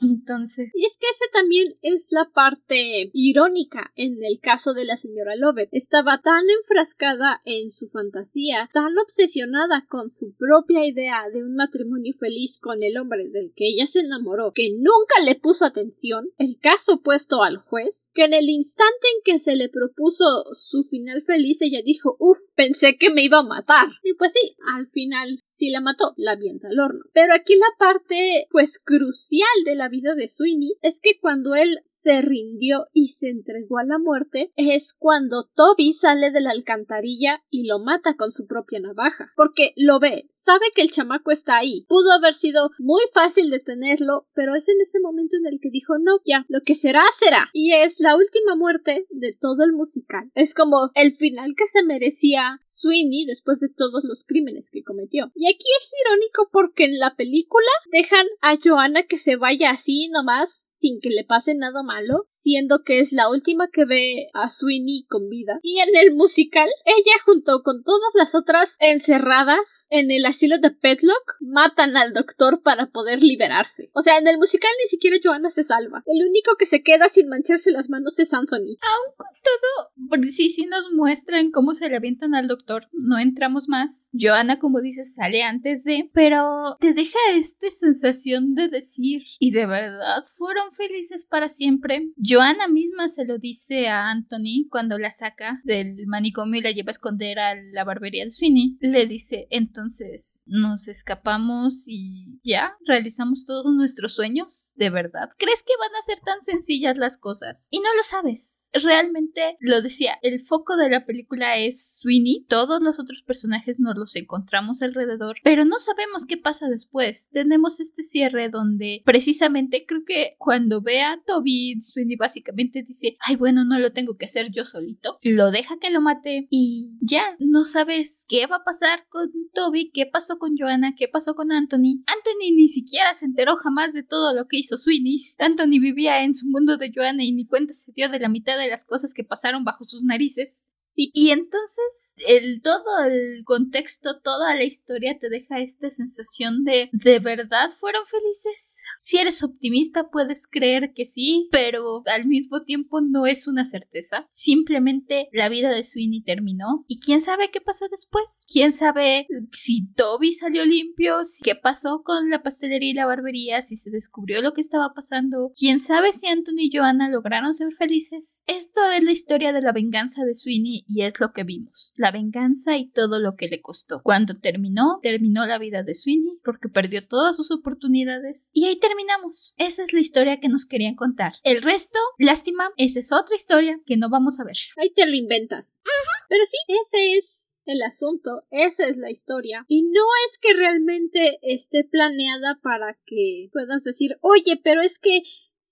Entonces. 0.00 0.70
Y 0.74 0.84
es 0.84 0.96
que 0.98 1.06
ese 1.10 1.24
también 1.32 1.76
es 1.82 2.08
la 2.10 2.30
parte 2.32 3.10
irónica 3.12 3.92
en 3.96 4.22
el 4.22 4.40
caso 4.40 4.74
de 4.74 4.84
la 4.84 4.96
señora 4.96 5.36
Lovett. 5.36 5.68
Estaba 5.72 6.20
tan 6.22 6.44
enfrascada 6.60 7.40
en 7.44 7.72
su 7.72 7.88
fantasía, 7.88 8.70
tan 8.72 8.96
obsesionada 8.98 9.86
con 9.88 10.10
su 10.10 10.34
propia 10.36 10.86
idea 10.86 11.22
de 11.32 11.42
un 11.42 11.54
matrimonio 11.54 12.14
feliz 12.14 12.58
con 12.58 12.82
el 12.82 12.96
hombre 12.96 13.28
del 13.28 13.52
que 13.54 13.68
ella 13.68 13.86
se 13.86 14.00
enamoró, 14.00 14.52
que 14.52 14.70
nunca 14.70 15.22
le 15.24 15.36
puso 15.36 15.64
atención. 15.64 16.28
El 16.38 16.58
caso 16.58 16.69
puesto 17.02 17.42
al 17.42 17.58
juez, 17.58 18.12
que 18.14 18.24
en 18.24 18.34
el 18.34 18.48
instante 18.48 19.06
en 19.16 19.22
que 19.24 19.38
se 19.38 19.56
le 19.56 19.68
propuso 19.68 20.24
su 20.52 20.82
final 20.84 21.22
feliz, 21.22 21.62
ella 21.62 21.80
dijo, 21.84 22.16
uff, 22.18 22.38
pensé 22.56 22.96
que 22.96 23.10
me 23.10 23.24
iba 23.24 23.38
a 23.38 23.42
matar. 23.42 23.88
Y 24.02 24.14
pues 24.14 24.32
sí, 24.32 24.56
al 24.74 24.88
final 24.88 25.38
sí 25.42 25.70
la 25.70 25.80
mató, 25.80 26.14
la 26.16 26.32
avienta 26.32 26.68
al 26.68 26.78
horno. 26.78 27.00
Pero 27.12 27.34
aquí 27.34 27.56
la 27.56 27.66
parte, 27.78 28.46
pues, 28.50 28.78
crucial 28.84 29.48
de 29.64 29.74
la 29.74 29.88
vida 29.88 30.14
de 30.14 30.28
Sweeney 30.28 30.76
es 30.82 31.00
que 31.00 31.18
cuando 31.20 31.54
él 31.54 31.78
se 31.84 32.22
rindió 32.22 32.86
y 32.92 33.08
se 33.08 33.30
entregó 33.30 33.78
a 33.78 33.84
la 33.84 33.98
muerte, 33.98 34.52
es 34.56 34.94
cuando 34.98 35.48
Toby 35.54 35.92
sale 35.92 36.30
de 36.30 36.40
la 36.40 36.50
alcantarilla 36.50 37.42
y 37.50 37.66
lo 37.66 37.78
mata 37.78 38.16
con 38.16 38.32
su 38.32 38.46
propia 38.46 38.80
navaja. 38.80 39.32
Porque 39.36 39.72
lo 39.76 40.00
ve, 40.00 40.28
sabe 40.32 40.66
que 40.74 40.82
el 40.82 40.90
chamaco 40.90 41.30
está 41.30 41.58
ahí. 41.58 41.84
Pudo 41.88 42.12
haber 42.12 42.34
sido 42.34 42.70
muy 42.78 43.02
fácil 43.12 43.50
detenerlo, 43.50 44.28
pero 44.34 44.54
es 44.54 44.68
en 44.68 44.80
ese 44.80 45.00
momento 45.00 45.36
en 45.36 45.46
el 45.46 45.60
que 45.60 45.70
dijo, 45.70 45.98
no, 45.98 46.20
ya, 46.24 46.46
lo 46.48 46.59
que 46.64 46.74
será, 46.74 47.02
será. 47.18 47.48
Y 47.52 47.72
es 47.74 48.00
la 48.00 48.16
última 48.16 48.54
muerte 48.56 49.06
de 49.10 49.32
todo 49.32 49.64
el 49.64 49.72
musical. 49.72 50.30
Es 50.34 50.54
como 50.54 50.90
el 50.94 51.12
final 51.14 51.54
que 51.56 51.66
se 51.66 51.82
merecía 51.82 52.60
Sweeney 52.62 53.26
después 53.26 53.60
de 53.60 53.68
todos 53.68 54.04
los 54.04 54.24
crímenes 54.24 54.70
que 54.72 54.82
cometió. 54.82 55.30
Y 55.34 55.46
aquí 55.46 55.66
es 55.78 55.92
irónico 56.04 56.48
porque 56.52 56.84
en 56.84 56.98
la 56.98 57.16
película 57.16 57.70
dejan 57.92 58.26
a 58.40 58.56
Joanna 58.56 59.04
que 59.04 59.18
se 59.18 59.36
vaya 59.36 59.70
así 59.70 60.08
nomás 60.08 60.70
sin 60.80 60.98
que 61.00 61.10
le 61.10 61.24
pase 61.24 61.54
nada 61.54 61.82
malo, 61.82 62.22
siendo 62.26 62.82
que 62.84 63.00
es 63.00 63.12
la 63.12 63.28
última 63.28 63.68
que 63.68 63.84
ve 63.84 64.28
a 64.32 64.48
Sweeney 64.48 65.04
con 65.08 65.28
vida. 65.28 65.60
Y 65.62 65.78
en 65.80 65.94
el 65.94 66.14
musical, 66.14 66.68
ella 66.86 67.12
junto 67.24 67.62
con 67.62 67.84
todas 67.84 68.14
las 68.14 68.34
otras 68.34 68.76
encerradas 68.80 69.86
en 69.90 70.10
el 70.10 70.24
asilo 70.24 70.58
de 70.58 70.70
Petlock 70.70 71.36
matan 71.40 71.96
al 71.96 72.14
doctor 72.14 72.62
para 72.62 72.86
poder 72.86 73.22
liberarse. 73.22 73.90
O 73.94 74.00
sea, 74.00 74.16
en 74.16 74.26
el 74.26 74.38
musical 74.38 74.70
ni 74.82 74.88
siquiera 74.88 75.18
Joanna 75.22 75.50
se 75.50 75.64
salva. 75.64 76.02
El 76.06 76.26
único 76.26 76.49
que 76.58 76.66
se 76.66 76.82
queda 76.82 77.08
sin 77.08 77.28
mancharse 77.28 77.70
las 77.70 77.88
manos 77.88 78.18
es 78.18 78.32
Anthony. 78.32 78.76
Aún 78.80 79.14
con 79.16 79.28
todo, 79.42 80.22
sí, 80.30 80.50
sí 80.50 80.66
nos 80.66 80.92
muestran 80.94 81.50
cómo 81.50 81.74
se 81.74 81.88
le 81.88 81.96
avientan 81.96 82.34
al 82.34 82.48
doctor. 82.48 82.88
No 82.92 83.18
entramos 83.18 83.68
más. 83.68 84.10
Joanna, 84.12 84.58
como 84.58 84.80
dices, 84.80 85.14
sale 85.14 85.42
antes 85.42 85.84
de, 85.84 86.10
pero 86.12 86.76
te 86.80 86.92
deja 86.92 87.18
esta 87.34 87.70
sensación 87.70 88.54
de 88.54 88.68
decir, 88.68 89.22
y 89.38 89.50
de 89.52 89.66
verdad 89.66 90.24
fueron 90.36 90.72
felices 90.72 91.24
para 91.24 91.48
siempre. 91.48 92.10
Joanna 92.16 92.68
misma 92.68 93.08
se 93.08 93.24
lo 93.24 93.38
dice 93.38 93.88
a 93.88 94.10
Anthony 94.10 94.68
cuando 94.70 94.98
la 94.98 95.10
saca 95.10 95.60
del 95.64 96.06
manicomio 96.06 96.60
y 96.60 96.62
la 96.62 96.72
lleva 96.72 96.90
a 96.90 96.92
esconder 96.92 97.38
a 97.38 97.54
la 97.72 97.84
barbería 97.84 98.24
de 98.24 98.32
Sweeney. 98.32 98.78
Le 98.80 99.06
dice, 99.06 99.46
entonces, 99.50 100.44
nos 100.46 100.88
escapamos 100.88 101.84
y 101.86 102.40
ya, 102.44 102.76
realizamos 102.86 103.44
todos 103.44 103.72
nuestros 103.74 104.14
sueños. 104.14 104.72
¿De 104.76 104.90
verdad? 104.90 105.28
¿Crees 105.38 105.62
que 105.62 105.72
van 105.78 105.96
a 105.96 106.02
ser 106.02 106.20
tan 106.20 106.39
sencillas 106.42 106.98
las 106.98 107.18
cosas? 107.18 107.68
Y 107.70 107.80
no 107.80 107.94
lo 107.94 108.02
sabes. 108.02 108.59
Realmente 108.72 109.40
lo 109.60 109.82
decía, 109.82 110.12
el 110.22 110.40
foco 110.40 110.76
de 110.76 110.88
la 110.88 111.04
película 111.04 111.56
es 111.58 111.98
Sweeney. 111.98 112.46
Todos 112.48 112.82
los 112.82 113.00
otros 113.00 113.22
personajes 113.22 113.80
nos 113.80 113.96
los 113.96 114.14
encontramos 114.16 114.82
alrededor, 114.82 115.36
pero 115.42 115.64
no 115.64 115.78
sabemos 115.78 116.24
qué 116.24 116.36
pasa 116.36 116.68
después. 116.68 117.30
Tenemos 117.32 117.80
este 117.80 118.02
cierre 118.02 118.48
donde 118.48 119.02
precisamente 119.04 119.84
creo 119.86 120.02
que 120.06 120.34
cuando 120.38 120.82
ve 120.82 121.02
a 121.02 121.20
Toby, 121.26 121.80
Sweeney 121.80 122.16
básicamente 122.16 122.84
dice, 122.86 123.16
ay 123.20 123.36
bueno, 123.36 123.64
no 123.64 123.78
lo 123.78 123.92
tengo 123.92 124.16
que 124.16 124.26
hacer 124.26 124.50
yo 124.50 124.64
solito. 124.64 125.18
Lo 125.22 125.50
deja 125.50 125.78
que 125.78 125.90
lo 125.90 126.00
mate 126.00 126.46
y 126.50 126.92
ya, 127.00 127.36
no 127.40 127.64
sabes 127.64 128.24
qué 128.28 128.46
va 128.46 128.56
a 128.56 128.64
pasar 128.64 129.06
con 129.08 129.30
Toby, 129.52 129.90
qué 129.92 130.06
pasó 130.06 130.38
con 130.38 130.56
Joanna, 130.56 130.94
qué 130.96 131.08
pasó 131.08 131.34
con 131.34 131.52
Anthony. 131.52 132.02
Anthony 132.06 132.54
ni 132.54 132.68
siquiera 132.68 133.14
se 133.14 133.26
enteró 133.26 133.56
jamás 133.56 133.92
de 133.92 134.02
todo 134.02 134.34
lo 134.34 134.46
que 134.46 134.58
hizo 134.58 134.78
Sweeney. 134.78 135.18
Anthony 135.38 135.80
vivía 135.80 136.22
en 136.22 136.34
su 136.34 136.48
mundo 136.50 136.76
de 136.76 136.92
Joanna 136.94 137.24
y 137.24 137.32
ni 137.32 137.46
cuenta 137.46 137.74
se 137.74 137.92
dio 137.92 138.08
de 138.08 138.20
la 138.20 138.28
mitad 138.28 138.59
de 138.60 138.68
las 138.68 138.84
cosas 138.84 139.14
que 139.14 139.24
pasaron 139.24 139.64
bajo 139.64 139.84
sus 139.84 140.04
narices. 140.04 140.68
Sí. 140.72 141.10
Y 141.14 141.30
entonces 141.30 142.14
el 142.26 142.62
todo 142.62 143.04
el 143.04 143.42
contexto, 143.44 144.20
toda 144.20 144.54
la 144.54 144.64
historia 144.64 145.18
te 145.18 145.28
deja 145.28 145.60
esta 145.60 145.90
sensación 145.90 146.64
de 146.64 146.88
¿de 146.92 147.18
verdad 147.18 147.70
fueron 147.70 148.02
felices? 148.06 148.82
Si 148.98 149.18
eres 149.18 149.42
optimista 149.42 150.10
puedes 150.10 150.46
creer 150.46 150.92
que 150.94 151.06
sí, 151.06 151.48
pero 151.50 152.02
al 152.06 152.26
mismo 152.26 152.62
tiempo 152.62 153.00
no 153.00 153.26
es 153.26 153.46
una 153.48 153.64
certeza. 153.64 154.26
Simplemente 154.30 155.28
la 155.32 155.48
vida 155.48 155.70
de 155.70 155.84
Sweeney 155.84 156.22
terminó 156.22 156.84
y 156.88 157.00
quién 157.00 157.22
sabe 157.22 157.50
qué 157.50 157.60
pasó 157.60 157.86
después. 157.88 158.44
Quién 158.50 158.72
sabe 158.72 159.26
si 159.52 159.92
Toby 159.94 160.32
salió 160.32 160.64
limpio, 160.64 161.18
qué 161.42 161.54
pasó 161.54 162.02
con 162.04 162.30
la 162.30 162.42
pastelería 162.42 162.90
y 162.90 162.94
la 162.94 163.06
barbería, 163.06 163.62
si 163.62 163.76
se 163.76 163.90
descubrió 163.90 164.42
lo 164.42 164.52
que 164.52 164.60
estaba 164.60 164.92
pasando. 164.94 165.52
Quién 165.58 165.80
sabe 165.80 166.12
si 166.12 166.26
Anthony 166.26 166.60
y 166.60 166.76
Joanna 166.76 167.08
lograron 167.08 167.54
ser 167.54 167.72
felices. 167.72 168.42
Esto 168.50 168.80
es 168.96 169.04
la 169.04 169.12
historia 169.12 169.52
de 169.52 169.62
la 169.62 169.70
venganza 169.70 170.24
de 170.24 170.34
Sweeney 170.34 170.84
y 170.88 171.02
es 171.02 171.20
lo 171.20 171.32
que 171.32 171.44
vimos. 171.44 171.92
La 171.96 172.10
venganza 172.10 172.76
y 172.76 172.90
todo 172.90 173.20
lo 173.20 173.36
que 173.36 173.46
le 173.46 173.62
costó. 173.62 174.00
Cuando 174.02 174.40
terminó, 174.40 174.98
terminó 175.02 175.46
la 175.46 175.60
vida 175.60 175.84
de 175.84 175.94
Sweeney 175.94 176.40
porque 176.42 176.68
perdió 176.68 177.06
todas 177.06 177.36
sus 177.36 177.52
oportunidades. 177.52 178.50
Y 178.52 178.64
ahí 178.64 178.76
terminamos. 178.80 179.54
Esa 179.56 179.84
es 179.84 179.92
la 179.92 180.00
historia 180.00 180.40
que 180.40 180.48
nos 180.48 180.66
querían 180.66 180.96
contar. 180.96 181.34
El 181.44 181.62
resto, 181.62 182.00
lástima, 182.18 182.70
esa 182.76 182.98
es 182.98 183.12
otra 183.12 183.36
historia 183.36 183.78
que 183.86 183.96
no 183.96 184.10
vamos 184.10 184.40
a 184.40 184.44
ver. 184.44 184.56
Ahí 184.82 184.92
te 184.96 185.06
lo 185.06 185.14
inventas. 185.14 185.80
Pero 186.28 186.44
sí, 186.44 186.56
ese 186.66 187.18
es 187.18 187.62
el 187.66 187.82
asunto, 187.82 188.42
esa 188.50 188.88
es 188.88 188.96
la 188.96 189.12
historia. 189.12 189.64
Y 189.68 189.82
no 189.92 190.02
es 190.26 190.38
que 190.42 190.54
realmente 190.54 191.38
esté 191.42 191.84
planeada 191.84 192.58
para 192.64 192.98
que 193.06 193.48
puedas 193.52 193.84
decir, 193.84 194.16
oye, 194.22 194.60
pero 194.64 194.82
es 194.82 194.98
que 194.98 195.22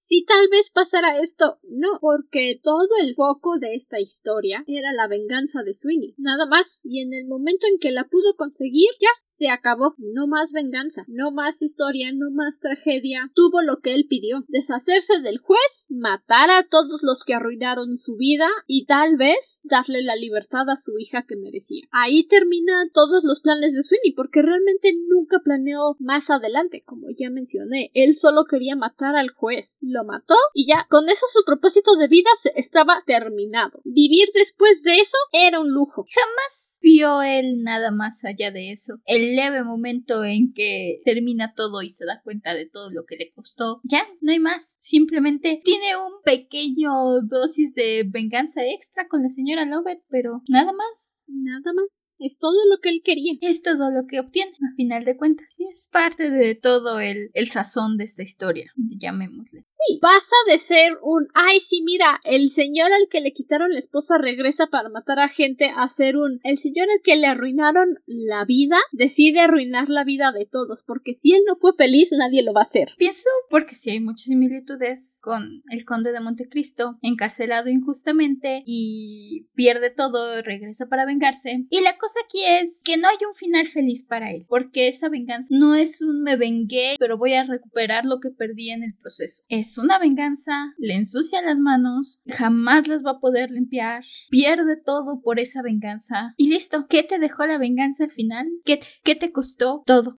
si 0.01 0.25
tal 0.25 0.49
vez 0.49 0.71
pasara 0.71 1.21
esto. 1.21 1.59
No, 1.65 1.99
porque 2.01 2.61
todo 2.63 2.89
el 3.03 3.15
foco 3.17 3.59
de 3.59 3.75
esta 3.75 4.01
historia 4.01 4.63
era 4.67 4.93
la 4.93 5.09
venganza 5.09 5.63
de 5.65 5.75
Sweeney, 5.75 6.15
nada 6.19 6.47
más. 6.47 6.81
Y 6.85 7.03
en 7.03 7.13
el 7.13 7.27
momento 7.27 7.67
en 7.67 7.81
que 7.81 7.91
la 7.91 8.09
pudo 8.09 8.37
conseguir, 8.37 8.89
ya 9.01 9.11
se 9.23 9.51
acabó. 9.51 9.97
No 9.99 10.29
más 10.29 10.53
venganza, 10.53 11.03
no 11.09 11.33
más 11.33 11.63
historia, 11.63 12.13
no 12.13 12.31
más 12.31 12.61
tragedia. 12.61 13.31
Tuvo 13.35 13.61
lo 13.63 13.81
que 13.81 13.95
él 13.95 14.07
pidió: 14.09 14.45
deshacerse 14.47 15.21
del 15.21 15.39
juez, 15.39 15.89
matar 15.91 16.51
a 16.51 16.67
todos 16.69 17.03
los 17.03 17.25
que 17.25 17.35
arruinaron 17.35 17.97
su 17.97 18.17
vida 18.17 18.47
y 18.67 18.87
tal 18.87 19.17
vez 19.17 19.63
darle 19.65 20.03
la 20.03 20.15
libertad 20.15 20.71
a 20.71 20.77
su 20.77 20.97
hija 20.99 21.27
que 21.27 21.37
merecía. 21.37 21.87
Ahí 21.91 22.27
termina 22.29 22.89
todos 22.95 23.25
los 23.25 23.41
planes 23.41 23.75
de 23.75 23.83
Sweeney, 23.83 24.13
porque 24.15 24.43
realmente 24.43 24.95
nunca 25.09 25.41
planeó 25.41 25.97
más 25.99 26.31
adelante, 26.31 26.85
como 26.87 27.09
ya 27.19 27.31
mencioné. 27.31 27.91
Él 27.95 28.15
solo 28.15 28.45
quería 28.45 28.77
matar 28.77 29.17
al 29.17 29.31
juez 29.31 29.79
lo 29.89 30.05
mató 30.05 30.35
y 30.55 30.67
ya 30.67 30.87
con 30.89 31.09
eso 31.09 31.27
su 31.29 31.45
propósito 31.45 31.97
de 31.97 32.09
vida 32.09 32.31
estaba 32.55 33.03
terminado. 33.07 33.81
Vivir 33.85 34.29
después 34.35 34.83
de 34.83 35.01
eso 35.01 35.17
era 35.33 35.61
un 35.61 35.71
lujo. 35.71 36.05
Jamás 36.09 36.79
vio 36.81 37.23
él 37.23 37.63
nada 37.63 37.91
más 37.91 38.25
allá 38.25 38.51
de 38.51 38.73
eso. 38.73 39.01
El 39.07 39.37
leve 39.37 39.65
momento 39.65 40.25
en 40.25 40.53
que 40.53 41.01
termina 41.05 41.55
todo 41.55 41.83
y 41.83 41.91
se 41.91 42.07
da 42.07 42.23
cuenta 42.23 42.55
de 42.55 42.67
todo 42.67 42.91
lo 42.91 43.05
que 43.05 43.17
le 43.17 43.31
costó. 43.31 43.81
Ya, 43.85 44.03
no 44.21 44.33
hay 44.33 44.39
más. 44.39 44.75
Simplemente 44.77 45.61
tiene 45.65 45.97
un 45.97 46.23
pequeño 46.25 46.91
dosis 47.23 47.75
de 47.75 48.05
venganza 48.09 48.65
extra 48.65 49.09
con 49.09 49.23
la 49.23 49.31
señora 49.31 49.65
Lovett, 49.65 50.05
pero 50.09 50.43
nada 50.49 50.73
más. 50.73 51.25
Nada 51.29 51.73
más. 51.75 52.17
Es 52.21 52.39
todo 52.39 52.65
lo 52.71 52.81
que 52.81 52.91
él 52.91 53.03
quería. 53.05 53.35
Es 53.41 53.63
todo 53.63 53.91
lo 53.91 54.07
que 54.07 54.21
obtiene, 54.21 54.53
a 54.53 54.75
final 54.77 55.05
de 55.05 55.17
cuentas. 55.17 55.55
Y 55.59 55.69
es 55.69 55.89
parte 55.93 56.31
de 56.31 56.55
todo 56.55 57.01
el, 57.01 57.31
el 57.35 57.49
sazón 57.49 57.97
de 57.97 58.05
esta 58.05 58.23
historia, 58.23 58.73
llamémosle. 58.77 59.63
Sí, 59.87 59.99
pasa 60.01 60.37
de 60.51 60.59
ser 60.59 60.99
un, 61.03 61.29
ay, 61.35 61.61
sí, 61.61 61.83
mira, 61.85 62.21
el 62.25 62.51
señor 62.51 62.93
al 62.93 63.09
que 63.09 63.21
le 63.21 63.33
quitaron 63.33 63.73
la 63.73 63.79
esposa 63.79 64.19
regresa 64.19 64.67
para 64.67 64.89
matar 64.89 65.21
a 65.21 65.29
gente 65.29 65.73
a 65.75 65.87
ser 65.89 66.17
un, 66.17 66.41
el 66.43 66.59
señor 66.59 66.89
al 66.91 67.01
que 67.03 67.17
le 67.17 67.27
arruinaron 67.27 67.89
la 68.07 68.45
vida, 68.45 68.79
decide 68.93 69.41
arruinar 69.41 69.89
la 69.89 70.05
vida 70.05 70.33
de 70.33 70.47
todos, 70.47 70.83
porque 70.87 71.13
si 71.13 71.33
él 71.33 71.43
no 71.47 71.55
fue 71.55 71.73
feliz, 71.73 72.11
nadie 72.19 72.43
lo 72.43 72.53
va 72.53 72.61
a 72.61 72.63
hacer. 72.63 72.89
Pienso 72.99 73.29
porque 73.51 73.77
sí 73.77 73.91
hay 73.91 74.01
muchas 74.01 74.25
similitudes 74.25 75.19
con 75.23 75.63
el 75.71 75.85
conde 75.85 76.13
de 76.13 76.21
Montecristo, 76.21 76.99
encarcelado 77.03 77.69
injustamente 77.69 78.63
y 78.67 79.47
pierde 79.55 79.91
todo, 79.91 80.43
regresa 80.43 80.87
para 80.87 81.07
vengar 81.07 81.29
y 81.71 81.81
la 81.83 81.97
cosa 81.99 82.21
aquí 82.25 82.39
es 82.61 82.81
que 82.85 82.97
no 82.97 83.09
hay 83.09 83.17
un 83.27 83.35
final 83.35 83.67
feliz 83.67 84.05
para 84.05 84.31
él, 84.31 84.47
porque 84.49 84.89
esa 84.89 85.09
venganza 85.09 85.49
no 85.51 85.75
es 85.75 86.03
un 86.03 86.23
me 86.23 86.37
vengué, 86.37 86.97
pero 86.99 87.19
voy 87.19 87.35
a 87.35 87.45
recuperar 87.45 88.05
lo 88.05 88.19
que 88.21 88.31
perdí 88.31 88.71
en 88.71 88.83
el 88.83 88.95
proceso. 88.95 89.45
Es 89.49 89.68
una 89.77 89.99
venganza, 89.99 90.75
le 90.79 90.95
ensucia 90.95 91.43
las 91.43 91.59
manos, 91.59 92.23
jamás 92.27 92.89
las 92.89 93.05
va 93.05 93.13
a 93.13 93.21
poder 93.21 93.51
limpiar, 93.51 94.05
pierde 94.31 94.77
todo 94.77 95.21
por 95.21 95.41
esa 95.41 95.63
venganza. 95.63 96.35
Y 96.37 96.49
listo, 96.49 96.87
¿qué 96.89 97.03
te 97.03 97.19
dejó 97.19 97.45
la 97.47 97.59
venganza 97.59 98.05
al 98.05 98.11
final? 98.11 98.47
¿Qué, 98.65 98.81
qué 99.03 99.17
te 99.17 99.33
costó? 99.33 99.83
Todo. 99.85 100.17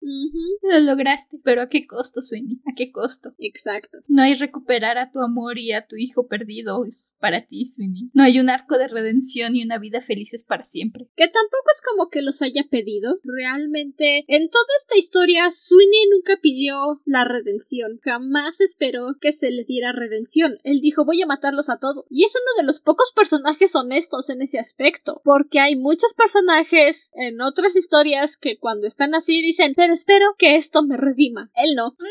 Lo 0.61 0.79
lograste, 0.81 1.39
pero 1.43 1.61
¿a 1.61 1.69
qué 1.69 1.87
costo, 1.87 2.21
Sweeney? 2.21 2.61
¿A 2.65 2.75
qué 2.75 2.91
costo? 2.91 3.33
Exacto. 3.39 3.99
No 4.07 4.21
hay 4.21 4.35
recuperar 4.35 4.97
a 4.97 5.11
tu 5.11 5.19
amor 5.19 5.57
y 5.57 5.71
a 5.71 5.87
tu 5.87 5.95
hijo 5.95 6.27
perdido 6.27 6.83
para 7.19 7.45
ti, 7.45 7.67
Sweeney. 7.67 8.09
No 8.13 8.23
hay 8.23 8.39
un 8.39 8.49
arco 8.49 8.77
de 8.77 8.87
redención 8.87 9.55
y 9.55 9.63
una 9.63 9.79
vida 9.79 10.01
felices 10.01 10.43
para 10.43 10.63
siempre. 10.63 11.09
Que 11.15 11.27
tampoco 11.27 11.65
es 11.73 11.81
como 11.81 12.09
que 12.09 12.21
los 12.21 12.41
haya 12.41 12.65
pedido. 12.69 13.19
Realmente, 13.23 14.25
en 14.27 14.49
toda 14.49 14.65
esta 14.79 14.97
historia, 14.97 15.49
Sweeney 15.51 16.09
nunca 16.11 16.39
pidió 16.41 17.01
la 17.05 17.25
redención. 17.25 17.99
Jamás 18.03 18.61
esperó 18.61 19.17
que 19.19 19.31
se 19.39 19.51
le 19.51 19.63
diera 19.63 19.91
redención. 19.91 20.57
Él 20.63 20.81
dijo 20.81 21.05
voy 21.05 21.21
a 21.21 21.27
matarlos 21.27 21.69
a 21.69 21.79
todos. 21.79 22.05
Y 22.09 22.25
es 22.25 22.33
uno 22.35 22.61
de 22.61 22.67
los 22.67 22.79
pocos 22.79 23.11
personajes 23.15 23.75
honestos 23.75 24.29
en 24.29 24.41
ese 24.41 24.59
aspecto. 24.59 25.21
Porque 25.23 25.59
hay 25.59 25.75
muchos 25.75 26.13
personajes 26.13 27.11
en 27.15 27.41
otras 27.41 27.75
historias 27.75 28.37
que 28.37 28.59
cuando 28.59 28.87
están 28.87 29.15
así 29.15 29.41
dicen 29.41 29.73
pero 29.75 29.93
espero 29.93 30.35
que 30.37 30.55
esto 30.55 30.83
me 30.83 30.97
redima. 30.97 31.51
Él 31.55 31.75
no. 31.75 31.95
No. 31.99 32.05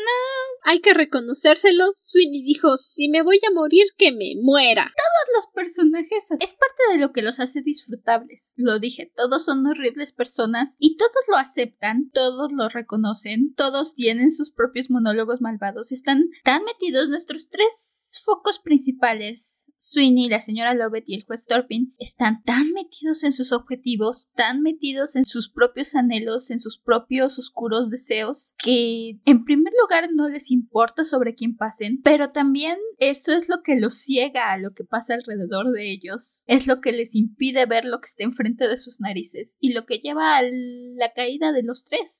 Hay 0.63 0.81
que 0.81 0.93
reconocérselo. 0.93 1.93
Sweeney 1.95 2.43
dijo 2.43 2.77
si 2.77 3.09
me 3.09 3.21
voy 3.21 3.39
a 3.47 3.53
morir 3.53 3.87
que 3.97 4.11
me 4.11 4.33
muera. 4.41 4.91
Todos 4.95 5.37
los 5.37 5.53
personajes 5.53 6.31
es 6.31 6.53
parte 6.53 6.93
de 6.93 6.99
lo 6.99 7.11
que 7.11 7.21
los 7.21 7.39
hace 7.39 7.61
disfrutables 7.61 8.53
lo 8.57 8.79
dije, 8.79 9.11
todos 9.15 9.45
son 9.45 9.65
horribles 9.65 10.13
personas 10.13 10.75
y 10.79 10.97
todos 10.97 11.11
lo 11.27 11.37
aceptan, 11.37 12.09
todos 12.13 12.51
lo 12.51 12.69
reconocen, 12.69 13.53
todos 13.55 13.95
tienen 13.95 14.31
sus 14.31 14.51
propios 14.51 14.89
monólogos 14.89 15.41
malvados, 15.41 15.91
están 15.91 16.25
tan 16.43 16.63
metidos 16.63 17.08
nuestros 17.09 17.49
tres 17.49 18.23
focos 18.25 18.59
principales 18.59 19.58
Sweeney, 19.81 20.27
la 20.27 20.41
señora 20.41 20.73
Lovett 20.73 21.05
y 21.07 21.15
el 21.15 21.23
juez 21.23 21.45
Torpin 21.47 21.95
están 21.99 22.43
tan 22.43 22.73
metidos 22.73 23.23
en 23.23 23.31
sus 23.31 23.53
objetivos, 23.53 24.33
tan 24.35 24.61
metidos 24.61 25.15
en 25.15 25.25
sus 25.25 25.49
propios 25.49 25.95
anhelos, 25.95 26.51
en 26.51 26.59
sus 26.59 26.77
propios 26.77 27.39
oscuros 27.39 27.89
deseos, 27.89 28.55
que 28.61 29.21
en 29.23 29.45
primer 29.45 29.71
lugar 29.81 30.09
no 30.13 30.27
les 30.27 30.51
importa 30.51 31.05
sobre 31.05 31.33
quién 31.33 31.55
pasen, 31.55 32.01
pero 32.03 32.31
también 32.31 32.77
eso 32.97 33.31
es 33.31 33.47
lo 33.47 33.61
que 33.63 33.79
los 33.79 34.01
ciega 34.01 34.51
a 34.51 34.57
lo 34.57 34.71
que 34.75 34.83
pasa 34.83 35.13
alrededor 35.13 35.71
de 35.71 35.93
ellos, 35.93 36.43
es 36.47 36.67
lo 36.67 36.81
que 36.81 36.91
les 36.91 37.15
impide 37.15 37.65
ver 37.65 37.85
lo 37.85 38.01
que 38.01 38.07
está 38.07 38.25
enfrente 38.25 38.67
de 38.67 38.77
sus 38.77 38.99
narices 38.99 39.55
y 39.61 39.71
lo 39.71 39.85
que 39.85 39.99
lleva 39.99 40.37
a 40.37 40.41
la 40.43 41.13
caída 41.13 41.53
de 41.53 41.63
los 41.63 41.85
tres. 41.85 42.19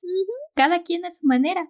Cada 0.54 0.82
quien 0.82 1.04
a 1.04 1.10
su 1.10 1.26
manera. 1.26 1.68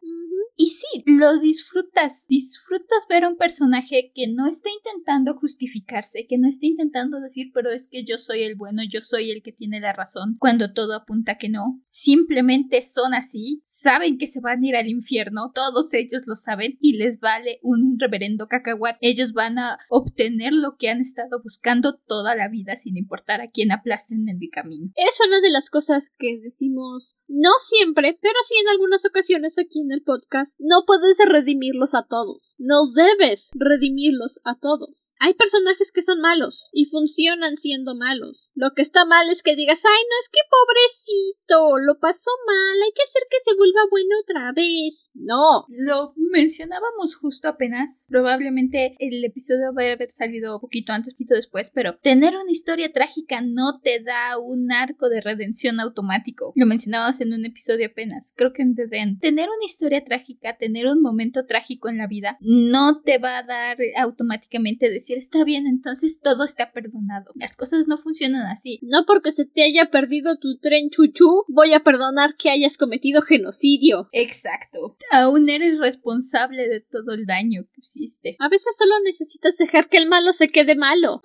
Y 0.57 0.71
sí, 0.71 1.03
lo 1.07 1.39
disfrutas, 1.41 2.27
disfrutas 2.29 3.07
ver 3.09 3.25
a 3.25 3.29
un 3.29 3.37
personaje 3.37 4.13
que 4.15 4.29
no 4.29 4.47
está 4.47 4.69
intentando 4.71 5.35
justificar 5.35 5.80
que 5.85 6.39
no 6.39 6.49
esté 6.49 6.67
intentando 6.67 7.21
decir, 7.21 7.51
pero 7.55 7.71
es 7.71 7.89
que 7.89 8.05
yo 8.05 8.19
soy 8.19 8.43
el 8.43 8.57
bueno, 8.57 8.83
yo 8.89 9.01
soy 9.03 9.31
el 9.31 9.43
que 9.43 9.53
tiene 9.53 9.81
la 9.81 9.93
razón, 9.93 10.37
cuando 10.39 10.73
todo 10.73 10.95
apunta 10.95 11.37
que 11.37 11.49
no. 11.49 11.81
Simplemente 11.85 12.83
son 12.83 13.15
así, 13.15 13.61
saben 13.65 14.19
que 14.19 14.27
se 14.27 14.41
van 14.41 14.63
a 14.63 14.67
ir 14.67 14.77
al 14.77 14.89
infierno, 14.89 15.53
todos 15.55 15.93
ellos 15.95 16.23
lo 16.27 16.37
saben 16.37 16.77
y 16.81 16.97
les 16.97 17.21
vale 17.21 17.59
un 17.63 17.99
reverendo 17.99 18.47
cacahuat. 18.47 18.97
Ellos 19.01 19.33
van 19.33 19.59
a 19.59 19.77
obtener 19.89 20.53
lo 20.53 20.77
que 20.79 20.89
han 20.89 21.01
estado 21.01 21.43
buscando 21.43 21.99
toda 22.07 22.35
la 22.35 22.49
vida 22.49 22.77
sin 22.77 22.97
importar 22.97 23.41
a 23.41 23.51
quién 23.51 23.73
aplacen 23.73 24.29
en 24.29 24.39
el 24.41 24.51
camino. 24.51 24.93
Es 24.97 25.21
una 25.27 25.41
de 25.41 25.51
las 25.51 25.71
cosas 25.71 26.11
que 26.17 26.39
decimos, 26.43 27.25
no 27.29 27.51
siempre, 27.59 28.19
pero 28.21 28.35
sí 28.45 28.55
en 28.61 28.69
algunas 28.69 29.05
ocasiones 29.05 29.59
aquí 29.59 29.81
en 29.81 29.93
el 29.93 30.03
podcast, 30.03 30.59
no 30.61 30.85
puedes 30.87 31.19
redimirlos 31.29 31.95
a 31.95 32.07
todos, 32.07 32.57
no 32.59 32.83
debes 32.95 33.51
redimirlos 33.55 34.41
a 34.45 34.59
todos. 34.59 35.15
Hay 35.19 35.35
personas 35.35 35.70
que 35.95 36.03
son 36.03 36.21
malos 36.21 36.71
y 36.73 36.87
funcionan 36.87 37.57
siendo 37.57 37.95
malos. 37.95 38.53
Lo 38.55 38.73
que 38.75 38.83
está 38.83 39.05
mal 39.05 39.29
es 39.31 39.43
que 39.43 39.57
digas, 39.57 39.81
ay, 39.85 40.03
no 40.03 40.17
es 40.21 40.29
que 40.29 40.41
pobrecito, 40.51 41.79
lo 41.79 41.99
pasó 41.99 42.31
mal, 42.47 42.83
hay 42.83 42.93
que 42.93 43.03
hacer 43.03 43.23
que 43.31 43.37
se 43.43 43.57
vuelva 43.57 43.81
bueno 43.91 44.17
otra 44.23 44.53
vez. 44.53 45.11
No. 45.15 45.65
Lo 45.69 46.13
mencionábamos 46.17 47.17
justo 47.17 47.49
apenas. 47.49 48.07
Probablemente 48.09 48.97
el 48.99 49.25
episodio 49.25 49.73
va 49.77 49.83
a 49.83 49.93
haber 49.93 50.11
salido 50.11 50.57
un 50.57 50.61
poquito 50.61 50.93
antes, 50.93 51.15
poquito 51.15 51.35
después, 51.35 51.71
pero 51.75 51.97
tener 51.99 52.37
una 52.37 52.51
historia 52.51 52.93
trágica 52.93 53.41
no 53.43 53.81
te 53.81 54.03
da 54.03 54.39
un 54.39 54.73
arco 54.73 55.09
de 55.09 55.21
redención 55.21 55.81
automático. 55.81 56.53
Lo 56.57 56.67
mencionábamos 56.67 57.21
en 57.21 57.33
un 57.33 57.45
episodio 57.45 57.87
apenas, 57.87 58.33
creo 58.37 58.53
que 58.53 58.63
en 58.63 58.75
The 58.75 58.87
Den. 58.87 59.19
Tener 59.19 59.49
una 59.49 59.65
historia 59.65 60.05
trágica, 60.05 60.57
tener 60.59 60.87
un 60.87 61.01
momento 61.01 61.47
trágico 61.47 61.89
en 61.89 61.99
la 61.99 62.07
vida, 62.07 62.39
no 62.41 63.03
te 63.03 63.19
va 63.19 63.39
a 63.39 63.43
dar 63.43 63.77
automáticamente 63.97 64.91
decir, 64.91 65.19
está 65.19 65.45
bien, 65.45 65.60
entonces 65.67 66.21
todo 66.23 66.45
está 66.45 66.73
perdonado. 66.73 67.33
Las 67.35 67.57
cosas 67.57 67.87
no 67.87 67.97
funcionan 67.97 68.47
así. 68.47 68.79
No 68.83 69.05
porque 69.07 69.33
se 69.33 69.45
te 69.45 69.63
haya 69.63 69.91
perdido 69.91 70.39
tu 70.39 70.59
tren 70.59 70.91
chuchú, 70.91 71.45
voy 71.49 71.73
a 71.73 71.81
perdonar 71.81 72.35
que 72.35 72.51
hayas 72.51 72.77
cometido 72.77 73.23
genocidio. 73.23 74.09
Exacto. 74.13 74.97
Aún 75.11 75.49
eres 75.49 75.79
responsable 75.79 76.69
de 76.69 76.81
todo 76.81 77.15
el 77.15 77.27
daño 77.27 77.63
que 77.73 77.81
hiciste. 77.81 78.37
A 78.39 78.49
veces 78.49 78.77
solo 78.77 78.95
necesitas 79.05 79.57
dejar 79.57 79.89
que 79.89 79.99
el 79.99 80.09
malo 80.09 80.33
se 80.33 80.49
quede 80.49 80.75
malo. 80.75 81.21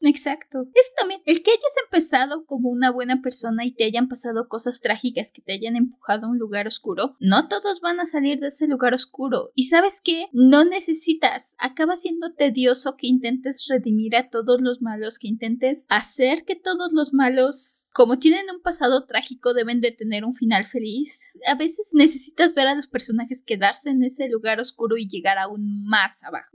exacto. 0.00 0.66
Es 0.74 0.92
también 0.98 1.20
el 1.26 1.42
que 1.42 1.50
hayas 1.50 1.76
empezado 1.84 2.44
como 2.46 2.70
una 2.70 2.90
buena 2.90 3.20
persona 3.22 3.64
y 3.64 3.74
te 3.74 3.84
hayan 3.84 4.08
pasado 4.08 4.48
cosas 4.48 4.80
trágicas 4.80 5.32
que 5.32 5.42
te 5.42 5.52
hayan 5.52 5.76
empujado 5.76 6.26
a 6.26 6.30
un 6.30 6.38
lugar 6.38 6.66
oscuro. 6.66 7.16
No 7.20 7.48
todos 7.48 7.80
van 7.80 8.00
a 8.00 8.06
salir 8.06 8.40
de 8.40 8.48
ese 8.48 8.68
lugar 8.68 8.94
oscuro. 8.94 9.50
Y 9.54 9.64
sabes 9.64 10.00
qué? 10.02 10.26
No 10.32 10.64
necesitas. 10.64 11.56
Acaba 11.58 11.96
siendo 11.96 12.34
tedioso 12.34 12.96
que 12.96 13.06
intentes 13.06 13.64
redimir 13.76 14.16
a 14.16 14.28
todos 14.28 14.60
los 14.60 14.82
malos, 14.82 15.18
que 15.18 15.28
intentes 15.28 15.86
hacer 15.88 16.44
que 16.44 16.56
todos 16.56 16.92
los 16.92 17.12
malos, 17.14 17.85
como 17.96 18.18
tienen 18.18 18.44
un 18.54 18.60
pasado 18.60 19.06
trágico, 19.06 19.54
deben 19.54 19.80
de 19.80 19.90
tener 19.90 20.26
un 20.26 20.34
final 20.34 20.66
feliz. 20.66 21.32
A 21.46 21.54
veces 21.54 21.92
necesitas 21.94 22.52
ver 22.52 22.68
a 22.68 22.74
los 22.74 22.88
personajes 22.88 23.42
quedarse 23.42 23.88
en 23.88 24.04
ese 24.04 24.28
lugar 24.28 24.60
oscuro 24.60 24.98
y 24.98 25.08
llegar 25.08 25.38
aún 25.38 25.82
más 25.82 26.22
abajo. 26.22 26.50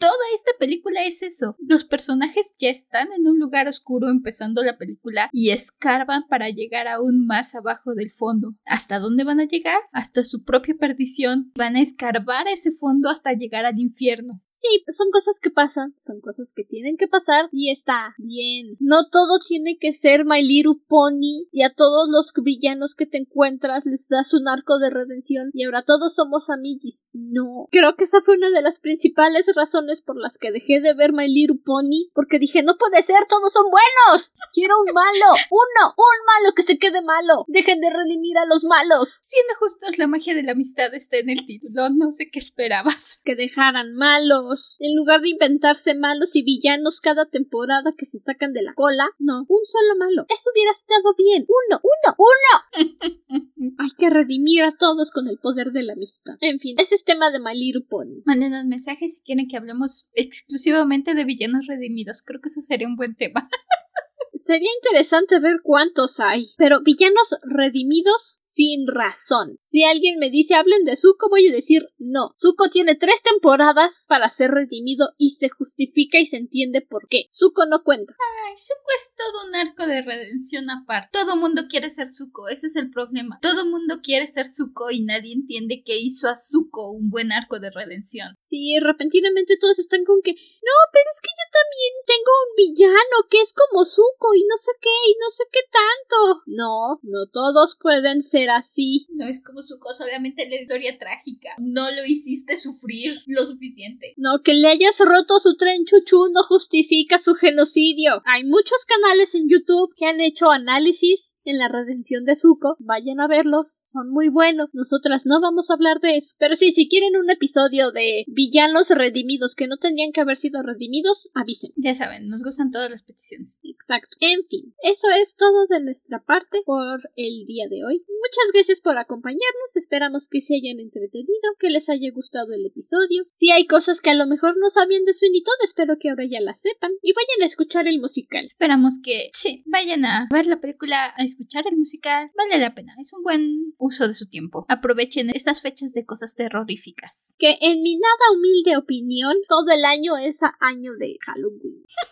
Toda 0.00 0.12
esta 0.34 0.50
película 0.58 1.04
es 1.04 1.22
eso. 1.22 1.54
Los 1.60 1.84
personajes 1.84 2.54
ya 2.58 2.68
están 2.68 3.12
en 3.16 3.28
un 3.28 3.38
lugar 3.38 3.68
oscuro 3.68 4.08
empezando 4.08 4.64
la 4.64 4.76
película 4.76 5.30
y 5.32 5.50
escarban 5.50 6.26
para 6.28 6.48
llegar 6.48 6.88
aún 6.88 7.26
más 7.26 7.54
abajo 7.54 7.94
del 7.94 8.10
fondo. 8.10 8.56
¿Hasta 8.64 8.98
dónde 8.98 9.22
van 9.22 9.38
a 9.38 9.46
llegar? 9.46 9.78
Hasta 9.92 10.24
su 10.24 10.42
propia 10.42 10.74
perdición. 10.74 11.52
Van 11.54 11.76
a 11.76 11.80
escarbar 11.80 12.48
ese 12.48 12.72
fondo 12.72 13.08
hasta 13.08 13.34
llegar 13.34 13.66
al 13.66 13.78
infierno. 13.78 14.40
Sí, 14.44 14.82
son 14.88 15.12
cosas 15.12 15.38
que 15.38 15.50
pasan, 15.50 15.94
son 15.96 16.20
cosas 16.20 16.52
que 16.52 16.64
tienen 16.64 16.96
que 16.96 17.06
pasar 17.06 17.48
y 17.52 17.70
está 17.70 18.16
bien. 18.18 18.76
No 18.80 19.08
todo 19.10 19.38
tiene 19.38 19.78
que 19.78 19.92
ser 19.92 20.24
My 20.24 20.55
Pony 20.88 21.48
y 21.52 21.62
a 21.62 21.72
todos 21.72 22.08
los 22.08 22.32
villanos 22.42 22.94
que 22.94 23.06
te 23.06 23.18
encuentras 23.18 23.86
les 23.86 24.08
das 24.08 24.34
un 24.34 24.48
arco 24.48 24.78
de 24.78 24.90
redención 24.90 25.50
y 25.52 25.64
ahora 25.64 25.82
todos 25.82 26.14
somos 26.14 26.50
amigos. 26.50 27.04
No. 27.12 27.68
Creo 27.70 27.96
que 27.96 28.04
esa 28.04 28.20
fue 28.20 28.36
una 28.36 28.50
de 28.50 28.62
las 28.62 28.80
principales 28.80 29.52
razones 29.54 30.02
por 30.02 30.18
las 30.18 30.38
que 30.38 30.52
dejé 30.52 30.80
de 30.80 30.94
ver 30.94 31.12
My 31.12 31.28
Little 31.28 31.60
Pony 31.64 32.10
porque 32.14 32.38
dije 32.38 32.62
no 32.62 32.76
puede 32.76 33.02
ser, 33.02 33.26
todos 33.28 33.52
son 33.52 33.66
buenos. 33.70 34.32
Quiero 34.52 34.74
un 34.78 34.92
malo, 34.92 35.34
uno, 35.50 35.94
un 35.96 36.26
malo 36.26 36.54
que 36.54 36.62
se 36.62 36.78
quede 36.78 37.02
malo. 37.02 37.44
Dejen 37.48 37.80
de 37.80 37.90
redimir 37.90 38.38
a 38.38 38.46
los 38.46 38.64
malos. 38.64 39.22
Siendo 39.24 39.54
justos, 39.58 39.98
la 39.98 40.06
magia 40.06 40.34
de 40.34 40.42
la 40.42 40.52
amistad 40.52 40.94
está 40.94 41.18
en 41.18 41.30
el 41.30 41.46
título. 41.46 41.90
No 41.90 42.12
sé 42.12 42.30
qué 42.30 42.38
esperabas. 42.38 43.22
Que 43.24 43.34
dejaran 43.34 43.94
malos. 43.94 44.76
En 44.78 44.94
lugar 44.96 45.20
de 45.20 45.30
inventarse 45.30 45.94
malos 45.94 46.36
y 46.36 46.42
villanos 46.42 47.00
cada 47.00 47.26
temporada 47.26 47.94
que 47.96 48.06
se 48.06 48.18
sacan 48.18 48.52
de 48.52 48.62
la 48.62 48.74
cola, 48.74 49.08
no, 49.18 49.40
un 49.48 49.64
solo 49.64 49.96
malo. 49.98 50.26
Eso 50.28 50.45
hubiera 50.52 50.70
estado 50.70 51.14
bien. 51.16 51.46
Uno, 51.48 51.80
uno, 51.82 52.16
uno. 52.18 53.16
Hay 53.78 53.90
que 53.98 54.10
redimir 54.10 54.62
a 54.64 54.76
todos 54.76 55.10
con 55.10 55.28
el 55.28 55.38
poder 55.38 55.72
de 55.72 55.82
la 55.82 55.94
amistad. 55.94 56.34
En 56.40 56.60
fin, 56.60 56.76
ese 56.78 56.94
es 56.94 57.04
tema 57.04 57.30
de 57.30 57.40
My 57.40 57.54
Little 57.54 57.86
Pony. 57.88 58.22
Mándenos 58.24 58.64
mensajes 58.64 59.16
si 59.16 59.20
quieren 59.22 59.48
que 59.48 59.56
hablemos 59.56 60.10
exclusivamente 60.14 61.14
de 61.14 61.24
villanos 61.24 61.66
redimidos. 61.66 62.22
Creo 62.22 62.40
que 62.40 62.48
eso 62.48 62.62
sería 62.62 62.88
un 62.88 62.96
buen 62.96 63.16
tema. 63.16 63.48
Sería 64.32 64.68
interesante 64.82 65.40
ver 65.40 65.60
cuántos 65.62 66.20
hay, 66.20 66.52
pero 66.58 66.82
villanos 66.82 67.36
redimidos 67.42 68.36
sin 68.38 68.86
razón. 68.86 69.56
Si 69.58 69.82
alguien 69.82 70.18
me 70.18 70.30
dice 70.30 70.54
hablen 70.54 70.84
de 70.84 70.96
Zuko, 70.96 71.28
voy 71.30 71.48
a 71.48 71.52
decir 71.52 71.86
no. 71.98 72.30
Zuko 72.36 72.68
tiene 72.68 72.94
tres 72.96 73.22
temporadas 73.22 74.04
para 74.08 74.28
ser 74.28 74.50
redimido 74.50 75.14
y 75.16 75.30
se 75.30 75.48
justifica 75.48 76.18
y 76.18 76.26
se 76.26 76.36
entiende 76.36 76.82
por 76.82 77.08
qué. 77.08 77.26
Zuko 77.30 77.64
no 77.66 77.82
cuenta. 77.82 78.14
Ay, 78.46 78.56
Zuko 78.58 78.90
es 78.98 79.14
todo 79.16 79.48
un 79.48 79.54
arco 79.54 79.86
de 79.86 80.02
redención 80.02 80.68
aparte. 80.70 81.10
Todo 81.12 81.36
mundo 81.36 81.62
quiere 81.70 81.88
ser 81.88 82.12
Zuko, 82.12 82.48
ese 82.48 82.66
es 82.66 82.76
el 82.76 82.90
problema. 82.90 83.38
Todo 83.40 83.64
mundo 83.64 83.96
quiere 84.02 84.26
ser 84.26 84.46
Zuko 84.46 84.90
y 84.90 85.04
nadie 85.04 85.32
entiende 85.32 85.82
que 85.84 85.98
hizo 85.98 86.28
a 86.28 86.36
Zuko 86.36 86.92
un 86.92 87.08
buen 87.08 87.32
arco 87.32 87.58
de 87.58 87.70
redención. 87.70 88.36
Sí, 88.38 88.78
repentinamente 88.80 89.56
todos 89.58 89.78
están 89.78 90.04
con 90.04 90.20
que 90.22 90.32
no, 90.32 90.76
pero 90.92 91.08
es 91.10 91.20
que 91.22 91.32
yo 91.32 91.46
también 91.52 91.92
tengo 92.06 92.32
un 92.44 92.52
villano 92.56 93.16
que 93.30 93.40
es 93.40 93.54
como 93.54 93.84
Zuko 93.84 94.05
y 94.34 94.42
no 94.42 94.56
sé 94.56 94.72
qué 94.80 94.88
y 94.88 95.14
no 95.20 95.30
sé 95.30 95.44
qué 95.52 95.60
tanto. 95.70 96.42
No, 96.46 97.00
no 97.02 97.26
todos 97.32 97.78
pueden 97.80 98.22
ser 98.22 98.50
así. 98.50 99.06
No 99.10 99.26
es 99.26 99.42
como 99.42 99.62
Zuko, 99.62 99.94
solamente 99.94 100.48
la 100.48 100.60
historia 100.60 100.98
trágica. 100.98 101.50
No 101.58 101.82
lo 101.82 102.04
hiciste 102.06 102.56
sufrir 102.56 103.20
lo 103.26 103.46
suficiente. 103.46 104.14
No, 104.16 104.42
que 104.42 104.54
le 104.54 104.68
hayas 104.68 104.98
roto 105.00 105.38
su 105.38 105.56
tren 105.56 105.84
chuchu 105.84 106.28
no 106.32 106.42
justifica 106.42 107.18
su 107.18 107.34
genocidio. 107.34 108.22
Hay 108.24 108.44
muchos 108.44 108.84
canales 108.84 109.34
en 109.34 109.48
YouTube 109.48 109.94
que 109.96 110.06
han 110.06 110.20
hecho 110.20 110.50
análisis 110.50 111.36
en 111.44 111.58
la 111.58 111.68
redención 111.68 112.24
de 112.24 112.36
Zuko. 112.36 112.76
Vayan 112.80 113.20
a 113.20 113.28
verlos, 113.28 113.84
son 113.86 114.10
muy 114.10 114.28
buenos. 114.28 114.70
Nosotras 114.72 115.26
no 115.26 115.40
vamos 115.40 115.70
a 115.70 115.74
hablar 115.74 116.00
de 116.00 116.16
eso. 116.16 116.34
Pero 116.38 116.54
sí, 116.54 116.72
si 116.72 116.88
quieren 116.88 117.16
un 117.16 117.30
episodio 117.30 117.90
de 117.90 118.24
villanos 118.28 118.90
redimidos 118.90 119.54
que 119.54 119.66
no 119.66 119.76
tendrían 119.76 120.12
que 120.12 120.20
haber 120.20 120.36
sido 120.36 120.62
redimidos, 120.62 121.28
avisen. 121.34 121.70
Ya 121.76 121.94
saben, 121.94 122.28
nos 122.28 122.42
gustan 122.42 122.70
todas 122.70 122.90
las 122.90 123.02
peticiones. 123.02 123.60
Exacto. 123.64 123.95
En 124.20 124.46
fin, 124.48 124.74
eso 124.82 125.08
es 125.20 125.36
todo 125.36 125.66
de 125.68 125.80
nuestra 125.80 126.24
parte 126.24 126.62
por 126.64 127.10
el 127.16 127.46
día 127.46 127.66
de 127.68 127.84
hoy. 127.84 128.04
Muchas 128.06 128.52
gracias 128.52 128.80
por 128.80 128.98
acompañarnos. 128.98 129.76
Esperamos 129.76 130.28
que 130.28 130.40
se 130.40 130.54
hayan 130.54 130.80
entretenido, 130.80 131.54
que 131.58 131.70
les 131.70 131.88
haya 131.88 132.10
gustado 132.12 132.52
el 132.52 132.66
episodio. 132.66 133.24
Si 133.30 133.50
hay 133.50 133.66
cosas 133.66 134.00
que 134.00 134.10
a 134.10 134.14
lo 134.14 134.26
mejor 134.26 134.56
no 134.58 134.70
sabían 134.70 135.04
de 135.04 135.14
Sweeney 135.14 135.42
Todd, 135.42 135.64
espero 135.64 135.96
que 136.00 136.10
ahora 136.10 136.24
ya 136.28 136.40
las 136.40 136.60
sepan. 136.60 136.92
Y 137.02 137.12
vayan 137.12 137.42
a 137.42 137.46
escuchar 137.46 137.86
el 137.86 138.00
musical. 138.00 138.44
Esperamos 138.44 138.94
que 139.02 139.30
sí, 139.32 139.62
vayan 139.66 140.04
a 140.04 140.28
ver 140.32 140.46
la 140.46 140.60
película, 140.60 141.14
a 141.16 141.24
escuchar 141.24 141.64
el 141.70 141.76
musical. 141.76 142.30
Vale 142.36 142.58
la 142.58 142.74
pena. 142.74 142.94
Es 143.00 143.12
un 143.12 143.22
buen 143.22 143.74
uso 143.78 144.08
de 144.08 144.14
su 144.14 144.28
tiempo. 144.28 144.66
Aprovechen 144.68 145.30
estas 145.30 145.62
fechas 145.62 145.92
de 145.92 146.04
cosas 146.04 146.34
terroríficas. 146.34 147.36
Que 147.38 147.58
en 147.60 147.82
mi 147.82 147.96
nada 147.96 148.36
humilde 148.36 148.76
opinión, 148.76 149.36
todo 149.48 149.70
el 149.72 149.84
año 149.84 150.16
es 150.16 150.40
año 150.60 150.94
de 150.98 151.16
Halloween. 151.24 151.84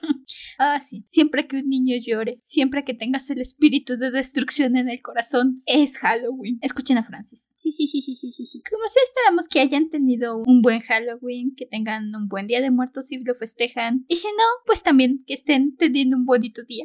ah, 0.59 0.81
sí. 0.81 1.05
Siempre 1.07 1.47
que 1.47 1.57
un 1.57 1.69
niño 1.69 1.97
llore, 2.05 2.39
siempre 2.41 2.85
que 2.85 2.95
tengas 2.95 3.31
el 3.31 3.41
espíritu 3.41 3.97
de 3.97 4.11
destrucción 4.11 4.77
en 4.77 4.89
el 4.89 5.03
corazón, 5.03 5.63
es 5.67 5.99
Halloween. 5.99 6.59
Escuchen 6.63 6.99
a 6.99 7.05
Francis. 7.05 7.53
Sí, 7.57 7.73
sí, 7.73 7.87
sí, 7.87 8.03
sí, 8.03 8.15
sí, 8.15 8.33
sí. 8.33 8.47
sí. 8.47 8.63
Como 8.71 8.89
sea, 8.89 9.03
esperamos 9.03 9.49
que 9.49 9.61
hayan 9.61 9.91
tenido 9.91 10.39
un 10.39 10.63
buen 10.63 10.81
Halloween, 10.81 11.55
que 11.57 11.67
tengan 11.67 12.15
un 12.15 12.29
buen 12.29 12.47
día 12.47 12.61
de 12.61 12.71
muertos 12.71 13.09
si 13.09 13.19
lo 13.21 13.35
festejan. 13.35 14.05
Y 14.09 14.17
si 14.17 14.29
no, 14.29 14.45
pues 14.67 14.83
también 14.83 15.25
que 15.27 15.35
estén 15.35 15.77
teniendo 15.77 16.17
un 16.17 16.25
bonito 16.25 16.63
día. 16.65 16.85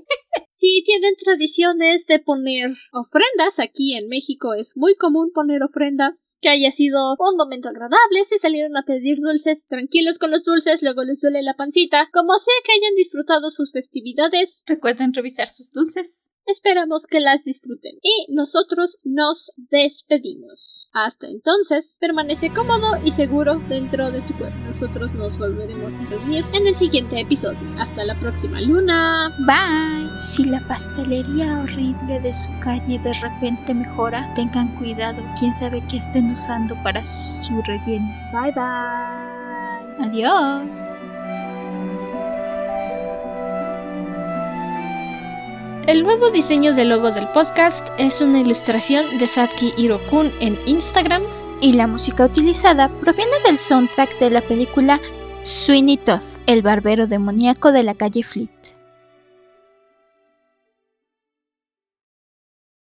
Sí, 0.49 0.83
tienen 0.85 1.15
tradiciones 1.15 2.05
de 2.07 2.19
poner 2.19 2.71
ofrendas. 2.91 3.59
Aquí 3.59 3.95
en 3.95 4.07
México 4.07 4.53
es 4.53 4.77
muy 4.77 4.95
común 4.95 5.31
poner 5.33 5.63
ofrendas. 5.63 6.37
Que 6.41 6.49
haya 6.49 6.71
sido 6.71 7.15
un 7.19 7.37
momento 7.37 7.69
agradable. 7.69 8.25
Si 8.25 8.37
salieron 8.37 8.75
a 8.77 8.83
pedir 8.83 9.17
dulces, 9.17 9.67
tranquilos 9.67 10.17
con 10.17 10.31
los 10.31 10.43
dulces, 10.43 10.83
luego 10.83 11.03
les 11.03 11.21
duele 11.21 11.41
la 11.43 11.55
pancita. 11.55 12.09
Como 12.13 12.37
sea 12.37 12.53
que 12.65 12.73
hayan 12.73 12.95
disfrutado 12.95 13.49
sus 13.49 13.71
festividades. 13.71 14.63
Recuerden 14.67 15.13
revisar 15.13 15.47
sus 15.47 15.71
dulces. 15.71 16.31
Esperamos 16.45 17.05
que 17.05 17.19
las 17.19 17.43
disfruten. 17.45 17.99
Y 18.01 18.33
nosotros 18.33 18.97
nos 19.03 19.51
despedimos. 19.69 20.89
Hasta 20.93 21.27
entonces, 21.27 21.97
permanece 21.99 22.51
cómodo 22.53 22.97
y 23.03 23.11
seguro 23.11 23.59
dentro 23.67 24.11
de 24.11 24.21
tu 24.21 24.37
cuerpo. 24.37 24.57
Nosotros 24.65 25.13
nos 25.13 25.37
volveremos 25.37 25.99
a 25.99 26.05
reunir 26.05 26.45
en 26.53 26.67
el 26.67 26.75
siguiente 26.75 27.19
episodio. 27.19 27.67
Hasta 27.79 28.03
la 28.03 28.19
próxima 28.19 28.61
luna. 28.61 29.29
Bye. 29.45 30.19
Si 30.19 30.43
la 30.43 30.65
pastelería 30.67 31.61
horrible 31.61 32.19
de 32.19 32.33
su 32.33 32.49
calle 32.61 32.99
de 32.99 33.13
repente 33.13 33.73
mejora, 33.73 34.33
tengan 34.33 34.75
cuidado. 34.77 35.23
Quién 35.39 35.55
sabe 35.55 35.85
qué 35.89 35.97
estén 35.97 36.31
usando 36.31 36.75
para 36.83 37.03
su 37.03 37.61
relleno. 37.61 38.07
Bye 38.33 38.51
bye. 38.53 40.05
Adiós. 40.05 40.99
El 45.89 46.03
nuevo 46.03 46.29
diseño 46.29 46.75
del 46.75 46.89
logo 46.89 47.11
del 47.11 47.27
podcast 47.29 47.87
es 47.97 48.21
una 48.21 48.41
ilustración 48.41 49.17
de 49.17 49.25
Satki 49.25 49.73
Hirokun 49.75 50.31
en 50.39 50.55
Instagram. 50.67 51.23
Y 51.61 51.73
la 51.73 51.87
música 51.87 52.25
utilizada 52.25 52.89
proviene 52.99 53.31
del 53.43 53.57
soundtrack 53.57 54.19
de 54.19 54.29
la 54.29 54.41
película 54.41 54.99
Sweeney 55.41 55.97
Todd, 55.97 56.21
el 56.45 56.61
barbero 56.61 57.07
demoníaco 57.07 57.71
de 57.71 57.81
la 57.81 57.95
calle 57.95 58.21
Fleet. 58.21 58.78